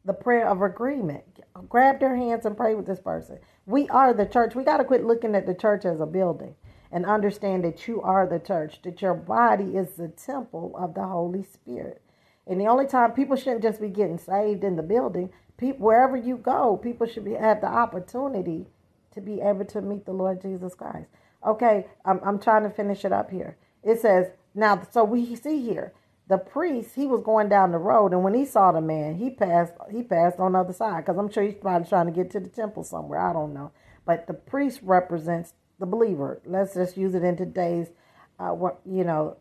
The 0.05 0.13
prayer 0.13 0.49
of 0.49 0.63
agreement. 0.63 1.41
Grab 1.69 2.01
their 2.01 2.17
hands 2.17 2.47
and 2.47 2.57
pray 2.57 2.75
with 2.75 2.87
this 2.87 3.01
person. 3.01 3.39
We 3.67 3.89
are 3.89 4.13
the 4.13 4.27
church. 4.27 4.55
We 4.55 4.65
got 4.65 4.79
to 4.79 4.85
quit 4.85 5.05
looking 5.05 5.35
at 5.35 5.47
the 5.47 5.55
church 5.55 5.85
as 5.85 6.01
a 6.01 6.07
building 6.07 6.55
and 6.91 7.07
understand 7.07 7.65
that 7.65 7.87
you 7.89 8.03
are 8.03 8.27
the 8.27 8.39
church, 8.39 8.83
that 8.83 9.01
your 9.01 9.15
body 9.15 9.77
is 9.77 9.93
the 9.93 10.09
temple 10.09 10.75
of 10.77 10.95
the 10.95 11.07
Holy 11.07 11.43
Spirit. 11.43 12.03
And 12.47 12.61
the 12.61 12.67
only 12.67 12.87
time 12.87 13.13
people 13.13 13.37
shouldn't 13.37 13.63
just 13.63 13.81
be 13.81 13.89
getting 13.89 14.19
saved 14.19 14.65
in 14.65 14.77
the 14.77 14.83
building, 14.83 15.31
people, 15.57 15.87
wherever 15.87 16.17
you 16.17 16.37
go, 16.37 16.77
people 16.77 17.07
should 17.07 17.25
be, 17.25 17.35
have 17.35 17.61
the 17.61 17.69
opportunity 17.69 18.67
to 19.13 19.21
be 19.21 19.41
able 19.41 19.65
to 19.67 19.81
meet 19.81 20.05
the 20.05 20.13
Lord 20.13 20.43
Jesus 20.43 20.75
Christ. 20.75 21.09
Okay, 21.47 21.87
I'm, 22.05 22.21
I'm 22.25 22.39
trying 22.39 22.65
to 22.65 22.71
finish 22.71 23.05
it 23.05 23.13
up 23.13 23.31
here. 23.31 23.57
It 23.83 24.01
says, 24.01 24.29
now, 24.55 24.83
so 24.91 25.05
we 25.05 25.35
see 25.35 25.61
here, 25.63 25.93
the 26.29 26.39
priest, 26.39 26.95
he 26.95 27.07
was 27.07 27.23
going 27.23 27.49
down 27.49 27.73
the 27.73 27.79
road, 27.79 28.13
and 28.13 28.23
when 28.23 28.35
he 28.35 28.45
saw 28.45 28.73
the 28.73 28.81
man, 28.81 29.17
he 29.17 29.31
passed, 29.31 29.73
he 29.91 30.03
passed 30.03 30.39
on 30.39 30.53
the 30.53 30.61
other 30.61 30.73
side, 30.73 31.05
because 31.05 31.19
I'm 31.19 31.31
sure 31.31 31.43
he's 31.43 31.55
probably 31.55 31.89
trying 31.89 32.07
to 32.07 32.13
get 32.13 32.31
to 32.33 32.41
the 32.41 32.49
temple 32.49 32.85
somewhere. 32.85 33.19
I 33.19 33.33
don't 33.33 33.53
know. 33.53 33.73
But 34.05 34.27
the 34.27 34.35
priest 34.35 34.81
represents 34.83 35.55
the 35.79 35.87
believer. 35.87 36.41
Let's 36.45 36.75
just 36.75 36.97
use 36.97 37.15
it 37.15 37.25
in 37.25 37.37
today's, 37.37 37.89
uh, 38.39 38.51
what 38.51 38.81
you 38.85 39.05
know, 39.05 39.37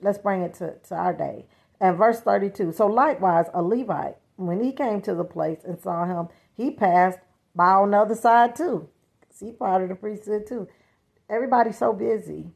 let's 0.00 0.18
bring 0.18 0.42
it 0.42 0.54
to, 0.54 0.74
to 0.88 0.94
our 0.94 1.12
day. 1.12 1.46
And 1.80 1.98
verse 1.98 2.20
32. 2.20 2.72
So 2.72 2.86
likewise, 2.86 3.46
a 3.52 3.62
Levite 3.62 4.16
when 4.36 4.62
he 4.62 4.72
came 4.72 5.00
to 5.02 5.14
the 5.14 5.24
place 5.24 5.60
and 5.64 5.80
saw 5.80 6.04
him, 6.04 6.28
he 6.54 6.70
passed 6.70 7.18
by 7.54 7.72
on 7.72 7.90
the 7.90 7.98
other 7.98 8.14
side 8.14 8.56
too. 8.56 8.88
See, 9.30 9.52
part 9.52 9.82
of 9.82 9.88
the 9.88 9.94
priesthood 9.94 10.46
too. 10.46 10.68
Everybody's 11.28 11.78
so 11.78 11.92
busy. 11.92 12.50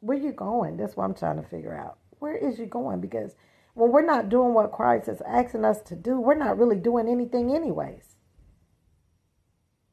Where 0.00 0.18
you 0.18 0.32
going? 0.32 0.76
That's 0.76 0.96
what 0.96 1.04
I'm 1.04 1.14
trying 1.14 1.42
to 1.42 1.48
figure 1.48 1.76
out. 1.76 1.98
Where 2.18 2.36
is 2.36 2.58
you 2.58 2.66
going? 2.66 3.00
Because 3.00 3.34
when 3.74 3.90
we're 3.90 4.06
not 4.06 4.28
doing 4.28 4.54
what 4.54 4.72
Christ 4.72 5.08
is 5.08 5.22
asking 5.26 5.64
us 5.64 5.80
to 5.82 5.96
do, 5.96 6.20
we're 6.20 6.34
not 6.34 6.58
really 6.58 6.76
doing 6.76 7.08
anything 7.08 7.54
anyways. 7.54 8.16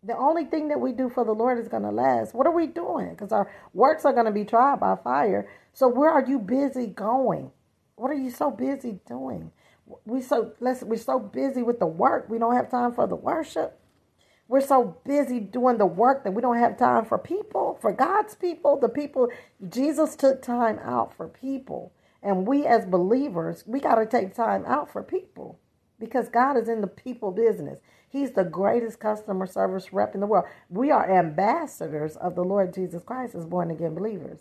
The 0.03 0.17
only 0.17 0.45
thing 0.45 0.69
that 0.69 0.81
we 0.81 0.93
do 0.93 1.09
for 1.09 1.23
the 1.23 1.31
Lord 1.31 1.59
is 1.59 1.67
going 1.67 1.83
to 1.83 1.91
last. 1.91 2.33
What 2.33 2.47
are 2.47 2.55
we 2.55 2.67
doing? 2.67 3.11
Because 3.11 3.31
our 3.31 3.51
works 3.73 4.03
are 4.05 4.13
going 4.13 4.25
to 4.25 4.31
be 4.31 4.45
tried 4.45 4.79
by 4.79 4.95
fire. 4.95 5.47
So 5.73 5.87
where 5.87 6.09
are 6.09 6.25
you 6.25 6.39
busy 6.39 6.87
going? 6.87 7.51
What 7.95 8.09
are 8.09 8.15
you 8.15 8.31
so 8.31 8.49
busy 8.49 8.99
doing? 9.07 9.51
we 10.05 10.21
so 10.21 10.53
let's 10.59 10.83
we're 10.83 10.97
so 10.97 11.19
busy 11.19 11.61
with 11.61 11.79
the 11.79 11.85
work 11.85 12.27
we 12.29 12.37
don't 12.37 12.55
have 12.55 12.69
time 12.69 12.93
for 12.93 13.07
the 13.07 13.15
worship 13.15 13.79
we're 14.47 14.61
so 14.61 14.97
busy 15.05 15.39
doing 15.39 15.77
the 15.77 15.85
work 15.85 16.23
that 16.23 16.31
we 16.31 16.41
don't 16.41 16.57
have 16.57 16.77
time 16.77 17.05
for 17.05 17.17
people 17.17 17.77
for 17.81 17.91
god's 17.91 18.35
people 18.35 18.79
the 18.79 18.89
people 18.89 19.27
jesus 19.69 20.15
took 20.15 20.41
time 20.41 20.79
out 20.83 21.15
for 21.15 21.27
people 21.27 21.91
and 22.23 22.47
we 22.47 22.65
as 22.65 22.85
believers 22.85 23.63
we 23.67 23.79
got 23.79 23.95
to 23.95 24.05
take 24.05 24.35
time 24.35 24.65
out 24.67 24.91
for 24.91 25.03
people 25.03 25.59
because 25.99 26.29
god 26.29 26.57
is 26.57 26.69
in 26.69 26.81
the 26.81 26.87
people 26.87 27.31
business 27.31 27.79
he's 28.09 28.31
the 28.33 28.43
greatest 28.45 28.99
customer 28.99 29.47
service 29.47 29.93
rep 29.93 30.15
in 30.15 30.21
the 30.21 30.27
world 30.27 30.45
we 30.69 30.91
are 30.91 31.11
ambassadors 31.11 32.17
of 32.17 32.35
the 32.35 32.43
lord 32.43 32.73
jesus 32.73 33.03
christ 33.03 33.35
as 33.35 33.45
born 33.45 33.71
again 33.71 33.95
believers 33.95 34.39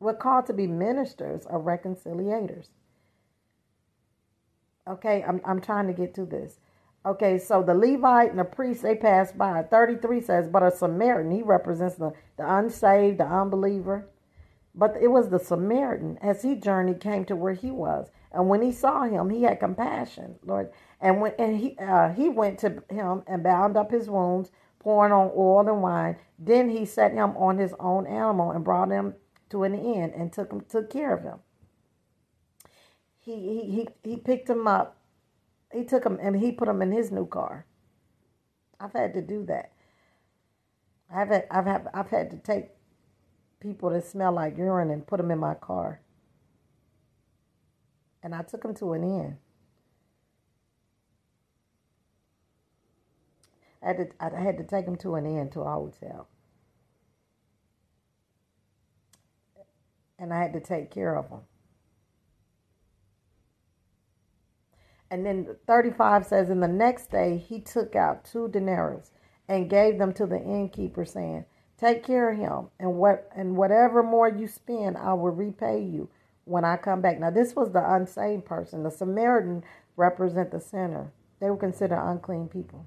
we're 0.00 0.14
called 0.14 0.46
to 0.46 0.54
be 0.54 0.66
ministers 0.66 1.46
of 1.46 1.62
reconciliators 1.62 2.68
Okay, 4.88 5.24
I'm 5.26 5.40
I'm 5.46 5.62
trying 5.62 5.88
to 5.88 5.94
get 5.94 6.14
to 6.16 6.26
this. 6.26 6.60
Okay, 7.06 7.38
so 7.38 7.62
the 7.62 7.74
Levite 7.74 8.30
and 8.30 8.40
the 8.40 8.44
priest, 8.44 8.82
they 8.82 8.96
passed 8.96 9.38
by. 9.38 9.62
33 9.64 10.22
says, 10.22 10.48
but 10.48 10.64
a 10.64 10.72
Samaritan, 10.72 11.32
he 11.32 11.42
represents 11.42 11.96
the, 11.96 12.12
the 12.38 12.56
unsaved, 12.58 13.18
the 13.18 13.26
unbeliever. 13.26 14.08
But 14.74 14.96
it 15.00 15.08
was 15.08 15.28
the 15.28 15.38
Samaritan, 15.38 16.18
as 16.22 16.42
he 16.42 16.54
journeyed, 16.54 17.00
came 17.00 17.24
to 17.26 17.36
where 17.36 17.52
he 17.52 17.70
was. 17.70 18.10
And 18.32 18.48
when 18.48 18.62
he 18.62 18.72
saw 18.72 19.02
him, 19.02 19.28
he 19.28 19.42
had 19.42 19.60
compassion, 19.60 20.36
Lord. 20.44 20.70
And 21.00 21.20
when 21.20 21.32
and 21.38 21.58
he 21.58 21.76
uh, 21.78 22.10
he 22.10 22.28
went 22.30 22.58
to 22.60 22.82
him 22.88 23.22
and 23.26 23.42
bound 23.42 23.76
up 23.76 23.90
his 23.90 24.08
wounds, 24.08 24.50
pouring 24.78 25.12
on 25.12 25.30
oil 25.36 25.68
and 25.68 25.82
wine. 25.82 26.16
Then 26.38 26.70
he 26.70 26.86
set 26.86 27.12
him 27.12 27.36
on 27.36 27.58
his 27.58 27.74
own 27.78 28.06
animal 28.06 28.50
and 28.50 28.64
brought 28.64 28.90
him 28.90 29.14
to 29.50 29.64
an 29.64 29.74
inn 29.74 30.12
and 30.16 30.32
took 30.32 30.50
him 30.50 30.62
took 30.62 30.90
care 30.90 31.14
of 31.14 31.22
him. 31.22 31.38
He 33.18 33.34
he 33.34 33.88
he, 34.04 34.10
he 34.10 34.16
picked 34.16 34.48
him 34.48 34.66
up. 34.66 34.96
He 35.70 35.84
took 35.84 36.04
him 36.04 36.18
and 36.22 36.36
he 36.36 36.52
put 36.52 36.68
him 36.68 36.80
in 36.80 36.92
his 36.92 37.10
new 37.12 37.26
car. 37.26 37.66
I've 38.80 38.92
had 38.94 39.14
to 39.14 39.22
do 39.22 39.44
that. 39.46 39.72
I've 41.14 41.28
had, 41.28 41.46
I've 41.50 41.66
had, 41.66 41.88
I've 41.94 42.08
had 42.08 42.30
to 42.30 42.38
take 42.38 42.70
people 43.62 43.90
that 43.90 44.04
smell 44.04 44.32
like 44.32 44.58
urine 44.58 44.90
and 44.90 45.06
put 45.06 45.18
them 45.18 45.30
in 45.30 45.38
my 45.38 45.54
car. 45.54 46.00
And 48.22 48.34
I 48.34 48.42
took 48.42 48.62
them 48.62 48.74
to 48.76 48.92
an 48.92 49.04
inn. 49.04 49.38
I 53.82 53.88
had 53.88 53.96
to, 53.96 54.06
I 54.20 54.40
had 54.40 54.58
to 54.58 54.64
take 54.64 54.84
them 54.84 54.96
to 54.98 55.14
an 55.14 55.26
inn, 55.26 55.50
to 55.50 55.60
a 55.60 55.72
hotel. 55.72 56.28
And 60.18 60.32
I 60.32 60.40
had 60.40 60.52
to 60.52 60.60
take 60.60 60.90
care 60.90 61.16
of 61.16 61.30
them. 61.30 61.40
And 65.10 65.26
then 65.26 65.56
35 65.66 66.26
says, 66.26 66.48
And 66.48 66.62
the 66.62 66.68
next 66.68 67.10
day 67.10 67.36
he 67.36 67.60
took 67.60 67.96
out 67.96 68.24
two 68.24 68.48
denarii 68.48 69.02
and 69.48 69.68
gave 69.68 69.98
them 69.98 70.12
to 70.14 70.26
the 70.26 70.38
innkeeper, 70.40 71.04
saying, 71.04 71.44
Take 71.82 72.04
care 72.04 72.30
of 72.30 72.38
him, 72.38 72.68
and 72.78 72.94
what 72.94 73.28
and 73.34 73.56
whatever 73.56 74.04
more 74.04 74.28
you 74.28 74.46
spend, 74.46 74.96
I 74.96 75.14
will 75.14 75.32
repay 75.32 75.82
you 75.82 76.08
when 76.44 76.64
I 76.64 76.76
come 76.76 77.00
back. 77.00 77.18
Now, 77.18 77.30
this 77.30 77.56
was 77.56 77.72
the 77.72 77.94
unsaved 77.94 78.44
person. 78.44 78.84
The 78.84 78.90
Samaritan 78.92 79.64
represent 79.96 80.52
the 80.52 80.60
sinner. 80.60 81.10
They 81.40 81.50
were 81.50 81.56
considered 81.56 82.00
unclean 82.00 82.46
people. 82.46 82.86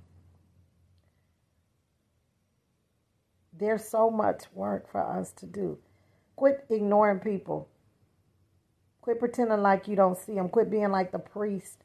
There's 3.52 3.84
so 3.84 4.10
much 4.10 4.44
work 4.54 4.90
for 4.90 5.02
us 5.02 5.34
to 5.34 5.46
do. 5.46 5.78
Quit 6.38 6.66
ignoring 6.70 7.20
people. 7.20 7.68
Quit 9.02 9.20
pretending 9.20 9.62
like 9.62 9.90
you 9.90 9.98
don't 9.98 10.18
see 10.18 10.36
them. 10.36 10.48
Quit 10.48 10.72
being 10.72 10.92
like 10.92 11.12
the 11.12 11.20
priest 11.20 11.80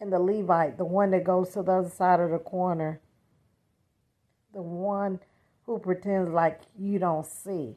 and 0.00 0.12
the 0.12 0.18
Levite, 0.18 0.78
the 0.78 0.84
one 0.84 1.12
that 1.12 1.22
goes 1.22 1.50
to 1.50 1.62
the 1.62 1.70
other 1.70 1.88
side 1.88 2.18
of 2.18 2.30
the 2.30 2.38
corner, 2.38 3.00
the 4.52 4.62
one 4.62 5.20
who 5.66 5.78
pretends 5.78 6.30
like 6.30 6.62
you 6.78 6.98
don't 6.98 7.26
see. 7.26 7.76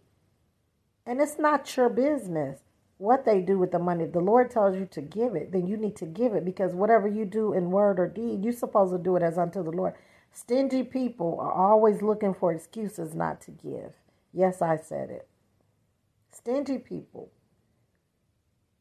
And 1.06 1.22
it's 1.22 1.38
not 1.38 1.76
your 1.78 1.90
business 1.90 2.60
what 2.98 3.26
they 3.26 3.42
do 3.42 3.60
with 3.60 3.72
the 3.72 3.80
money. 3.80 4.06
If 4.06 4.14
the 4.14 4.20
Lord 4.20 4.50
tells 4.50 4.76
you 4.76 4.86
to 4.92 5.02
give 5.02 5.36
it, 5.36 5.52
then 5.52 5.68
you 5.68 5.78
need 5.78 5.96
to 5.98 6.06
give 6.06 6.34
it 6.34 6.46
because 6.46 6.74
whatever 6.74 7.08
you 7.08 7.26
do 7.26 7.54
in 7.54 7.72
word 7.72 8.00
or 8.00 8.08
deed, 8.08 8.44
you're 8.44 8.54
supposed 8.54 8.94
to 8.94 8.98
do 8.98 9.16
it 9.16 9.24
as 9.24 9.38
unto 9.38 9.64
the 9.64 9.72
Lord. 9.72 9.94
Stingy 10.32 10.84
people 10.84 11.38
are 11.40 11.52
always 11.52 12.02
looking 12.02 12.34
for 12.34 12.52
excuses 12.52 13.14
not 13.14 13.42
to 13.42 13.52
give. 13.52 13.92
Yes, 14.34 14.62
I 14.62 14.78
said 14.78 15.10
it. 15.10 15.28
Stingy 16.32 16.78
people. 16.78 17.32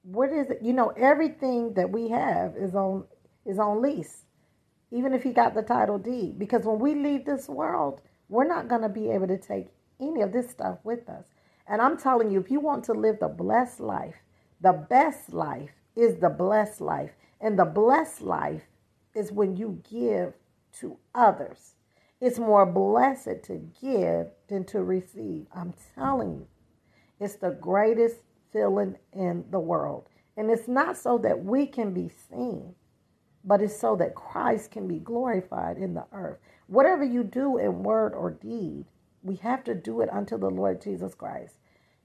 What 0.03 0.31
is 0.31 0.51
it? 0.51 0.59
You 0.63 0.73
know, 0.73 0.89
everything 0.97 1.75
that 1.75 1.91
we 1.91 2.09
have 2.11 2.57
is 2.57 2.75
on 2.75 3.05
is 3.47 3.59
on 3.59 3.83
lease. 3.83 4.25
Even 4.91 5.13
if 5.13 5.23
he 5.23 5.33
got 5.33 5.55
the 5.55 5.63
title 5.63 5.99
deed. 5.99 6.39
Because 6.39 6.65
when 6.65 6.79
we 6.79 6.95
leave 6.95 7.25
this 7.25 7.49
world, 7.49 8.01
we're 8.35 8.45
not 8.45 8.69
going 8.69 8.83
to 8.83 8.89
be 8.89 9.11
able 9.11 9.29
to 9.29 9.39
take 9.39 9.69
any 10.01 10.21
of 10.21 10.33
this 10.33 10.51
stuff 10.51 10.79
with 10.83 11.09
us. 11.09 11.27
And 11.69 11.81
I'm 11.81 11.97
telling 11.97 12.31
you, 12.33 12.41
if 12.41 12.51
you 12.51 12.59
want 12.59 12.85
to 12.85 12.93
live 12.93 13.21
the 13.21 13.29
blessed 13.29 13.79
life, 13.79 14.17
the 14.61 14.73
best 14.73 15.33
life 15.33 15.71
is 15.95 16.17
the 16.17 16.31
blessed 16.31 16.81
life. 16.81 17.13
And 17.41 17.57
the 17.57 17.65
blessed 17.65 18.23
life 18.23 18.65
is 19.15 19.31
when 19.31 19.57
you 19.57 19.81
give 19.89 20.35
to 20.81 20.99
others. 21.15 21.75
It's 22.21 22.39
more 22.39 22.67
blessed 22.67 23.45
to 23.45 23.71
give 23.81 24.27
than 24.49 24.65
to 24.65 24.83
receive. 24.83 25.47
I'm 25.55 25.73
telling 25.95 26.35
you, 26.35 26.49
it's 27.21 27.37
the 27.37 27.51
greatest 27.51 28.17
feeling 28.53 28.97
in 29.13 29.45
the 29.51 29.61
world. 29.61 30.09
And 30.37 30.51
it's 30.51 30.67
not 30.67 30.97
so 30.97 31.19
that 31.19 31.45
we 31.45 31.67
can 31.67 31.95
be 31.95 32.11
seen, 32.31 32.75
but 33.45 33.63
it's 33.63 33.79
so 33.79 33.95
that 33.97 34.17
Christ 34.17 34.73
can 34.73 34.89
be 34.89 34.99
glorified 34.99 35.77
in 35.77 35.95
the 35.95 36.07
earth. 36.13 36.39
Whatever 36.67 37.05
you 37.05 37.25
do 37.25 37.59
in 37.59 37.83
word 37.83 38.15
or 38.15 38.31
deed, 38.31 38.87
we 39.23 39.37
have 39.37 39.65
to 39.65 39.75
do 39.75 40.01
it 40.01 40.13
unto 40.13 40.39
the 40.39 40.51
Lord 40.51 40.83
Jesus 40.83 41.15
Christ. 41.15 41.57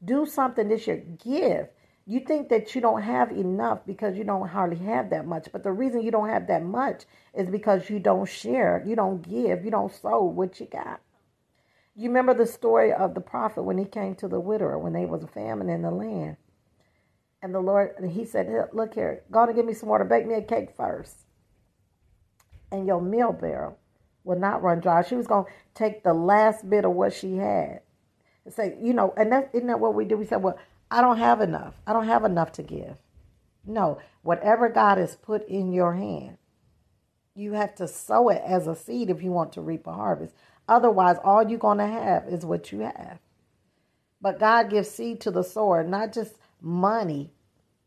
Do 0.03 0.25
something 0.25 0.67
this 0.67 0.87
year. 0.87 1.03
Give. 1.23 1.67
You 2.05 2.21
think 2.21 2.49
that 2.49 2.73
you 2.73 2.81
don't 2.81 3.03
have 3.03 3.31
enough 3.31 3.85
because 3.85 4.17
you 4.17 4.23
don't 4.23 4.47
hardly 4.47 4.83
have 4.85 5.11
that 5.11 5.27
much. 5.27 5.49
But 5.51 5.63
the 5.63 5.71
reason 5.71 6.01
you 6.01 6.11
don't 6.11 6.29
have 6.29 6.47
that 6.47 6.63
much 6.63 7.03
is 7.33 7.49
because 7.49 7.89
you 7.89 7.99
don't 7.99 8.27
share, 8.27 8.83
you 8.85 8.95
don't 8.95 9.21
give, 9.21 9.63
you 9.63 9.69
don't 9.69 9.93
sow 9.93 10.23
what 10.23 10.59
you 10.59 10.65
got. 10.65 11.01
You 11.95 12.09
remember 12.09 12.33
the 12.33 12.47
story 12.47 12.91
of 12.91 13.13
the 13.13 13.21
prophet 13.21 13.63
when 13.63 13.77
he 13.77 13.85
came 13.85 14.15
to 14.15 14.27
the 14.27 14.39
widower 14.39 14.77
when 14.79 14.93
there 14.93 15.05
was 15.05 15.23
a 15.23 15.27
famine 15.27 15.69
in 15.69 15.83
the 15.83 15.91
land. 15.91 16.37
And 17.41 17.53
the 17.53 17.59
Lord, 17.59 17.91
he 18.09 18.25
said, 18.25 18.69
Look 18.73 18.95
here, 18.95 19.23
go 19.29 19.43
and 19.43 19.55
give 19.55 19.65
me 19.65 19.73
some 19.73 19.89
water, 19.89 20.03
bake 20.03 20.25
me 20.25 20.35
a 20.35 20.41
cake 20.41 20.69
first. 20.75 21.25
And 22.71 22.87
your 22.87 23.01
meal 23.01 23.33
barrel 23.33 23.77
will 24.23 24.39
not 24.39 24.61
run 24.61 24.79
dry. 24.79 25.03
She 25.03 25.15
was 25.15 25.27
going 25.27 25.45
to 25.45 25.51
take 25.73 26.03
the 26.03 26.13
last 26.13 26.69
bit 26.69 26.85
of 26.85 26.91
what 26.91 27.13
she 27.13 27.37
had 27.37 27.81
and 28.45 28.53
say, 28.53 28.77
you 28.81 28.93
know, 28.93 29.13
and 29.17 29.31
that 29.31 29.49
isn't 29.53 29.67
that 29.67 29.79
what 29.79 29.95
we 29.95 30.05
do? 30.05 30.17
We 30.17 30.25
said, 30.25 30.41
well, 30.41 30.57
I 30.91 31.01
don't 31.01 31.17
have 31.17 31.41
enough. 31.41 31.75
I 31.85 31.93
don't 31.93 32.07
have 32.07 32.23
enough 32.23 32.51
to 32.53 32.63
give. 32.63 32.97
No, 33.65 33.99
whatever 34.23 34.69
God 34.69 34.97
has 34.97 35.15
put 35.15 35.47
in 35.47 35.71
your 35.71 35.93
hand, 35.93 36.37
you 37.35 37.53
have 37.53 37.75
to 37.75 37.87
sow 37.87 38.29
it 38.29 38.41
as 38.45 38.67
a 38.67 38.75
seed 38.75 39.09
if 39.09 39.21
you 39.21 39.31
want 39.31 39.53
to 39.53 39.61
reap 39.61 39.85
a 39.87 39.93
harvest. 39.93 40.33
Otherwise, 40.67 41.17
all 41.23 41.47
you're 41.47 41.59
going 41.59 41.77
to 41.77 41.87
have 41.87 42.27
is 42.27 42.45
what 42.45 42.71
you 42.71 42.79
have. 42.79 43.19
But 44.21 44.39
God 44.39 44.69
gives 44.69 44.89
seed 44.89 45.21
to 45.21 45.31
the 45.31 45.43
sower, 45.43 45.83
not 45.83 46.13
just 46.13 46.37
money, 46.61 47.31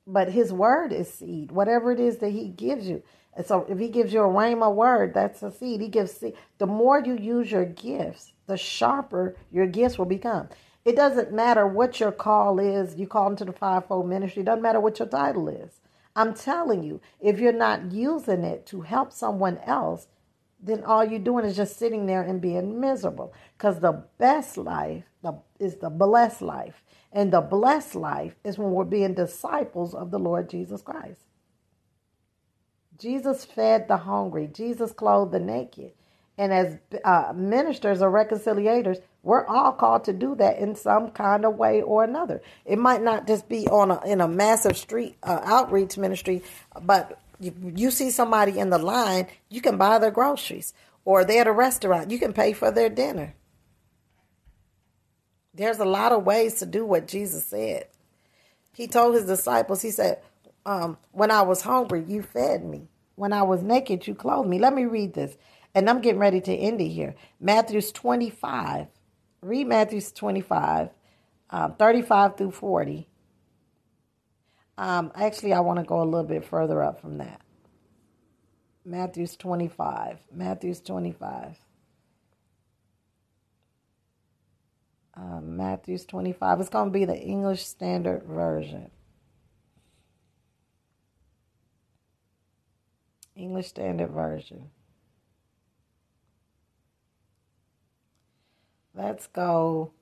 but 0.06 0.32
His 0.32 0.52
word 0.52 0.92
is 0.92 1.12
seed. 1.12 1.52
Whatever 1.52 1.92
it 1.92 2.00
is 2.00 2.18
that 2.18 2.30
He 2.30 2.48
gives 2.48 2.88
you, 2.88 3.02
and 3.34 3.46
so 3.46 3.64
if 3.68 3.78
he 3.78 3.88
gives 3.88 4.12
you 4.12 4.20
a 4.20 4.28
rhema 4.28 4.72
word, 4.74 5.14
that's 5.14 5.42
a 5.42 5.50
seed. 5.50 5.80
He 5.80 5.88
gives 5.88 6.12
seed. 6.12 6.34
The 6.58 6.66
more 6.66 7.00
you 7.00 7.16
use 7.16 7.50
your 7.50 7.64
gifts, 7.64 8.32
the 8.46 8.58
sharper 8.58 9.36
your 9.50 9.66
gifts 9.66 9.98
will 9.98 10.06
become. 10.06 10.48
It 10.84 10.96
doesn't 10.96 11.32
matter 11.32 11.66
what 11.66 12.00
your 12.00 12.12
call 12.12 12.58
is. 12.58 12.96
You 12.96 13.06
call 13.06 13.30
into 13.30 13.44
the 13.44 13.52
fivefold 13.52 14.08
ministry. 14.08 14.42
It 14.42 14.46
doesn't 14.46 14.62
matter 14.62 14.80
what 14.80 14.98
your 14.98 15.08
title 15.08 15.48
is. 15.48 15.80
I'm 16.14 16.34
telling 16.34 16.82
you, 16.82 17.00
if 17.20 17.38
you're 17.38 17.52
not 17.52 17.92
using 17.92 18.44
it 18.44 18.66
to 18.66 18.82
help 18.82 19.12
someone 19.12 19.58
else, 19.64 20.08
then 20.60 20.84
all 20.84 21.04
you're 21.04 21.18
doing 21.18 21.46
is 21.46 21.56
just 21.56 21.78
sitting 21.78 22.06
there 22.06 22.22
and 22.22 22.40
being 22.40 22.80
miserable. 22.80 23.32
Because 23.56 23.80
the 23.80 24.04
best 24.18 24.58
life 24.58 25.04
the, 25.22 25.34
is 25.58 25.76
the 25.76 25.88
blessed 25.88 26.42
life. 26.42 26.82
And 27.12 27.32
the 27.32 27.40
blessed 27.40 27.94
life 27.94 28.34
is 28.44 28.58
when 28.58 28.72
we're 28.72 28.84
being 28.84 29.14
disciples 29.14 29.94
of 29.94 30.10
the 30.10 30.18
Lord 30.18 30.50
Jesus 30.50 30.82
Christ. 30.82 31.20
Jesus 33.02 33.44
fed 33.44 33.88
the 33.88 33.96
hungry. 33.96 34.48
Jesus 34.52 34.92
clothed 34.92 35.32
the 35.32 35.40
naked. 35.40 35.90
And 36.38 36.52
as 36.52 36.78
uh, 37.04 37.32
ministers 37.34 38.00
or 38.00 38.10
reconciliators, 38.10 38.98
we're 39.24 39.44
all 39.44 39.72
called 39.72 40.04
to 40.04 40.12
do 40.12 40.36
that 40.36 40.58
in 40.58 40.76
some 40.76 41.10
kind 41.10 41.44
of 41.44 41.56
way 41.56 41.82
or 41.82 42.04
another. 42.04 42.42
It 42.64 42.78
might 42.78 43.02
not 43.02 43.26
just 43.26 43.48
be 43.48 43.66
on 43.66 43.90
a, 43.90 44.00
in 44.06 44.20
a 44.20 44.28
massive 44.28 44.76
street 44.76 45.16
uh, 45.24 45.40
outreach 45.42 45.98
ministry, 45.98 46.42
but 46.80 47.20
you, 47.40 47.52
you 47.74 47.90
see 47.90 48.10
somebody 48.10 48.58
in 48.60 48.70
the 48.70 48.78
line, 48.78 49.26
you 49.48 49.60
can 49.60 49.76
buy 49.76 49.98
their 49.98 50.12
groceries, 50.12 50.72
or 51.04 51.24
they're 51.24 51.40
at 51.40 51.48
a 51.48 51.52
restaurant, 51.52 52.10
you 52.10 52.18
can 52.18 52.32
pay 52.32 52.52
for 52.52 52.70
their 52.70 52.88
dinner. 52.88 53.34
There's 55.54 55.80
a 55.80 55.84
lot 55.84 56.12
of 56.12 56.24
ways 56.24 56.54
to 56.60 56.66
do 56.66 56.86
what 56.86 57.08
Jesus 57.08 57.44
said. 57.46 57.88
He 58.74 58.86
told 58.86 59.16
his 59.16 59.26
disciples, 59.26 59.82
He 59.82 59.90
said, 59.90 60.20
um, 60.64 60.96
When 61.10 61.30
I 61.30 61.42
was 61.42 61.62
hungry, 61.62 62.04
you 62.06 62.22
fed 62.22 62.64
me. 62.64 62.88
When 63.22 63.32
I 63.32 63.44
was 63.44 63.62
naked, 63.62 64.08
you 64.08 64.16
clothed 64.16 64.48
me. 64.48 64.58
Let 64.58 64.74
me 64.74 64.84
read 64.84 65.14
this. 65.14 65.36
And 65.76 65.88
I'm 65.88 66.00
getting 66.00 66.18
ready 66.18 66.40
to 66.40 66.52
end 66.52 66.80
it 66.80 66.88
here. 66.88 67.14
Matthew's 67.38 67.92
25. 67.92 68.88
Read 69.42 69.68
Matthew's 69.68 70.10
25, 70.10 70.90
um, 71.50 71.76
35 71.76 72.36
through 72.36 72.50
40. 72.50 73.08
Um, 74.76 75.12
actually, 75.14 75.52
I 75.52 75.60
want 75.60 75.78
to 75.78 75.84
go 75.84 76.02
a 76.02 76.04
little 76.04 76.26
bit 76.26 76.44
further 76.44 76.82
up 76.82 77.00
from 77.00 77.18
that. 77.18 77.40
Matthew's 78.84 79.36
25. 79.36 80.18
Matthew's 80.32 80.80
25. 80.80 81.56
Um, 85.14 85.56
Matthew's 85.56 86.06
25. 86.06 86.60
It's 86.60 86.70
going 86.70 86.88
to 86.88 86.92
be 86.92 87.04
the 87.04 87.20
English 87.20 87.64
Standard 87.66 88.24
Version. 88.24 88.91
English 93.36 93.68
Standard 93.68 94.10
Version. 94.10 94.70
Let's 98.94 99.26
go. 99.26 99.92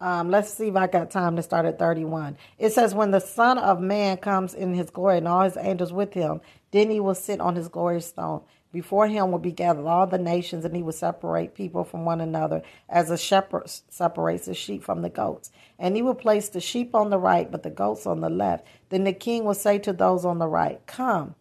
Um, 0.00 0.30
let's 0.30 0.52
see 0.52 0.68
if 0.68 0.76
I 0.76 0.86
got 0.86 1.10
time 1.10 1.36
to 1.36 1.42
start 1.42 1.66
at 1.66 1.78
31. 1.78 2.38
It 2.58 2.72
says, 2.72 2.94
When 2.94 3.10
the 3.10 3.20
Son 3.20 3.58
of 3.58 3.80
Man 3.80 4.16
comes 4.16 4.54
in 4.54 4.74
his 4.74 4.90
glory 4.90 5.18
and 5.18 5.28
all 5.28 5.42
his 5.42 5.58
angels 5.58 5.92
with 5.92 6.14
him, 6.14 6.40
then 6.70 6.90
he 6.90 7.00
will 7.00 7.14
sit 7.14 7.40
on 7.40 7.56
his 7.56 7.68
glorious 7.68 8.10
throne. 8.10 8.42
Before 8.72 9.08
him 9.08 9.32
will 9.32 9.40
be 9.40 9.52
gathered 9.52 9.86
all 9.86 10.06
the 10.06 10.16
nations, 10.16 10.64
and 10.64 10.76
he 10.76 10.82
will 10.82 10.92
separate 10.92 11.54
people 11.54 11.82
from 11.82 12.04
one 12.04 12.20
another, 12.20 12.62
as 12.88 13.10
a 13.10 13.18
shepherd 13.18 13.68
separates 13.88 14.46
the 14.46 14.54
sheep 14.54 14.84
from 14.84 15.02
the 15.02 15.10
goats. 15.10 15.50
And 15.78 15.96
he 15.96 16.02
will 16.02 16.14
place 16.14 16.48
the 16.48 16.60
sheep 16.60 16.94
on 16.94 17.10
the 17.10 17.18
right, 17.18 17.50
but 17.50 17.62
the 17.62 17.70
goats 17.70 18.06
on 18.06 18.20
the 18.20 18.30
left. 18.30 18.64
Then 18.90 19.04
the 19.04 19.12
king 19.12 19.44
will 19.44 19.54
say 19.54 19.78
to 19.80 19.92
those 19.92 20.24
on 20.24 20.38
the 20.38 20.46
right, 20.46 20.80
Come, 20.86 21.34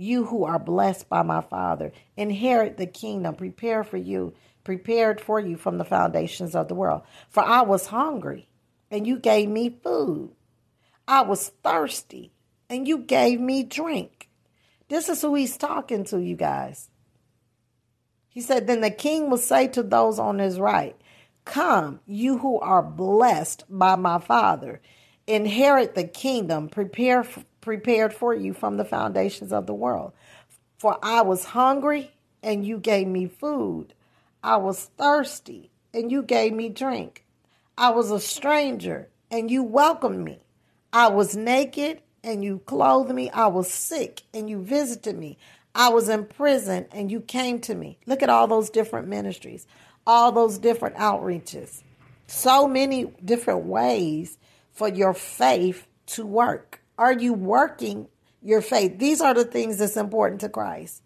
you 0.00 0.24
who 0.24 0.44
are 0.44 0.58
blessed 0.58 1.08
by 1.10 1.22
my 1.22 1.42
Father, 1.42 1.92
inherit 2.16 2.78
the 2.78 2.86
kingdom 2.86 3.34
prepared 3.34 3.86
for 3.86 3.98
you, 3.98 4.32
prepared 4.64 5.20
for 5.20 5.38
you 5.38 5.58
from 5.58 5.76
the 5.76 5.84
foundations 5.84 6.54
of 6.54 6.68
the 6.68 6.74
world. 6.74 7.02
For 7.28 7.42
I 7.42 7.60
was 7.60 7.86
hungry, 7.86 8.48
and 8.90 9.06
you 9.06 9.18
gave 9.18 9.50
me 9.50 9.68
food. 9.68 10.30
I 11.06 11.20
was 11.20 11.50
thirsty, 11.62 12.32
and 12.70 12.88
you 12.88 12.98
gave 12.98 13.40
me 13.40 13.62
drink. 13.62 14.30
This 14.88 15.10
is 15.10 15.20
who 15.20 15.34
he's 15.34 15.58
talking 15.58 16.04
to, 16.04 16.18
you 16.18 16.34
guys. 16.34 16.88
He 18.30 18.40
said, 18.40 18.66
Then 18.66 18.80
the 18.80 18.90
king 18.90 19.28
will 19.28 19.36
say 19.36 19.68
to 19.68 19.82
those 19.82 20.18
on 20.18 20.38
his 20.38 20.58
right, 20.58 20.96
Come, 21.44 22.00
you 22.06 22.38
who 22.38 22.58
are 22.60 22.82
blessed 22.82 23.64
by 23.68 23.96
my 23.96 24.18
Father, 24.18 24.80
inherit 25.26 25.94
the 25.94 26.04
kingdom 26.04 26.68
prepare, 26.68 27.26
prepared 27.60 28.12
for 28.14 28.34
you 28.34 28.52
from 28.52 28.76
the 28.76 28.84
foundations 28.84 29.52
of 29.52 29.66
the 29.66 29.74
world. 29.74 30.12
For 30.78 30.98
I 31.02 31.22
was 31.22 31.44
hungry, 31.44 32.12
and 32.42 32.66
you 32.66 32.78
gave 32.78 33.06
me 33.06 33.26
food. 33.26 33.94
I 34.42 34.56
was 34.56 34.90
thirsty, 34.96 35.70
and 35.92 36.10
you 36.10 36.22
gave 36.22 36.52
me 36.52 36.68
drink. 36.68 37.24
I 37.76 37.90
was 37.90 38.10
a 38.10 38.20
stranger, 38.20 39.08
and 39.30 39.50
you 39.50 39.62
welcomed 39.62 40.24
me. 40.24 40.40
I 40.92 41.08
was 41.08 41.36
naked, 41.36 42.00
and 42.22 42.44
you 42.44 42.60
clothed 42.66 43.12
me. 43.12 43.30
I 43.30 43.46
was 43.46 43.70
sick 43.70 44.22
and 44.32 44.48
you 44.48 44.62
visited 44.62 45.18
me. 45.18 45.38
I 45.74 45.88
was 45.88 46.08
in 46.08 46.24
prison 46.26 46.86
and 46.92 47.10
you 47.10 47.20
came 47.20 47.60
to 47.60 47.74
me. 47.74 47.98
Look 48.06 48.22
at 48.22 48.28
all 48.28 48.46
those 48.46 48.70
different 48.70 49.08
ministries, 49.08 49.66
all 50.06 50.32
those 50.32 50.58
different 50.58 50.96
outreaches. 50.96 51.82
So 52.26 52.66
many 52.66 53.12
different 53.24 53.64
ways 53.66 54.38
for 54.72 54.88
your 54.88 55.14
faith 55.14 55.86
to 56.06 56.26
work. 56.26 56.79
Are 57.00 57.14
you 57.14 57.32
working 57.32 58.08
your 58.42 58.60
faith? 58.60 58.98
These 58.98 59.22
are 59.22 59.32
the 59.32 59.46
things 59.46 59.78
that's 59.78 59.96
important 59.96 60.42
to 60.42 60.50
Christ. 60.50 61.02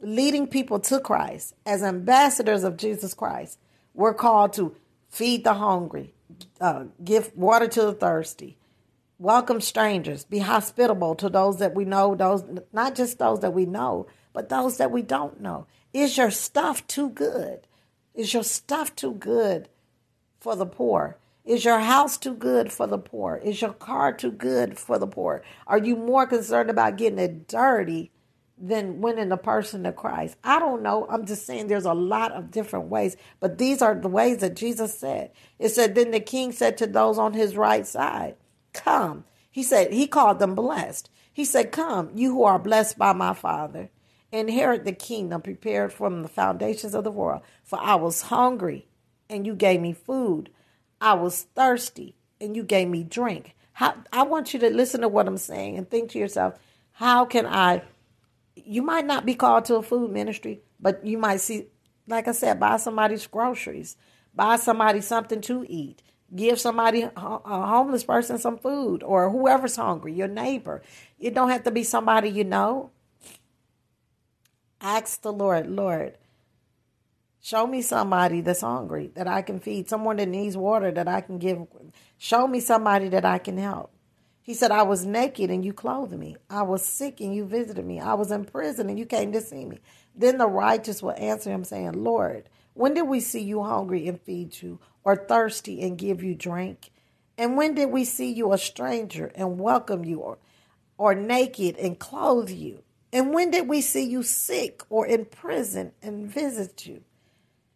Leading 0.00 0.46
people 0.46 0.78
to 0.78 1.00
Christ 1.00 1.52
as 1.66 1.82
ambassadors 1.82 2.62
of 2.62 2.76
Jesus 2.76 3.12
Christ. 3.12 3.58
We're 3.92 4.14
called 4.14 4.52
to 4.52 4.76
feed 5.08 5.42
the 5.42 5.54
hungry, 5.54 6.14
uh, 6.60 6.84
give 7.02 7.36
water 7.36 7.66
to 7.66 7.82
the 7.82 7.92
thirsty, 7.92 8.56
welcome 9.18 9.60
strangers, 9.60 10.24
be 10.24 10.38
hospitable 10.38 11.16
to 11.16 11.28
those 11.28 11.58
that 11.58 11.74
we 11.74 11.84
know, 11.84 12.14
those 12.14 12.44
not 12.72 12.94
just 12.94 13.18
those 13.18 13.40
that 13.40 13.52
we 13.52 13.66
know, 13.66 14.06
but 14.32 14.48
those 14.48 14.76
that 14.76 14.92
we 14.92 15.02
don't 15.02 15.40
know. 15.40 15.66
Is 15.92 16.16
your 16.16 16.30
stuff 16.30 16.86
too 16.86 17.10
good? 17.10 17.66
Is 18.14 18.32
your 18.32 18.44
stuff 18.44 18.94
too 18.94 19.14
good 19.14 19.68
for 20.38 20.54
the 20.54 20.66
poor? 20.66 21.18
Is 21.44 21.62
your 21.62 21.80
house 21.80 22.16
too 22.16 22.34
good 22.34 22.72
for 22.72 22.86
the 22.86 22.96
poor? 22.96 23.36
Is 23.36 23.60
your 23.60 23.74
car 23.74 24.14
too 24.14 24.30
good 24.30 24.78
for 24.78 24.98
the 24.98 25.06
poor? 25.06 25.42
Are 25.66 25.76
you 25.76 25.94
more 25.94 26.26
concerned 26.26 26.70
about 26.70 26.96
getting 26.96 27.18
it 27.18 27.46
dirty 27.48 28.12
than 28.56 29.02
winning 29.02 29.28
the 29.28 29.36
person 29.36 29.82
to 29.84 29.92
Christ? 29.92 30.38
I 30.42 30.58
don't 30.58 30.82
know. 30.82 31.06
I'm 31.10 31.26
just 31.26 31.44
saying 31.44 31.66
there's 31.66 31.84
a 31.84 31.92
lot 31.92 32.32
of 32.32 32.50
different 32.50 32.88
ways, 32.88 33.18
but 33.40 33.58
these 33.58 33.82
are 33.82 33.94
the 33.94 34.08
ways 34.08 34.38
that 34.38 34.56
Jesus 34.56 34.98
said. 34.98 35.32
It 35.58 35.68
said, 35.68 35.94
Then 35.94 36.12
the 36.12 36.20
king 36.20 36.50
said 36.50 36.78
to 36.78 36.86
those 36.86 37.18
on 37.18 37.34
his 37.34 37.56
right 37.56 37.86
side, 37.86 38.36
Come. 38.72 39.24
He 39.50 39.62
said, 39.62 39.92
He 39.92 40.06
called 40.06 40.38
them 40.38 40.54
blessed. 40.54 41.10
He 41.30 41.44
said, 41.44 41.72
Come, 41.72 42.10
you 42.14 42.32
who 42.32 42.44
are 42.44 42.58
blessed 42.58 42.96
by 42.96 43.12
my 43.12 43.34
Father, 43.34 43.90
inherit 44.32 44.86
the 44.86 44.92
kingdom 44.92 45.42
prepared 45.42 45.92
from 45.92 46.22
the 46.22 46.28
foundations 46.28 46.94
of 46.94 47.04
the 47.04 47.10
world. 47.10 47.42
For 47.62 47.78
I 47.78 47.96
was 47.96 48.22
hungry, 48.22 48.88
and 49.28 49.46
you 49.46 49.54
gave 49.54 49.82
me 49.82 49.92
food. 49.92 50.48
I 51.04 51.12
was 51.12 51.42
thirsty, 51.54 52.14
and 52.40 52.56
you 52.56 52.62
gave 52.62 52.88
me 52.88 53.04
drink. 53.04 53.54
How, 53.74 53.94
I 54.10 54.22
want 54.22 54.54
you 54.54 54.60
to 54.60 54.70
listen 54.70 55.02
to 55.02 55.08
what 55.08 55.28
I'm 55.28 55.36
saying 55.36 55.76
and 55.76 55.88
think 55.88 56.10
to 56.12 56.18
yourself, 56.18 56.58
how 56.92 57.26
can 57.26 57.44
I? 57.44 57.82
You 58.56 58.80
might 58.80 59.04
not 59.04 59.26
be 59.26 59.34
called 59.34 59.66
to 59.66 59.76
a 59.76 59.82
food 59.82 60.10
ministry, 60.10 60.62
but 60.80 61.04
you 61.04 61.18
might 61.18 61.42
see, 61.42 61.66
like 62.08 62.26
I 62.26 62.32
said, 62.32 62.58
buy 62.58 62.78
somebody's 62.78 63.26
groceries, 63.26 63.98
buy 64.34 64.56
somebody 64.56 65.02
something 65.02 65.42
to 65.42 65.66
eat 65.68 66.00
give 66.34 66.58
somebody 66.58 67.02
a 67.02 67.10
homeless 67.16 68.02
person 68.02 68.38
some 68.38 68.58
food 68.58 69.02
or 69.02 69.30
whoever's 69.30 69.76
hungry 69.76 70.12
your 70.12 70.26
neighbor 70.26 70.82
it 71.18 71.34
don't 71.34 71.50
have 71.50 71.62
to 71.62 71.70
be 71.70 71.84
somebody 71.84 72.28
you 72.28 72.42
know 72.42 72.90
ask 74.80 75.20
the 75.22 75.32
lord 75.32 75.68
lord 75.68 76.16
show 77.44 77.66
me 77.66 77.82
somebody 77.82 78.40
that's 78.40 78.62
hungry 78.62 79.10
that 79.14 79.28
i 79.28 79.42
can 79.42 79.60
feed 79.60 79.88
someone 79.88 80.16
that 80.16 80.28
needs 80.28 80.56
water 80.56 80.90
that 80.90 81.08
i 81.08 81.20
can 81.20 81.38
give 81.38 81.58
show 82.16 82.46
me 82.46 82.58
somebody 82.60 83.08
that 83.08 83.24
i 83.24 83.38
can 83.38 83.58
help 83.58 83.92
he 84.42 84.54
said 84.54 84.70
i 84.70 84.82
was 84.82 85.04
naked 85.04 85.50
and 85.50 85.64
you 85.64 85.72
clothed 85.72 86.18
me 86.18 86.36
i 86.48 86.62
was 86.62 86.84
sick 86.84 87.20
and 87.20 87.34
you 87.34 87.44
visited 87.44 87.84
me 87.84 88.00
i 88.00 88.14
was 88.14 88.30
in 88.30 88.44
prison 88.44 88.88
and 88.88 88.98
you 88.98 89.06
came 89.06 89.32
to 89.32 89.40
see 89.40 89.64
me 89.64 89.78
then 90.16 90.38
the 90.38 90.46
righteous 90.46 91.02
will 91.02 91.14
answer 91.18 91.50
him 91.50 91.64
saying 91.64 91.92
lord 91.92 92.48
when 92.74 92.94
did 92.94 93.02
we 93.02 93.20
see 93.20 93.40
you 93.40 93.62
hungry 93.62 94.08
and 94.08 94.20
feed 94.20 94.60
you, 94.60 94.80
or 95.04 95.14
thirsty 95.14 95.80
and 95.82 95.96
give 95.96 96.24
you 96.24 96.34
drink? 96.34 96.90
And 97.38 97.56
when 97.56 97.74
did 97.74 97.90
we 97.90 98.04
see 98.04 98.32
you 98.32 98.52
a 98.52 98.58
stranger 98.58 99.30
and 99.36 99.60
welcome 99.60 100.04
you, 100.04 100.18
or, 100.18 100.38
or 100.98 101.14
naked 101.14 101.76
and 101.76 101.98
clothe 101.98 102.50
you? 102.50 102.82
And 103.12 103.32
when 103.32 103.52
did 103.52 103.68
we 103.68 103.80
see 103.80 104.02
you 104.02 104.24
sick 104.24 104.82
or 104.90 105.06
in 105.06 105.24
prison 105.26 105.92
and 106.02 106.28
visit 106.28 106.84
you? 106.84 107.04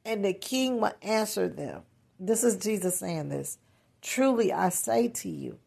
And 0.08 0.24
the 0.24 0.32
king 0.32 0.80
will 0.80 0.94
answer 1.02 1.48
them. 1.48 1.82
This 2.18 2.42
is 2.42 2.56
Jesus 2.56 2.98
saying 2.98 3.28
this. 3.28 3.58
Truly 4.00 4.50
I 4.50 4.70
say 4.70 5.08
to 5.08 5.28
you, 5.28 5.58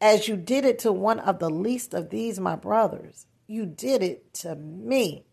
as 0.00 0.28
you 0.28 0.36
did 0.36 0.64
it 0.64 0.78
to 0.80 0.92
one 0.92 1.18
of 1.18 1.40
the 1.40 1.50
least 1.50 1.94
of 1.94 2.10
these, 2.10 2.38
my 2.38 2.54
brothers, 2.54 3.26
you 3.48 3.66
did 3.66 4.04
it 4.04 4.32
to 4.34 4.54
me. 4.54 5.24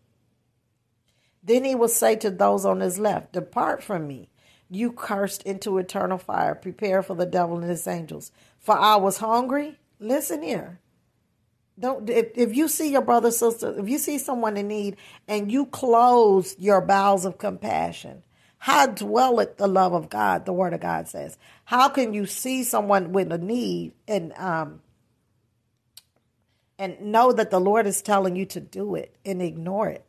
Then 1.44 1.62
he 1.62 1.76
will 1.76 1.86
say 1.86 2.16
to 2.16 2.28
those 2.28 2.66
on 2.66 2.80
his 2.80 2.98
left, 2.98 3.34
Depart 3.34 3.84
from 3.84 4.08
me, 4.08 4.30
you 4.68 4.90
cursed 4.90 5.44
into 5.44 5.78
eternal 5.78 6.18
fire, 6.18 6.56
prepare 6.56 7.04
for 7.04 7.14
the 7.14 7.24
devil 7.24 7.58
and 7.58 7.70
his 7.70 7.86
angels. 7.86 8.32
For 8.58 8.76
I 8.76 8.96
was 8.96 9.18
hungry. 9.18 9.78
Listen 10.00 10.42
here. 10.42 10.80
Don't 11.78 12.10
if, 12.10 12.32
if 12.34 12.56
you 12.56 12.66
see 12.66 12.90
your 12.90 13.02
brother, 13.02 13.30
sister, 13.30 13.78
if 13.78 13.88
you 13.88 13.98
see 13.98 14.18
someone 14.18 14.56
in 14.56 14.66
need 14.66 14.96
and 15.28 15.52
you 15.52 15.66
close 15.66 16.56
your 16.58 16.80
bowels 16.80 17.24
of 17.24 17.38
compassion, 17.38 18.24
how 18.66 18.86
dwelleth 18.86 19.58
the 19.58 19.68
love 19.68 19.92
of 19.92 20.10
God? 20.10 20.44
The 20.44 20.52
word 20.52 20.74
of 20.74 20.80
God 20.80 21.06
says. 21.06 21.38
How 21.66 21.88
can 21.88 22.12
you 22.12 22.26
see 22.26 22.64
someone 22.64 23.12
with 23.12 23.30
a 23.30 23.38
need 23.38 23.92
and 24.08 24.32
um 24.32 24.80
and 26.76 27.00
know 27.00 27.30
that 27.30 27.52
the 27.52 27.60
Lord 27.60 27.86
is 27.86 28.02
telling 28.02 28.34
you 28.34 28.44
to 28.46 28.58
do 28.58 28.96
it 28.96 29.14
and 29.24 29.40
ignore 29.40 29.88
it? 29.90 30.04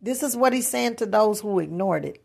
This 0.00 0.22
is 0.22 0.36
what 0.36 0.52
he's 0.52 0.68
saying 0.68 0.94
to 0.96 1.06
those 1.06 1.40
who 1.40 1.58
ignored 1.58 2.04
it. 2.04 2.22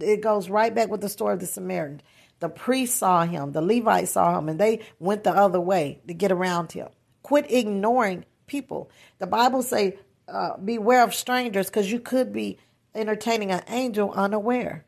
It 0.00 0.20
goes 0.20 0.48
right 0.48 0.72
back 0.72 0.90
with 0.90 1.00
the 1.00 1.08
story 1.08 1.34
of 1.34 1.40
the 1.40 1.46
Samaritan. 1.46 2.02
The 2.38 2.50
priest 2.50 2.98
saw 2.98 3.24
him, 3.24 3.50
the 3.50 3.62
Levites 3.62 4.12
saw 4.12 4.38
him, 4.38 4.48
and 4.48 4.60
they 4.60 4.82
went 5.00 5.24
the 5.24 5.34
other 5.34 5.60
way 5.60 5.98
to 6.06 6.14
get 6.14 6.30
around 6.30 6.70
him. 6.70 6.86
Quit 7.24 7.50
ignoring 7.50 8.26
people. 8.46 8.92
The 9.18 9.26
Bible 9.26 9.64
say, 9.64 9.98
uh, 10.30 10.56
beware 10.56 11.02
of 11.02 11.14
strangers 11.14 11.66
because 11.66 11.90
you 11.90 12.00
could 12.00 12.32
be 12.32 12.58
entertaining 12.94 13.50
an 13.50 13.62
angel 13.68 14.12
unaware. 14.12 14.84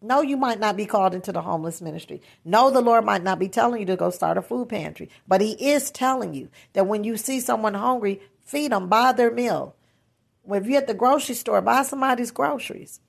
No, 0.00 0.20
you 0.20 0.36
might 0.36 0.58
not 0.58 0.76
be 0.76 0.86
called 0.86 1.14
into 1.14 1.30
the 1.30 1.42
homeless 1.42 1.80
ministry. 1.80 2.20
No, 2.44 2.70
the 2.70 2.80
Lord 2.80 3.04
might 3.04 3.22
not 3.22 3.38
be 3.38 3.48
telling 3.48 3.80
you 3.80 3.86
to 3.86 3.96
go 3.96 4.10
start 4.10 4.36
a 4.36 4.42
food 4.42 4.68
pantry, 4.68 5.08
but 5.28 5.40
He 5.40 5.52
is 5.52 5.92
telling 5.92 6.34
you 6.34 6.48
that 6.72 6.88
when 6.88 7.04
you 7.04 7.16
see 7.16 7.38
someone 7.38 7.74
hungry, 7.74 8.20
feed 8.40 8.72
them, 8.72 8.88
buy 8.88 9.12
their 9.12 9.30
meal. 9.30 9.76
If 10.50 10.66
you're 10.66 10.78
at 10.78 10.88
the 10.88 10.94
grocery 10.94 11.36
store, 11.36 11.60
buy 11.60 11.82
somebody's 11.82 12.32
groceries. 12.32 13.00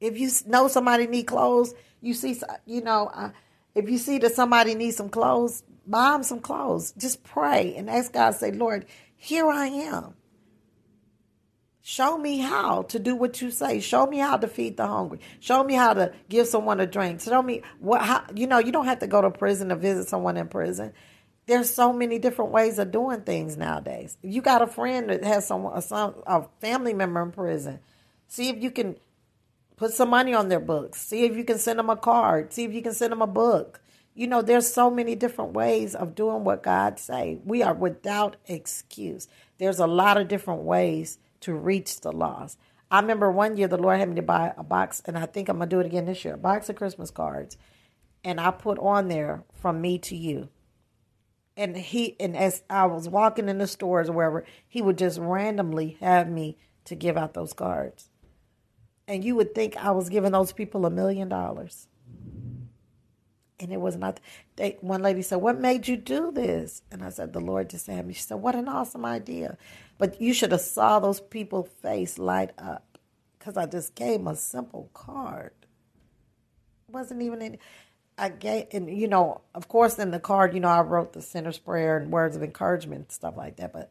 If 0.00 0.18
you 0.18 0.30
know 0.46 0.68
somebody 0.68 1.06
need 1.06 1.24
clothes, 1.24 1.74
you 2.02 2.12
see, 2.12 2.38
you 2.66 2.82
know, 2.82 3.10
uh, 3.14 3.30
if 3.74 3.88
you 3.88 3.96
see 3.96 4.18
that 4.18 4.34
somebody 4.34 4.74
needs 4.74 4.96
some 4.96 5.08
clothes, 5.08 5.62
buy 5.86 6.12
them 6.12 6.22
some 6.22 6.40
clothes. 6.40 6.92
Just 6.96 7.24
pray 7.24 7.74
and 7.76 7.88
ask 7.88 8.12
God, 8.12 8.34
say, 8.34 8.52
Lord, 8.52 8.86
here 9.22 9.50
I 9.50 9.66
am. 9.66 10.14
Show 11.82 12.16
me 12.16 12.38
how 12.38 12.82
to 12.84 12.98
do 12.98 13.14
what 13.14 13.42
you 13.42 13.50
say. 13.50 13.80
Show 13.80 14.06
me 14.06 14.16
how 14.16 14.38
to 14.38 14.48
feed 14.48 14.78
the 14.78 14.86
hungry. 14.86 15.20
Show 15.40 15.62
me 15.62 15.74
how 15.74 15.92
to 15.92 16.14
give 16.30 16.46
someone 16.46 16.80
a 16.80 16.86
drink. 16.86 17.20
Show 17.20 17.42
me 17.42 17.60
what 17.80 18.00
how 18.00 18.24
you 18.34 18.46
know, 18.46 18.58
you 18.60 18.72
don't 18.72 18.86
have 18.86 19.00
to 19.00 19.06
go 19.06 19.20
to 19.20 19.30
prison 19.30 19.68
to 19.68 19.76
visit 19.76 20.08
someone 20.08 20.38
in 20.38 20.48
prison. 20.48 20.94
There's 21.44 21.68
so 21.68 21.92
many 21.92 22.18
different 22.18 22.50
ways 22.50 22.78
of 22.78 22.92
doing 22.92 23.20
things 23.20 23.58
nowadays. 23.58 24.16
You 24.22 24.40
got 24.40 24.62
a 24.62 24.66
friend 24.66 25.10
that 25.10 25.22
has 25.22 25.46
someone, 25.46 25.76
a, 25.76 25.82
some, 25.82 26.14
a 26.26 26.44
family 26.62 26.94
member 26.94 27.20
in 27.20 27.30
prison, 27.30 27.80
see 28.26 28.48
if 28.48 28.62
you 28.62 28.70
can 28.70 28.96
put 29.76 29.92
some 29.92 30.08
money 30.08 30.32
on 30.32 30.48
their 30.48 30.60
books. 30.60 31.02
See 31.02 31.24
if 31.24 31.36
you 31.36 31.44
can 31.44 31.58
send 31.58 31.78
them 31.78 31.90
a 31.90 31.96
card. 31.96 32.54
See 32.54 32.64
if 32.64 32.72
you 32.72 32.80
can 32.80 32.94
send 32.94 33.12
them 33.12 33.20
a 33.20 33.26
book. 33.26 33.82
You 34.20 34.26
know, 34.26 34.42
there's 34.42 34.70
so 34.70 34.90
many 34.90 35.14
different 35.14 35.54
ways 35.54 35.94
of 35.94 36.14
doing 36.14 36.44
what 36.44 36.62
God 36.62 36.98
say. 36.98 37.38
We 37.42 37.62
are 37.62 37.72
without 37.72 38.36
excuse. 38.44 39.28
There's 39.56 39.78
a 39.78 39.86
lot 39.86 40.18
of 40.18 40.28
different 40.28 40.60
ways 40.60 41.16
to 41.40 41.54
reach 41.54 42.02
the 42.02 42.12
lost. 42.12 42.58
I 42.90 43.00
remember 43.00 43.30
one 43.32 43.56
year 43.56 43.66
the 43.66 43.78
Lord 43.78 43.98
had 43.98 44.10
me 44.10 44.16
to 44.16 44.20
buy 44.22 44.52
a 44.58 44.62
box, 44.62 45.00
and 45.06 45.16
I 45.16 45.24
think 45.24 45.48
I'm 45.48 45.56
gonna 45.56 45.70
do 45.70 45.80
it 45.80 45.86
again 45.86 46.04
this 46.04 46.22
year. 46.22 46.34
A 46.34 46.36
box 46.36 46.68
of 46.68 46.76
Christmas 46.76 47.10
cards, 47.10 47.56
and 48.22 48.38
I 48.38 48.50
put 48.50 48.78
on 48.78 49.08
there 49.08 49.42
from 49.54 49.80
me 49.80 49.98
to 50.00 50.14
you. 50.14 50.50
And 51.56 51.74
he 51.74 52.14
and 52.20 52.36
as 52.36 52.62
I 52.68 52.84
was 52.84 53.08
walking 53.08 53.48
in 53.48 53.56
the 53.56 53.66
stores 53.66 54.10
or 54.10 54.12
wherever, 54.12 54.44
he 54.68 54.82
would 54.82 54.98
just 54.98 55.18
randomly 55.18 55.96
have 56.00 56.28
me 56.28 56.58
to 56.84 56.94
give 56.94 57.16
out 57.16 57.32
those 57.32 57.54
cards. 57.54 58.10
And 59.08 59.24
you 59.24 59.34
would 59.36 59.54
think 59.54 59.78
I 59.78 59.92
was 59.92 60.10
giving 60.10 60.32
those 60.32 60.52
people 60.52 60.84
a 60.84 60.90
million 60.90 61.30
dollars 61.30 61.86
and 63.60 63.72
it 63.72 63.80
was 63.80 63.96
not. 63.96 64.20
They, 64.56 64.78
one 64.80 65.02
lady 65.02 65.22
said, 65.22 65.36
"What 65.36 65.60
made 65.60 65.86
you 65.86 65.96
do 65.96 66.32
this?" 66.32 66.82
And 66.90 67.02
I 67.04 67.10
said, 67.10 67.32
"The 67.32 67.40
Lord 67.40 67.70
just 67.70 67.86
had 67.86 68.06
me." 68.06 68.14
She 68.14 68.22
said, 68.22 68.36
"What 68.36 68.54
an 68.54 68.68
awesome 68.68 69.04
idea!" 69.04 69.56
But 69.98 70.20
you 70.20 70.32
should 70.32 70.52
have 70.52 70.60
saw 70.62 70.98
those 70.98 71.20
people's 71.20 71.68
face 71.82 72.18
light 72.18 72.52
up 72.58 72.98
because 73.38 73.56
I 73.56 73.66
just 73.66 73.94
gave 73.94 74.20
them 74.20 74.28
a 74.28 74.36
simple 74.36 74.90
card. 74.94 75.52
It 76.88 76.94
wasn't 76.94 77.22
even 77.22 77.42
any. 77.42 77.58
I 78.18 78.28
gave, 78.28 78.66
and 78.72 78.90
you 78.90 79.08
know, 79.08 79.40
of 79.54 79.68
course, 79.68 79.98
in 79.98 80.10
the 80.10 80.20
card, 80.20 80.54
you 80.54 80.60
know, 80.60 80.68
I 80.68 80.80
wrote 80.82 81.12
the 81.12 81.22
sinner's 81.22 81.58
prayer 81.58 81.96
and 81.96 82.12
words 82.12 82.36
of 82.36 82.42
encouragement 82.42 83.02
and 83.02 83.12
stuff 83.12 83.36
like 83.36 83.56
that. 83.56 83.72
But 83.72 83.90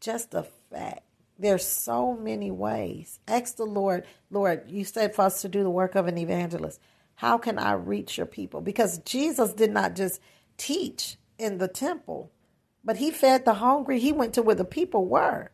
just 0.00 0.32
the 0.32 0.42
fact, 0.42 1.02
there's 1.38 1.66
so 1.66 2.14
many 2.14 2.50
ways. 2.50 3.20
Ask 3.28 3.56
the 3.56 3.64
Lord, 3.64 4.04
Lord, 4.30 4.64
you 4.68 4.84
said 4.84 5.14
for 5.14 5.22
us 5.22 5.40
to 5.42 5.48
do 5.48 5.62
the 5.62 5.70
work 5.70 5.94
of 5.94 6.06
an 6.06 6.18
evangelist. 6.18 6.80
How 7.20 7.36
can 7.36 7.58
I 7.58 7.72
reach 7.72 8.16
your 8.16 8.24
people? 8.24 8.62
Because 8.62 8.96
Jesus 9.00 9.52
did 9.52 9.70
not 9.70 9.94
just 9.94 10.22
teach 10.56 11.18
in 11.38 11.58
the 11.58 11.68
temple, 11.68 12.32
but 12.82 12.96
he 12.96 13.10
fed 13.10 13.44
the 13.44 13.52
hungry. 13.52 14.00
He 14.00 14.10
went 14.10 14.32
to 14.34 14.42
where 14.42 14.54
the 14.54 14.64
people 14.64 15.04
were. 15.04 15.50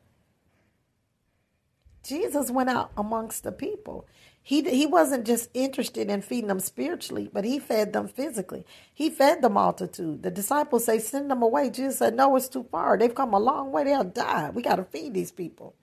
Jesus 2.05 2.53
went 2.53 2.71
out 2.71 2.93
amongst 2.97 3.43
the 3.43 3.51
people. 3.51 4.07
He, 4.41 4.63
he 4.63 4.87
wasn't 4.87 5.27
just 5.27 5.51
interested 5.55 6.09
in 6.09 6.23
feeding 6.23 6.47
them 6.47 6.61
spiritually, 6.61 7.29
but 7.33 7.45
he 7.45 7.59
fed 7.59 7.93
them 7.93 8.07
physically. 8.07 8.65
He 8.95 9.11
fed 9.11 9.43
the 9.43 9.49
multitude. 9.51 10.23
The 10.23 10.31
disciples 10.31 10.85
say, 10.85 11.01
Send 11.01 11.29
them 11.33 11.43
away. 11.43 11.71
Jesus 11.71 11.99
said, 11.99 12.15
No, 12.15 12.37
it's 12.37 12.47
too 12.47 12.63
far. 12.71 12.97
They've 12.97 13.13
come 13.13 13.35
a 13.35 13.41
long 13.41 13.73
way. 13.73 13.83
They'll 13.83 14.05
die. 14.05 14.51
We 14.51 14.63
got 14.63 14.77
to 14.77 14.85
feed 14.85 15.15
these 15.15 15.33
people. 15.33 15.75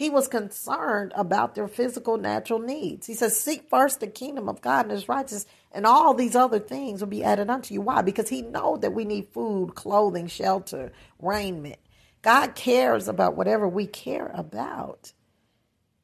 He 0.00 0.08
was 0.08 0.28
concerned 0.28 1.12
about 1.14 1.54
their 1.54 1.68
physical, 1.68 2.16
natural 2.16 2.58
needs. 2.58 3.06
He 3.06 3.12
says, 3.12 3.38
Seek 3.38 3.68
first 3.68 4.00
the 4.00 4.06
kingdom 4.06 4.48
of 4.48 4.62
God 4.62 4.86
and 4.86 4.92
his 4.92 5.10
righteousness, 5.10 5.44
and 5.72 5.84
all 5.84 6.14
these 6.14 6.34
other 6.34 6.58
things 6.58 7.02
will 7.02 7.08
be 7.08 7.22
added 7.22 7.50
unto 7.50 7.74
you. 7.74 7.82
Why? 7.82 8.00
Because 8.00 8.30
he 8.30 8.40
know 8.40 8.78
that 8.78 8.94
we 8.94 9.04
need 9.04 9.28
food, 9.28 9.74
clothing, 9.74 10.26
shelter, 10.26 10.90
raiment. 11.18 11.76
God 12.22 12.54
cares 12.54 13.08
about 13.08 13.36
whatever 13.36 13.68
we 13.68 13.86
care 13.86 14.30
about. 14.34 15.12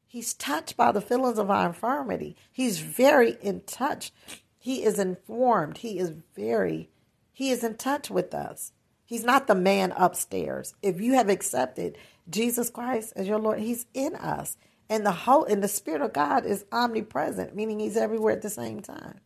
He's 0.05 0.35
touched 0.35 0.77
by 0.77 0.91
the 0.91 1.01
feelings 1.01 1.39
of 1.39 1.49
our 1.49 1.65
infirmity. 1.65 2.35
He's 2.51 2.79
very 2.79 3.31
in 3.41 3.61
touch. 3.61 4.13
He 4.59 4.83
is 4.83 4.99
informed. 4.99 5.79
He 5.79 5.97
is 5.97 6.13
very, 6.35 6.91
he 7.33 7.49
is 7.49 7.63
in 7.63 7.77
touch 7.77 8.11
with 8.11 8.35
us. 8.35 8.73
He's 9.07 9.23
not 9.23 9.47
the 9.47 9.55
man 9.55 9.91
upstairs. 9.97 10.75
If 10.83 11.01
you 11.01 11.13
have 11.13 11.29
accepted 11.29 11.97
Jesus 12.29 12.69
Christ 12.69 13.13
as 13.15 13.27
your 13.27 13.39
Lord, 13.39 13.59
He's 13.59 13.87
in 13.93 14.15
us. 14.15 14.57
And 14.89 15.05
the 15.05 15.11
whole 15.11 15.45
and 15.45 15.63
the 15.63 15.67
Spirit 15.67 16.01
of 16.01 16.13
God 16.13 16.45
is 16.45 16.65
omnipresent, 16.71 17.55
meaning 17.55 17.79
He's 17.79 17.97
everywhere 17.97 18.33
at 18.33 18.41
the 18.43 18.49
same 18.49 18.81
time. 18.81 19.19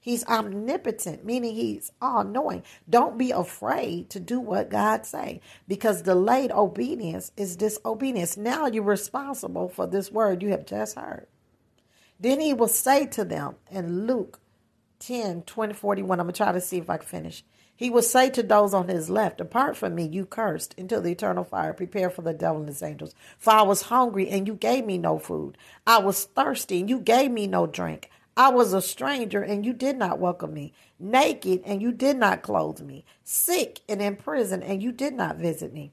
He's 0.00 0.26
omnipotent, 0.26 1.24
meaning 1.24 1.54
he's 1.54 1.90
all 2.02 2.24
knowing. 2.24 2.62
Don't 2.90 3.18
be 3.18 3.30
afraid 3.30 4.10
to 4.10 4.20
do 4.20 4.38
what 4.38 4.68
God 4.68 5.06
say 5.06 5.40
because 5.66 6.02
delayed 6.02 6.52
obedience 6.52 7.32
is 7.38 7.56
disobedience. 7.56 8.36
Now 8.36 8.66
you're 8.66 8.82
responsible 8.84 9.68
for 9.68 9.86
this 9.86 10.12
word 10.12 10.42
you 10.42 10.50
have 10.50 10.66
just 10.66 10.96
heard. 10.96 11.26
Then 12.20 12.40
he 12.40 12.54
will 12.54 12.68
say 12.68 13.06
to 13.06 13.24
them 13.24 13.56
in 13.70 14.06
Luke 14.06 14.40
10, 15.00 15.42
20, 15.42 15.74
41, 15.74 16.20
I'm 16.20 16.26
to 16.28 16.32
try 16.34 16.52
to 16.52 16.60
see 16.60 16.78
if 16.78 16.90
I 16.90 16.98
can 16.98 17.06
finish. 17.06 17.44
He 17.76 17.90
will 17.90 18.02
say 18.02 18.30
to 18.30 18.42
those 18.42 18.72
on 18.72 18.88
his 18.88 19.10
left, 19.10 19.38
Depart 19.38 19.76
from 19.76 19.96
me, 19.96 20.06
you 20.06 20.26
cursed, 20.26 20.74
into 20.74 21.00
the 21.00 21.10
eternal 21.10 21.42
fire, 21.42 21.72
prepare 21.72 22.08
for 22.08 22.22
the 22.22 22.32
devil 22.32 22.58
and 22.58 22.68
his 22.68 22.82
angels. 22.82 23.14
For 23.38 23.52
I 23.52 23.62
was 23.62 23.82
hungry, 23.82 24.28
and 24.28 24.46
you 24.46 24.54
gave 24.54 24.86
me 24.86 24.96
no 24.96 25.18
food. 25.18 25.58
I 25.86 25.98
was 25.98 26.24
thirsty, 26.24 26.80
and 26.80 26.88
you 26.88 27.00
gave 27.00 27.32
me 27.32 27.46
no 27.48 27.66
drink. 27.66 28.10
I 28.36 28.50
was 28.50 28.72
a 28.72 28.80
stranger, 28.80 29.42
and 29.42 29.66
you 29.66 29.72
did 29.72 29.96
not 29.96 30.20
welcome 30.20 30.54
me. 30.54 30.72
Naked, 31.00 31.62
and 31.64 31.82
you 31.82 31.90
did 31.90 32.16
not 32.16 32.42
clothe 32.42 32.80
me. 32.80 33.04
Sick 33.24 33.80
and 33.88 34.00
in 34.00 34.16
prison, 34.16 34.62
and 34.62 34.80
you 34.80 34.92
did 34.92 35.14
not 35.14 35.36
visit 35.36 35.72
me. 35.72 35.92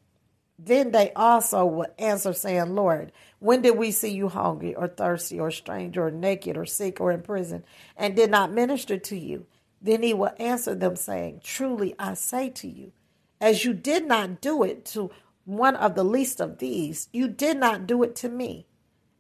Then 0.60 0.92
they 0.92 1.12
also 1.16 1.66
will 1.66 1.88
answer, 1.98 2.34
saying, 2.34 2.76
Lord, 2.76 3.12
when 3.40 3.64
did 3.64 3.76
we 3.76 3.90
see 3.90 4.12
you 4.12 4.30
hungry, 4.30 4.76
or 4.76 4.88
thirsty, 4.88 5.40
or 5.40 5.50
stranger, 5.50 6.06
or 6.06 6.12
naked, 6.12 6.58
or 6.58 6.66
sick, 6.66 7.02
or 7.02 7.12
in 7.12 7.24
prison, 7.24 7.64
and 7.98 8.16
did 8.16 8.30
not 8.30 8.52
minister 8.52 9.00
to 9.00 9.18
you? 9.18 9.48
Then 9.82 10.04
he 10.04 10.14
will 10.14 10.32
answer 10.38 10.76
them, 10.76 10.96
saying, 10.96 11.42
Truly 11.44 11.96
I 11.98 12.14
say 12.14 12.50
to 12.50 12.68
you, 12.68 12.92
as 13.40 13.66
you 13.66 13.74
did 13.74 14.06
not 14.06 14.40
do 14.40 14.64
it 14.64 14.86
to 14.86 15.10
one 15.46 15.76
of 15.76 15.96
the 15.96 16.04
least 16.04 16.40
of 16.40 16.60
these, 16.60 17.10
you 17.12 17.28
did 17.28 17.58
not 17.58 17.88
do 17.88 18.04
it 18.04 18.16
to 18.18 18.30
me. 18.30 18.68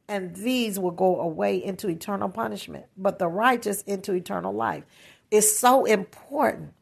And 0.07 0.35
these 0.35 0.77
will 0.77 0.91
go 0.91 1.19
away 1.19 1.63
into 1.63 1.87
eternal 1.89 2.29
punishment, 2.29 2.85
but 2.95 3.17
the 3.17 3.27
righteous 3.27 3.81
into 3.83 4.13
eternal 4.13 4.53
life. 4.53 4.83
It's 5.31 5.57
so 5.57 5.85
important 5.85 6.73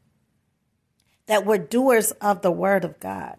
that 1.27 1.45
we're 1.45 1.59
doers 1.59 2.11
of 2.13 2.41
the 2.41 2.51
word 2.51 2.83
of 2.83 2.99
God. 2.99 3.37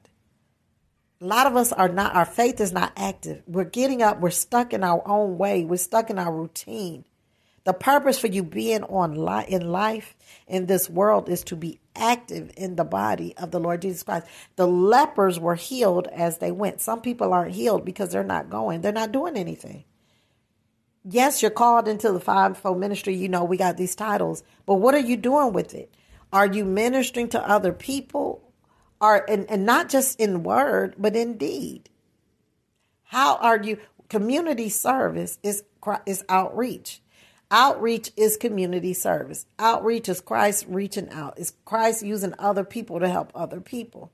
A 1.20 1.26
lot 1.26 1.46
of 1.46 1.56
us 1.56 1.72
are 1.72 1.88
not, 1.88 2.14
our 2.14 2.24
faith 2.24 2.60
is 2.60 2.72
not 2.72 2.92
active. 2.96 3.42
We're 3.46 3.64
getting 3.64 4.00
up, 4.00 4.20
we're 4.20 4.30
stuck 4.30 4.72
in 4.72 4.82
our 4.82 5.06
own 5.06 5.36
way, 5.36 5.64
we're 5.64 5.76
stuck 5.76 6.08
in 6.08 6.18
our 6.18 6.32
routine. 6.32 7.04
The 7.64 7.72
purpose 7.72 8.18
for 8.18 8.26
you 8.26 8.42
being 8.42 8.84
on 8.84 9.14
li- 9.14 9.44
in 9.48 9.70
life 9.70 10.16
in 10.46 10.66
this 10.66 10.88
world 10.88 11.28
is 11.28 11.44
to 11.44 11.56
be 11.56 11.78
active 11.94 12.50
in 12.56 12.76
the 12.76 12.84
body 12.84 13.36
of 13.36 13.50
the 13.50 13.60
Lord 13.60 13.82
Jesus 13.82 14.02
Christ. 14.02 14.26
The 14.56 14.66
lepers 14.66 15.38
were 15.38 15.56
healed 15.56 16.08
as 16.08 16.38
they 16.38 16.52
went. 16.52 16.80
Some 16.80 17.02
people 17.02 17.32
aren't 17.32 17.54
healed 17.54 17.84
because 17.84 18.10
they're 18.10 18.24
not 18.24 18.48
going. 18.48 18.80
They're 18.80 18.92
not 18.92 19.12
doing 19.12 19.36
anything. 19.36 19.84
Yes, 21.04 21.42
you're 21.42 21.50
called 21.50 21.88
into 21.88 22.12
the 22.12 22.20
fivefold 22.20 22.78
ministry. 22.78 23.14
You 23.14 23.28
know, 23.28 23.44
we 23.44 23.56
got 23.56 23.76
these 23.76 23.94
titles, 23.94 24.42
but 24.66 24.74
what 24.74 24.94
are 24.94 24.98
you 24.98 25.16
doing 25.16 25.52
with 25.52 25.74
it? 25.74 25.94
Are 26.32 26.46
you 26.46 26.64
ministering 26.64 27.28
to 27.30 27.48
other 27.48 27.72
people? 27.72 28.42
Are 29.00 29.24
and, 29.28 29.48
and 29.50 29.64
not 29.64 29.88
just 29.88 30.20
in 30.20 30.42
word, 30.42 30.94
but 30.98 31.16
in 31.16 31.38
deed? 31.38 31.88
How 33.04 33.36
are 33.36 33.60
you? 33.60 33.78
Community 34.08 34.68
service 34.68 35.38
is 35.42 35.62
is 36.04 36.22
outreach. 36.28 37.00
Outreach 37.50 38.12
is 38.16 38.36
community 38.36 38.94
service. 38.94 39.44
Outreach 39.58 40.08
is 40.08 40.20
Christ 40.20 40.66
reaching 40.68 41.10
out. 41.10 41.34
It's 41.36 41.52
Christ 41.64 42.04
using 42.04 42.34
other 42.38 42.62
people 42.62 43.00
to 43.00 43.08
help 43.08 43.32
other 43.34 43.60
people. 43.60 44.12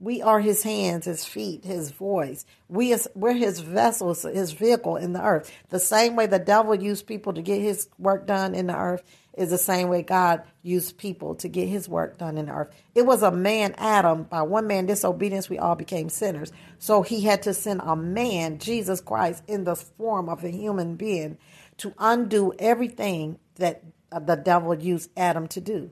We 0.00 0.22
are 0.22 0.38
his 0.38 0.62
hands, 0.62 1.06
his 1.06 1.24
feet, 1.24 1.64
his 1.64 1.90
voice. 1.90 2.44
We 2.68 2.92
is, 2.92 3.08
we're 3.14 3.32
his 3.32 3.60
vessels, 3.60 4.22
his 4.22 4.52
vehicle 4.52 4.96
in 4.96 5.12
the 5.12 5.24
earth. 5.24 5.50
The 5.70 5.80
same 5.80 6.14
way 6.14 6.26
the 6.26 6.38
devil 6.38 6.74
used 6.74 7.06
people 7.06 7.32
to 7.32 7.42
get 7.42 7.60
his 7.60 7.88
work 7.98 8.26
done 8.26 8.54
in 8.54 8.68
the 8.68 8.76
earth 8.76 9.02
is 9.36 9.50
the 9.50 9.58
same 9.58 9.88
way 9.88 10.02
God 10.02 10.42
used 10.62 10.98
people 10.98 11.34
to 11.36 11.48
get 11.48 11.68
his 11.68 11.88
work 11.88 12.18
done 12.18 12.38
in 12.38 12.46
the 12.46 12.52
earth. 12.52 12.74
It 12.94 13.06
was 13.06 13.22
a 13.22 13.32
man, 13.32 13.74
Adam, 13.78 14.24
by 14.24 14.42
one 14.42 14.66
man 14.66 14.86
disobedience, 14.86 15.48
we 15.48 15.58
all 15.58 15.74
became 15.74 16.10
sinners. 16.10 16.52
So 16.78 17.02
he 17.02 17.22
had 17.22 17.42
to 17.44 17.54
send 17.54 17.80
a 17.82 17.96
man, 17.96 18.58
Jesus 18.58 19.00
Christ, 19.00 19.42
in 19.48 19.64
the 19.64 19.76
form 19.76 20.28
of 20.28 20.44
a 20.44 20.50
human 20.50 20.96
being 20.96 21.38
to 21.78 21.94
undo 21.98 22.52
everything 22.58 23.38
that 23.56 23.82
the 24.10 24.36
devil 24.36 24.74
used 24.74 25.10
Adam 25.16 25.46
to 25.48 25.60
do. 25.60 25.90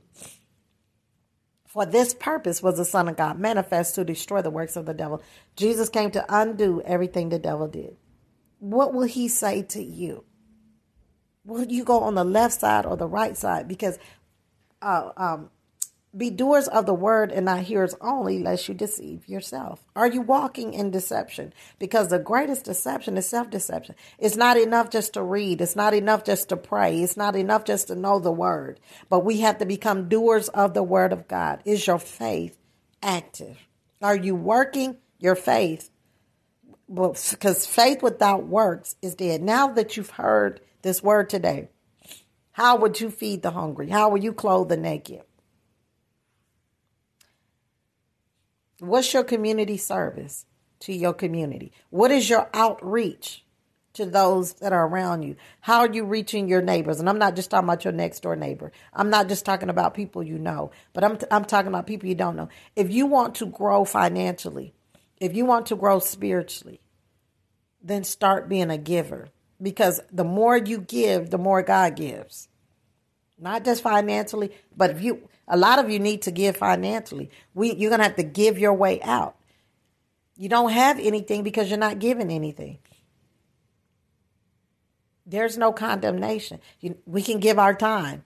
For 1.67 1.85
this 1.85 2.15
purpose 2.15 2.63
was 2.63 2.79
the 2.79 2.85
Son 2.85 3.09
of 3.09 3.17
God 3.17 3.39
manifest 3.39 3.95
to 3.97 4.05
destroy 4.05 4.41
the 4.41 4.51
works 4.51 4.77
of 4.77 4.87
the 4.87 4.95
devil. 4.95 5.23
Jesus 5.57 5.89
came 5.89 6.11
to 6.13 6.25
undo 6.29 6.81
everything 6.83 7.29
the 7.29 7.39
devil 7.39 7.69
did. 7.69 7.97
What 8.59 8.95
will 8.95 9.07
he 9.07 9.29
say 9.29 9.63
to 9.63 9.83
you? 9.83 10.25
Will 11.45 11.65
you 11.65 11.85
go 11.85 12.01
on 12.01 12.15
the 12.15 12.25
left 12.25 12.61
side 12.61 12.87
or 12.87 12.97
the 12.97 13.07
right 13.07 13.37
side? 13.37 13.69
Because 13.69 13.99
uh, 14.81 15.11
um, 15.17 15.51
be 16.17 16.31
doers 16.31 16.69
of 16.69 16.87
the 16.87 16.95
word 16.95 17.31
and 17.31 17.45
not 17.45 17.61
hearers 17.61 17.95
only, 18.01 18.39
lest 18.39 18.69
you 18.69 18.75
deceive 18.75 19.29
yourself. 19.29 19.85
Are 19.95 20.09
you 20.09 20.23
walking 20.23 20.73
in 20.73 20.91
deception? 20.91 21.53
Because 21.79 22.09
the 22.09 22.19
greatest 22.19 22.65
deception 22.65 23.17
is 23.17 23.29
self 23.29 23.51
deception. 23.51 23.95
It's 24.19 24.37
not 24.37 24.57
enough 24.57 24.91
just 24.91 25.15
to 25.15 25.23
read, 25.23 25.61
it's 25.61 25.77
not 25.77 25.95
enough 25.95 26.25
just 26.25 26.49
to 26.49 26.57
pray, 26.57 27.03
it's 27.03 27.17
not 27.17 27.37
enough 27.37 27.65
just 27.65 27.89
to 27.89 27.95
know 27.95 28.19
the 28.19 28.33
word, 28.33 28.81
but 29.09 29.25
we 29.25 29.41
have 29.41 29.59
to 29.59 29.67
become 29.67 30.09
doers 30.09 30.49
of 30.49 30.75
the 30.75 30.83
word 30.83 31.13
of 31.13 31.29
God. 31.29 31.61
Is 31.65 31.87
your 31.87 31.99
faith 31.99 32.57
active? 33.03 33.59
Are 34.03 34.17
you 34.17 34.35
working 34.35 34.97
your 35.19 35.35
faith? 35.35 35.91
Because 36.89 37.67
faith 37.67 38.03
without 38.03 38.47
works 38.47 38.97
is 39.03 39.15
dead. 39.17 39.43
Now 39.43 39.69
that 39.69 39.97
you've 39.97 40.11
heard 40.11 40.61
this 40.83 41.03
word 41.03 41.29
today, 41.29 41.69
how 42.53 42.77
would 42.77 43.01
you 43.01 43.11
feed 43.11 43.43
the 43.43 43.51
hungry? 43.51 43.91
How 43.91 44.09
will 44.09 44.23
you 44.23 44.33
clothe 44.33 44.69
the 44.69 44.77
naked? 44.77 45.23
What's 48.79 49.13
your 49.15 49.25
community 49.25 49.77
service 49.77 50.47
to 50.81 50.93
your 50.93 51.15
community? 51.15 51.73
What 51.91 52.11
is 52.11 52.29
your 52.29 52.49
outreach 52.53 53.45
to 53.95 54.05
those 54.05 54.55
that 54.55 54.75
are 54.75 54.87
around 54.87 55.23
you? 55.23 55.37
How 55.61 55.81
are 55.81 55.93
you 55.93 56.05
reaching 56.05 56.49
your 56.49 56.61
neighbors? 56.61 57.01
And 57.01 57.09
I'm 57.09 57.19
not 57.19 57.37
just 57.37 57.51
talking 57.51 57.67
about 57.67 57.85
your 57.85 57.95
next 57.95 58.21
door 58.21 58.37
neighbor. 58.37 58.73
I'm 58.93 59.09
not 59.09 59.29
just 59.29 59.47
talking 59.47 59.71
about 59.71 59.95
people 59.95 60.23
you 60.23 60.39
know, 60.39 60.71
but 60.93 61.05
I'm, 61.05 61.17
t- 61.17 61.27
I'm 61.31 61.47
talking 61.47 61.69
about 61.69 61.87
people 61.87 62.09
you 62.09 62.15
don't 62.15 62.37
know. 62.37 62.51
If 62.75 62.91
you 62.93 63.07
want 63.07 63.37
to 63.37 63.47
grow 63.47 63.87
financially, 63.87 64.75
if 65.19 65.35
you 65.35 65.47
want 65.47 65.67
to 65.67 65.77
grow 65.77 65.99
spiritually, 65.99 66.81
then 67.83 68.05
start 68.05 68.49
being 68.49 68.71
a 68.71 68.77
giver 68.77 69.29
because 69.63 70.03
the 70.13 70.25
more 70.25 70.59
you 70.59 70.79
give, 70.79 71.31
the 71.31 71.39
more 71.39 71.63
God 71.63 71.97
gives. 71.97 72.49
Not 73.39 73.65
just 73.65 73.83
financially, 73.83 74.53
but 74.77 74.91
if 74.91 75.03
you, 75.03 75.29
a 75.49 75.57
lot 75.57 75.79
of 75.79 75.91
you 75.91 75.99
need 75.99 76.23
to 76.23 76.31
give 76.31 76.57
financially. 76.57 77.31
We, 77.55 77.75
you're 77.75 77.91
going 77.91 78.01
to 78.01 78.05
have 78.07 78.17
to 78.17 78.23
give 78.23 78.59
your 78.59 78.75
way 78.75 79.01
out. 79.03 79.37
You 80.37 80.49
don't 80.49 80.71
have 80.71 80.99
anything 80.99 81.43
because 81.43 81.69
you're 81.69 81.79
not 81.79 81.99
giving 81.99 82.31
anything. 82.31 82.79
There's 85.25 85.57
no 85.57 85.73
condemnation. 85.73 86.61
You, 86.81 86.99
we 87.07 87.23
can 87.23 87.41
give 87.41 87.59
our 87.59 87.75
time. 87.75 88.25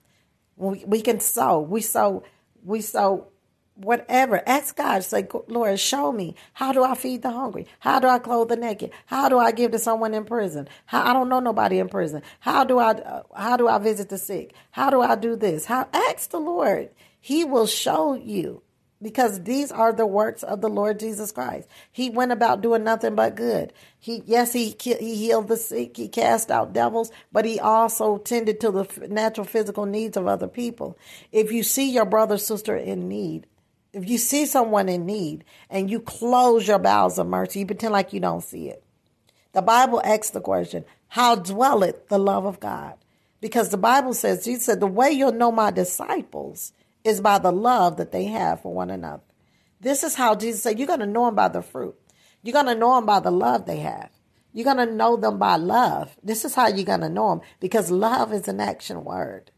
We, 0.55 0.83
we 0.85 1.01
can 1.01 1.19
sow. 1.19 1.59
We 1.59 1.81
sow. 1.81 2.23
We 2.63 2.81
sow 2.81 3.27
whatever. 3.75 4.43
Ask 4.45 4.75
God. 4.75 5.03
Say, 5.03 5.27
Lord, 5.47 5.79
show 5.79 6.11
me. 6.11 6.35
How 6.53 6.71
do 6.71 6.83
I 6.83 6.93
feed 6.93 7.23
the 7.23 7.31
hungry? 7.31 7.65
How 7.79 7.99
do 7.99 8.07
I 8.07 8.19
clothe 8.19 8.49
the 8.49 8.55
naked? 8.55 8.91
How 9.07 9.29
do 9.29 9.39
I 9.39 9.51
give 9.51 9.71
to 9.71 9.79
someone 9.79 10.13
in 10.13 10.25
prison? 10.25 10.67
How, 10.85 11.09
I 11.09 11.13
don't 11.13 11.29
know 11.29 11.39
nobody 11.39 11.79
in 11.79 11.89
prison. 11.89 12.21
How 12.39 12.63
do 12.63 12.77
I? 12.77 12.91
Uh, 12.91 13.23
how 13.35 13.57
do 13.57 13.67
I 13.67 13.79
visit 13.79 14.09
the 14.09 14.17
sick? 14.17 14.53
How 14.71 14.89
do 14.89 15.01
I 15.01 15.15
do 15.15 15.35
this? 15.35 15.65
How? 15.65 15.87
Ask 15.93 16.29
the 16.29 16.39
Lord. 16.39 16.89
He 17.21 17.45
will 17.45 17.67
show 17.67 18.15
you 18.15 18.63
because 19.01 19.43
these 19.43 19.71
are 19.71 19.93
the 19.93 20.05
works 20.05 20.41
of 20.43 20.61
the 20.61 20.69
Lord 20.69 20.99
Jesus 20.99 21.31
Christ. 21.31 21.67
He 21.91 22.09
went 22.09 22.31
about 22.31 22.61
doing 22.61 22.83
nothing 22.83 23.15
but 23.15 23.35
good. 23.35 23.73
He 23.99 24.23
yes, 24.25 24.53
he 24.53 24.75
he 24.79 25.15
healed 25.15 25.47
the 25.47 25.55
sick, 25.55 25.97
he 25.97 26.07
cast 26.07 26.49
out 26.51 26.73
devils, 26.73 27.11
but 27.31 27.45
he 27.45 27.59
also 27.59 28.17
tended 28.17 28.59
to 28.61 28.71
the 28.71 29.07
natural 29.07 29.45
physical 29.45 29.85
needs 29.85 30.17
of 30.17 30.27
other 30.27 30.47
people. 30.47 30.97
If 31.31 31.51
you 31.51 31.63
see 31.63 31.91
your 31.91 32.05
brother 32.05 32.39
sister 32.39 32.75
in 32.75 33.07
need, 33.07 33.45
if 33.93 34.09
you 34.09 34.17
see 34.17 34.47
someone 34.47 34.89
in 34.89 35.05
need 35.05 35.43
and 35.69 35.89
you 35.89 35.99
close 35.99 36.67
your 36.67 36.79
bowels 36.79 37.19
of 37.19 37.27
mercy, 37.27 37.59
you 37.59 37.65
pretend 37.67 37.93
like 37.93 38.13
you 38.13 38.19
don't 38.19 38.43
see 38.43 38.69
it. 38.69 38.83
The 39.53 39.61
Bible 39.61 40.01
asks 40.03 40.29
the 40.31 40.41
question, 40.41 40.85
how 41.09 41.35
dwelleth 41.35 42.07
the 42.07 42.17
love 42.17 42.45
of 42.45 42.59
God? 42.59 42.95
Because 43.41 43.69
the 43.69 43.77
Bible 43.77 44.13
says, 44.13 44.45
Jesus 44.45 44.65
said, 44.65 44.79
the 44.79 44.87
way 44.87 45.11
you'll 45.11 45.33
know 45.33 45.51
my 45.51 45.71
disciples 45.71 46.71
is 47.03 47.21
by 47.21 47.39
the 47.39 47.51
love 47.51 47.97
that 47.97 48.11
they 48.11 48.25
have 48.25 48.61
for 48.61 48.73
one 48.73 48.89
another. 48.89 49.23
This 49.79 50.03
is 50.03 50.15
how 50.15 50.35
Jesus 50.35 50.61
said, 50.61 50.77
You're 50.77 50.87
going 50.87 50.99
to 50.99 51.05
know 51.05 51.25
them 51.25 51.35
by 51.35 51.47
the 51.47 51.61
fruit. 51.61 51.95
You're 52.43 52.53
going 52.53 52.67
to 52.67 52.75
know 52.75 52.95
them 52.95 53.05
by 53.05 53.19
the 53.19 53.31
love 53.31 53.65
they 53.65 53.79
have. 53.79 54.09
You're 54.53 54.65
going 54.65 54.85
to 54.85 54.93
know 54.93 55.15
them 55.15 55.37
by 55.37 55.55
love. 55.55 56.15
This 56.23 56.43
is 56.43 56.55
how 56.55 56.67
you're 56.67 56.85
going 56.85 57.01
to 57.01 57.09
know 57.09 57.29
them 57.29 57.41
because 57.59 57.89
love 57.89 58.33
is 58.33 58.47
an 58.47 58.59
action 58.59 59.03
word. 59.03 59.51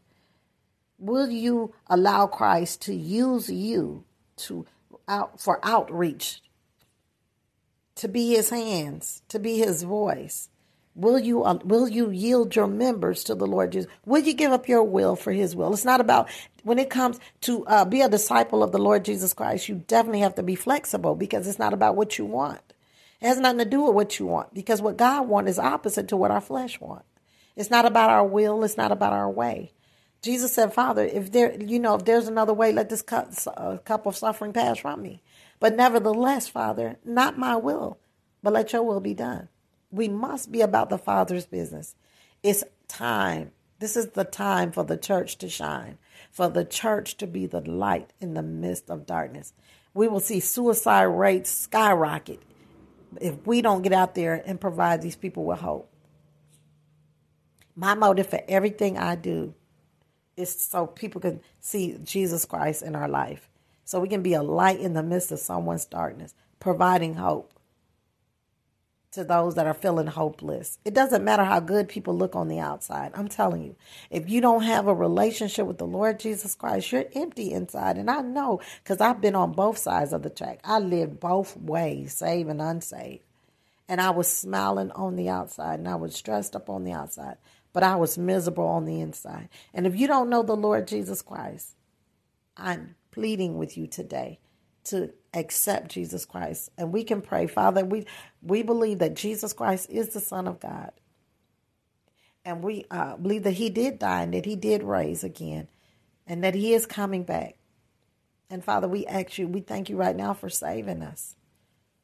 Will 0.98 1.30
you 1.30 1.74
allow 1.88 2.26
Christ 2.26 2.82
to 2.82 2.94
use 2.94 3.50
you 3.50 4.04
to 4.36 4.66
out 5.08 5.40
for 5.40 5.60
outreach, 5.62 6.42
to 7.96 8.08
be 8.08 8.34
his 8.34 8.50
hands, 8.50 9.22
to 9.28 9.38
be 9.38 9.58
his 9.58 9.82
voice? 9.82 10.48
Will 10.96 11.18
you 11.18 11.42
uh, 11.44 11.58
will 11.64 11.88
you 11.88 12.10
yield 12.10 12.54
your 12.54 12.68
members 12.68 13.24
to 13.24 13.34
the 13.34 13.48
Lord 13.48 13.72
Jesus? 13.72 13.90
Will 14.06 14.22
you 14.22 14.32
give 14.34 14.52
up 14.52 14.68
your 14.68 14.84
will 14.84 15.16
for 15.16 15.32
His 15.32 15.56
will? 15.56 15.72
It's 15.72 15.84
not 15.84 16.00
about 16.00 16.30
when 16.62 16.78
it 16.78 16.90
comes 16.90 17.18
to 17.42 17.66
uh, 17.66 17.84
be 17.84 18.02
a 18.02 18.08
disciple 18.08 18.62
of 18.62 18.72
the 18.72 18.78
Lord 18.78 19.04
Jesus 19.04 19.34
Christ. 19.34 19.68
You 19.68 19.84
definitely 19.88 20.20
have 20.20 20.36
to 20.36 20.44
be 20.44 20.54
flexible 20.54 21.16
because 21.16 21.48
it's 21.48 21.58
not 21.58 21.74
about 21.74 21.96
what 21.96 22.16
you 22.18 22.24
want. 22.26 22.60
It 23.20 23.26
has 23.26 23.40
nothing 23.40 23.58
to 23.58 23.64
do 23.64 23.82
with 23.82 23.94
what 23.94 24.20
you 24.20 24.26
want 24.26 24.54
because 24.54 24.82
what 24.82 24.96
God 24.96 25.28
wants 25.28 25.50
is 25.52 25.58
opposite 25.58 26.08
to 26.08 26.16
what 26.16 26.30
our 26.30 26.40
flesh 26.40 26.80
wants. 26.80 27.06
It's 27.56 27.70
not 27.70 27.86
about 27.86 28.10
our 28.10 28.26
will. 28.26 28.62
It's 28.62 28.76
not 28.76 28.92
about 28.92 29.12
our 29.12 29.30
way. 29.30 29.72
Jesus 30.22 30.52
said, 30.52 30.72
"Father, 30.74 31.04
if 31.04 31.32
there, 31.32 31.60
you 31.60 31.80
know, 31.80 31.96
if 31.96 32.04
there's 32.04 32.28
another 32.28 32.54
way, 32.54 32.72
let 32.72 32.88
this 32.88 33.02
cup, 33.02 33.32
uh, 33.56 33.78
cup 33.78 34.06
of 34.06 34.16
suffering 34.16 34.52
pass 34.52 34.78
from 34.78 35.02
me. 35.02 35.22
But 35.58 35.74
nevertheless, 35.74 36.48
Father, 36.48 36.98
not 37.04 37.36
my 37.38 37.56
will, 37.56 37.98
but 38.44 38.52
let 38.52 38.72
your 38.72 38.84
will 38.84 39.00
be 39.00 39.14
done." 39.14 39.48
We 39.94 40.08
must 40.08 40.50
be 40.50 40.60
about 40.60 40.90
the 40.90 40.98
Father's 40.98 41.46
business. 41.46 41.94
It's 42.42 42.64
time. 42.88 43.52
This 43.78 43.96
is 43.96 44.08
the 44.08 44.24
time 44.24 44.72
for 44.72 44.82
the 44.82 44.96
church 44.96 45.38
to 45.38 45.48
shine, 45.48 45.98
for 46.32 46.48
the 46.48 46.64
church 46.64 47.16
to 47.18 47.28
be 47.28 47.46
the 47.46 47.60
light 47.60 48.12
in 48.20 48.34
the 48.34 48.42
midst 48.42 48.90
of 48.90 49.06
darkness. 49.06 49.52
We 49.94 50.08
will 50.08 50.18
see 50.18 50.40
suicide 50.40 51.04
rates 51.04 51.48
skyrocket 51.48 52.42
if 53.20 53.46
we 53.46 53.62
don't 53.62 53.82
get 53.82 53.92
out 53.92 54.16
there 54.16 54.42
and 54.44 54.60
provide 54.60 55.00
these 55.00 55.14
people 55.14 55.44
with 55.44 55.60
hope. 55.60 55.88
My 57.76 57.94
motive 57.94 58.26
for 58.26 58.42
everything 58.48 58.98
I 58.98 59.14
do 59.14 59.54
is 60.36 60.50
so 60.50 60.88
people 60.88 61.20
can 61.20 61.40
see 61.60 61.98
Jesus 62.02 62.44
Christ 62.44 62.82
in 62.82 62.96
our 62.96 63.08
life, 63.08 63.48
so 63.84 64.00
we 64.00 64.08
can 64.08 64.22
be 64.22 64.34
a 64.34 64.42
light 64.42 64.80
in 64.80 64.94
the 64.94 65.04
midst 65.04 65.30
of 65.30 65.38
someone's 65.38 65.84
darkness, 65.84 66.34
providing 66.58 67.14
hope 67.14 67.53
to 69.14 69.24
those 69.24 69.54
that 69.54 69.66
are 69.66 69.74
feeling 69.74 70.06
hopeless. 70.06 70.78
It 70.84 70.94
doesn't 70.94 71.24
matter 71.24 71.44
how 71.44 71.60
good 71.60 71.88
people 71.88 72.16
look 72.16 72.36
on 72.36 72.48
the 72.48 72.60
outside. 72.60 73.12
I'm 73.14 73.28
telling 73.28 73.62
you, 73.62 73.76
if 74.10 74.28
you 74.28 74.40
don't 74.40 74.62
have 74.62 74.86
a 74.86 74.94
relationship 74.94 75.66
with 75.66 75.78
the 75.78 75.86
Lord 75.86 76.20
Jesus 76.20 76.54
Christ, 76.54 76.92
you're 76.92 77.06
empty 77.14 77.52
inside. 77.52 77.96
And 77.96 78.10
I 78.10 78.20
know 78.20 78.60
because 78.82 79.00
I've 79.00 79.20
been 79.20 79.34
on 79.34 79.52
both 79.52 79.78
sides 79.78 80.12
of 80.12 80.22
the 80.22 80.30
track. 80.30 80.60
I 80.64 80.78
lived 80.78 81.20
both 81.20 81.56
ways, 81.56 82.14
saved 82.14 82.50
and 82.50 82.60
unsaved. 82.60 83.22
And 83.88 84.00
I 84.00 84.10
was 84.10 84.28
smiling 84.28 84.90
on 84.92 85.16
the 85.16 85.28
outside 85.28 85.78
and 85.78 85.88
I 85.88 85.96
was 85.96 86.20
dressed 86.20 86.56
up 86.56 86.70
on 86.70 86.84
the 86.84 86.92
outside, 86.92 87.36
but 87.72 87.82
I 87.82 87.96
was 87.96 88.16
miserable 88.16 88.66
on 88.66 88.86
the 88.86 89.00
inside. 89.00 89.48
And 89.72 89.86
if 89.86 89.96
you 89.96 90.06
don't 90.06 90.30
know 90.30 90.42
the 90.42 90.56
Lord 90.56 90.88
Jesus 90.88 91.22
Christ, 91.22 91.76
I'm 92.56 92.94
pleading 93.10 93.58
with 93.58 93.76
you 93.76 93.86
today 93.86 94.38
to 94.84 95.12
accept 95.34 95.90
Jesus 95.90 96.24
Christ. 96.24 96.70
And 96.78 96.92
we 96.92 97.04
can 97.04 97.20
pray, 97.20 97.46
Father, 97.46 97.84
we 97.84 98.06
we 98.42 98.62
believe 98.62 99.00
that 99.00 99.14
Jesus 99.14 99.52
Christ 99.52 99.90
is 99.90 100.10
the 100.10 100.20
Son 100.20 100.46
of 100.46 100.60
God. 100.60 100.92
And 102.44 102.62
we 102.62 102.84
uh, 102.90 103.16
believe 103.16 103.44
that 103.44 103.52
he 103.52 103.70
did 103.70 103.98
die 103.98 104.22
and 104.22 104.34
that 104.34 104.44
he 104.44 104.56
did 104.56 104.82
raise 104.82 105.24
again 105.24 105.68
and 106.26 106.44
that 106.44 106.54
he 106.54 106.74
is 106.74 106.86
coming 106.86 107.24
back. 107.24 107.56
And 108.50 108.62
Father, 108.62 108.86
we 108.86 109.06
ask 109.06 109.38
you, 109.38 109.48
we 109.48 109.60
thank 109.60 109.88
you 109.88 109.96
right 109.96 110.14
now 110.14 110.34
for 110.34 110.50
saving 110.50 111.02
us. 111.02 111.36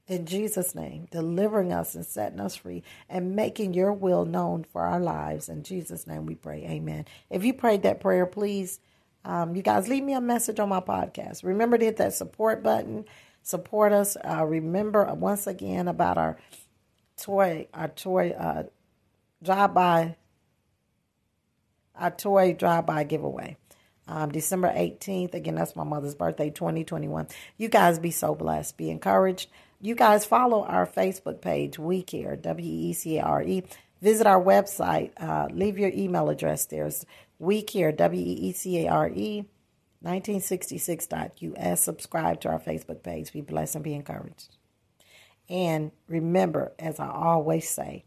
In 0.09 0.27
Jesus' 0.27 0.75
name, 0.75 1.07
delivering 1.13 1.73
us 1.73 1.95
and 1.95 2.05
setting 2.05 2.41
us 2.41 2.57
free 2.57 2.83
and 3.09 3.37
making 3.37 3.75
your 3.75 3.93
will 3.93 4.25
known 4.25 4.65
for 4.65 4.83
our 4.83 4.99
lives. 4.99 5.49
In 5.49 5.63
Jesus' 5.63 6.07
name 6.07 6.27
we 6.27 6.35
pray. 6.35 6.65
Amen. 6.65 7.05
If 7.29 7.45
you 7.45 7.55
prayed 7.55 7.83
that 7.83 8.01
prayer, 8.01 8.27
please 8.27 8.81
um, 9.25 9.55
you 9.55 9.63
guys 9.63 9.89
leave 9.89 10.03
me 10.03 10.15
a 10.15 10.21
message 10.21 10.61
on 10.61 10.69
my 10.69 10.81
podcast. 10.81 11.45
Remember 11.45 11.77
to 11.77 11.85
hit 11.85 11.99
that 11.99 12.15
support 12.15 12.63
button. 12.63 13.05
Support 13.43 13.93
us. 13.93 14.17
Uh, 14.17 14.45
remember 14.45 15.07
uh, 15.07 15.15
once 15.15 15.47
again 15.47 15.89
about 15.89 16.19
our 16.19 16.39
toy, 17.17 17.69
our 17.75 17.89
toy 17.89 18.31
uh, 18.31 18.65
drive 19.43 19.75
by, 19.75 20.17
our 21.95 22.11
toy 22.11 22.55
drive 22.55 22.87
by 22.87 23.05
giveaway. 23.05 23.57
Um, 24.09 24.33
December 24.33 24.69
18th. 24.69 25.35
Again, 25.35 25.55
that's 25.55 25.77
my 25.77 25.85
mother's 25.85 26.17
birthday, 26.17 26.51
2021. 26.51 27.29
You 27.59 27.69
guys 27.69 28.01
be 28.01 28.11
so 28.11 28.35
blessed. 28.35 28.77
Be 28.77 28.91
encouraged. 28.91 29.49
You 29.81 29.95
guys 29.95 30.25
follow 30.25 30.65
our 30.65 30.87
Facebook 30.87 31.41
page, 31.41 31.79
We 31.79 32.03
Care, 32.03 32.35
W 32.37 32.89
E 32.89 32.93
C 32.93 33.19
A 33.19 33.23
R 33.23 33.43
E. 33.43 33.63
Visit 34.03 34.27
our 34.27 34.43
website. 34.43 35.13
Uh, 35.17 35.49
leave 35.53 35.79
your 35.79 35.91
email 35.91 36.29
address 36.29 36.67
there. 36.67 36.91
We 37.41 37.63
Care, 37.63 37.91
W 37.91 38.23
E 38.23 38.33
E 38.33 38.53
C 38.53 38.85
A 38.85 38.91
R 38.91 39.09
E, 39.09 39.47
1966.us. 40.05 41.81
Subscribe 41.81 42.39
to 42.43 42.51
our 42.51 42.61
Facebook 42.61 43.03
page. 43.03 43.33
Be 43.33 43.41
blessed 43.41 43.77
and 43.77 43.85
be 43.85 43.95
encouraged. 43.95 44.59
And 45.49 45.91
remember, 46.07 46.75
as 46.79 47.01
I 47.01 47.09
always 47.09 47.69
say, 47.69 48.05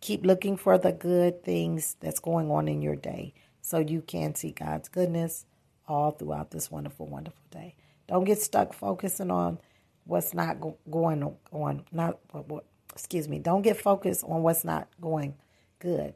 keep 0.00 0.24
looking 0.24 0.56
for 0.56 0.78
the 0.78 0.92
good 0.92 1.42
things 1.42 1.96
that's 1.98 2.20
going 2.20 2.48
on 2.48 2.68
in 2.68 2.80
your 2.80 2.94
day 2.94 3.34
so 3.60 3.78
you 3.78 4.02
can 4.02 4.36
see 4.36 4.52
God's 4.52 4.88
goodness 4.88 5.46
all 5.88 6.12
throughout 6.12 6.52
this 6.52 6.70
wonderful, 6.70 7.08
wonderful 7.08 7.42
day. 7.50 7.74
Don't 8.06 8.24
get 8.24 8.40
stuck 8.40 8.72
focusing 8.72 9.32
on 9.32 9.58
what's 10.04 10.32
not 10.32 10.60
go- 10.60 10.78
going 10.88 11.36
on. 11.50 11.84
Not 11.90 12.20
what, 12.30 12.48
what, 12.48 12.64
excuse 12.92 13.28
me. 13.28 13.40
Don't 13.40 13.62
get 13.62 13.76
focused 13.76 14.22
on 14.22 14.44
what's 14.44 14.64
not 14.64 14.86
going 15.00 15.34
good, 15.80 16.14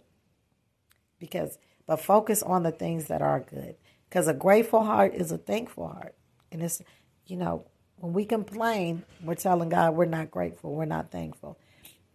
because 1.19 1.59
but 1.91 2.01
focus 2.01 2.41
on 2.45 2.63
the 2.63 2.71
things 2.71 3.07
that 3.09 3.21
are 3.21 3.41
good. 3.41 3.75
Because 4.09 4.29
a 4.29 4.35
grateful 4.35 4.85
heart 4.85 5.13
is 5.13 5.33
a 5.33 5.39
thankful 5.39 5.89
heart. 5.89 6.15
And 6.53 6.63
it's, 6.63 6.81
you 7.27 7.37
know, 7.37 7.67
When 8.01 8.15
we 8.15 8.25
complain, 8.25 9.05
we're 9.23 9.35
telling 9.35 9.69
God 9.69 9.95
we're 9.95 10.07
not 10.07 10.31
grateful, 10.31 10.75
we're 10.75 10.87
not 10.87 11.11
thankful. 11.11 11.59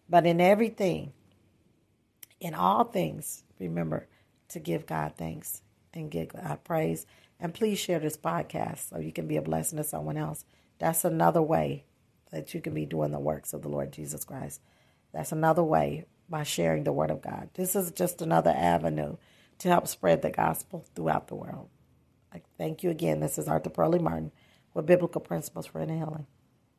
But 0.09 0.26
in 0.26 0.41
everything, 0.41 1.13
in 2.39 2.55
all 2.55 2.86
things, 2.86 3.43
remember 3.59 4.07
to 4.49 4.59
give 4.59 4.88
God 4.88 5.13
thanks 5.17 5.61
and 5.93 6.09
give 6.09 6.30
God 6.30 6.63
praise. 6.63 7.05
And 7.39 7.53
please 7.53 7.78
share 7.80 7.99
this 7.99 8.17
podcast 8.17 8.89
so 8.89 8.99
you 8.99 9.11
can 9.13 9.28
be 9.28 9.38
a 9.38 9.43
blessing 9.43 9.78
to 9.78 9.84
someone 9.84 10.17
else. 10.17 10.43
That's 10.80 11.05
another 11.05 11.41
way 11.41 11.86
that 12.32 12.53
you 12.55 12.61
can 12.61 12.73
be 12.73 12.86
doing 12.88 13.11
the 13.11 13.19
works 13.19 13.53
of 13.53 13.61
the 13.61 13.69
Lord 13.69 13.93
Jesus 13.93 14.26
Christ. 14.26 14.61
That's 15.13 15.32
another 15.32 15.63
way 15.63 16.05
by 16.28 16.43
sharing 16.43 16.84
the 16.84 16.93
word 16.93 17.11
of 17.11 17.21
God. 17.21 17.49
This 17.53 17.76
is 17.76 17.91
just 17.91 18.23
another 18.23 18.51
avenue 18.51 19.17
to 19.59 19.69
help 19.69 19.87
spread 19.87 20.21
the 20.21 20.29
gospel 20.29 20.85
throughout 20.95 21.27
the 21.27 21.35
world. 21.35 21.69
I 22.33 22.41
thank 22.57 22.83
you 22.83 22.89
again. 22.89 23.19
This 23.21 23.37
is 23.37 23.47
Arthur 23.47 23.69
Pearlie 23.69 23.99
Martin 23.99 24.31
with 24.73 24.85
Biblical 24.85 25.21
Principles 25.21 25.67
for 25.67 25.81
Inner 25.81 25.97
Healing. 25.97 26.27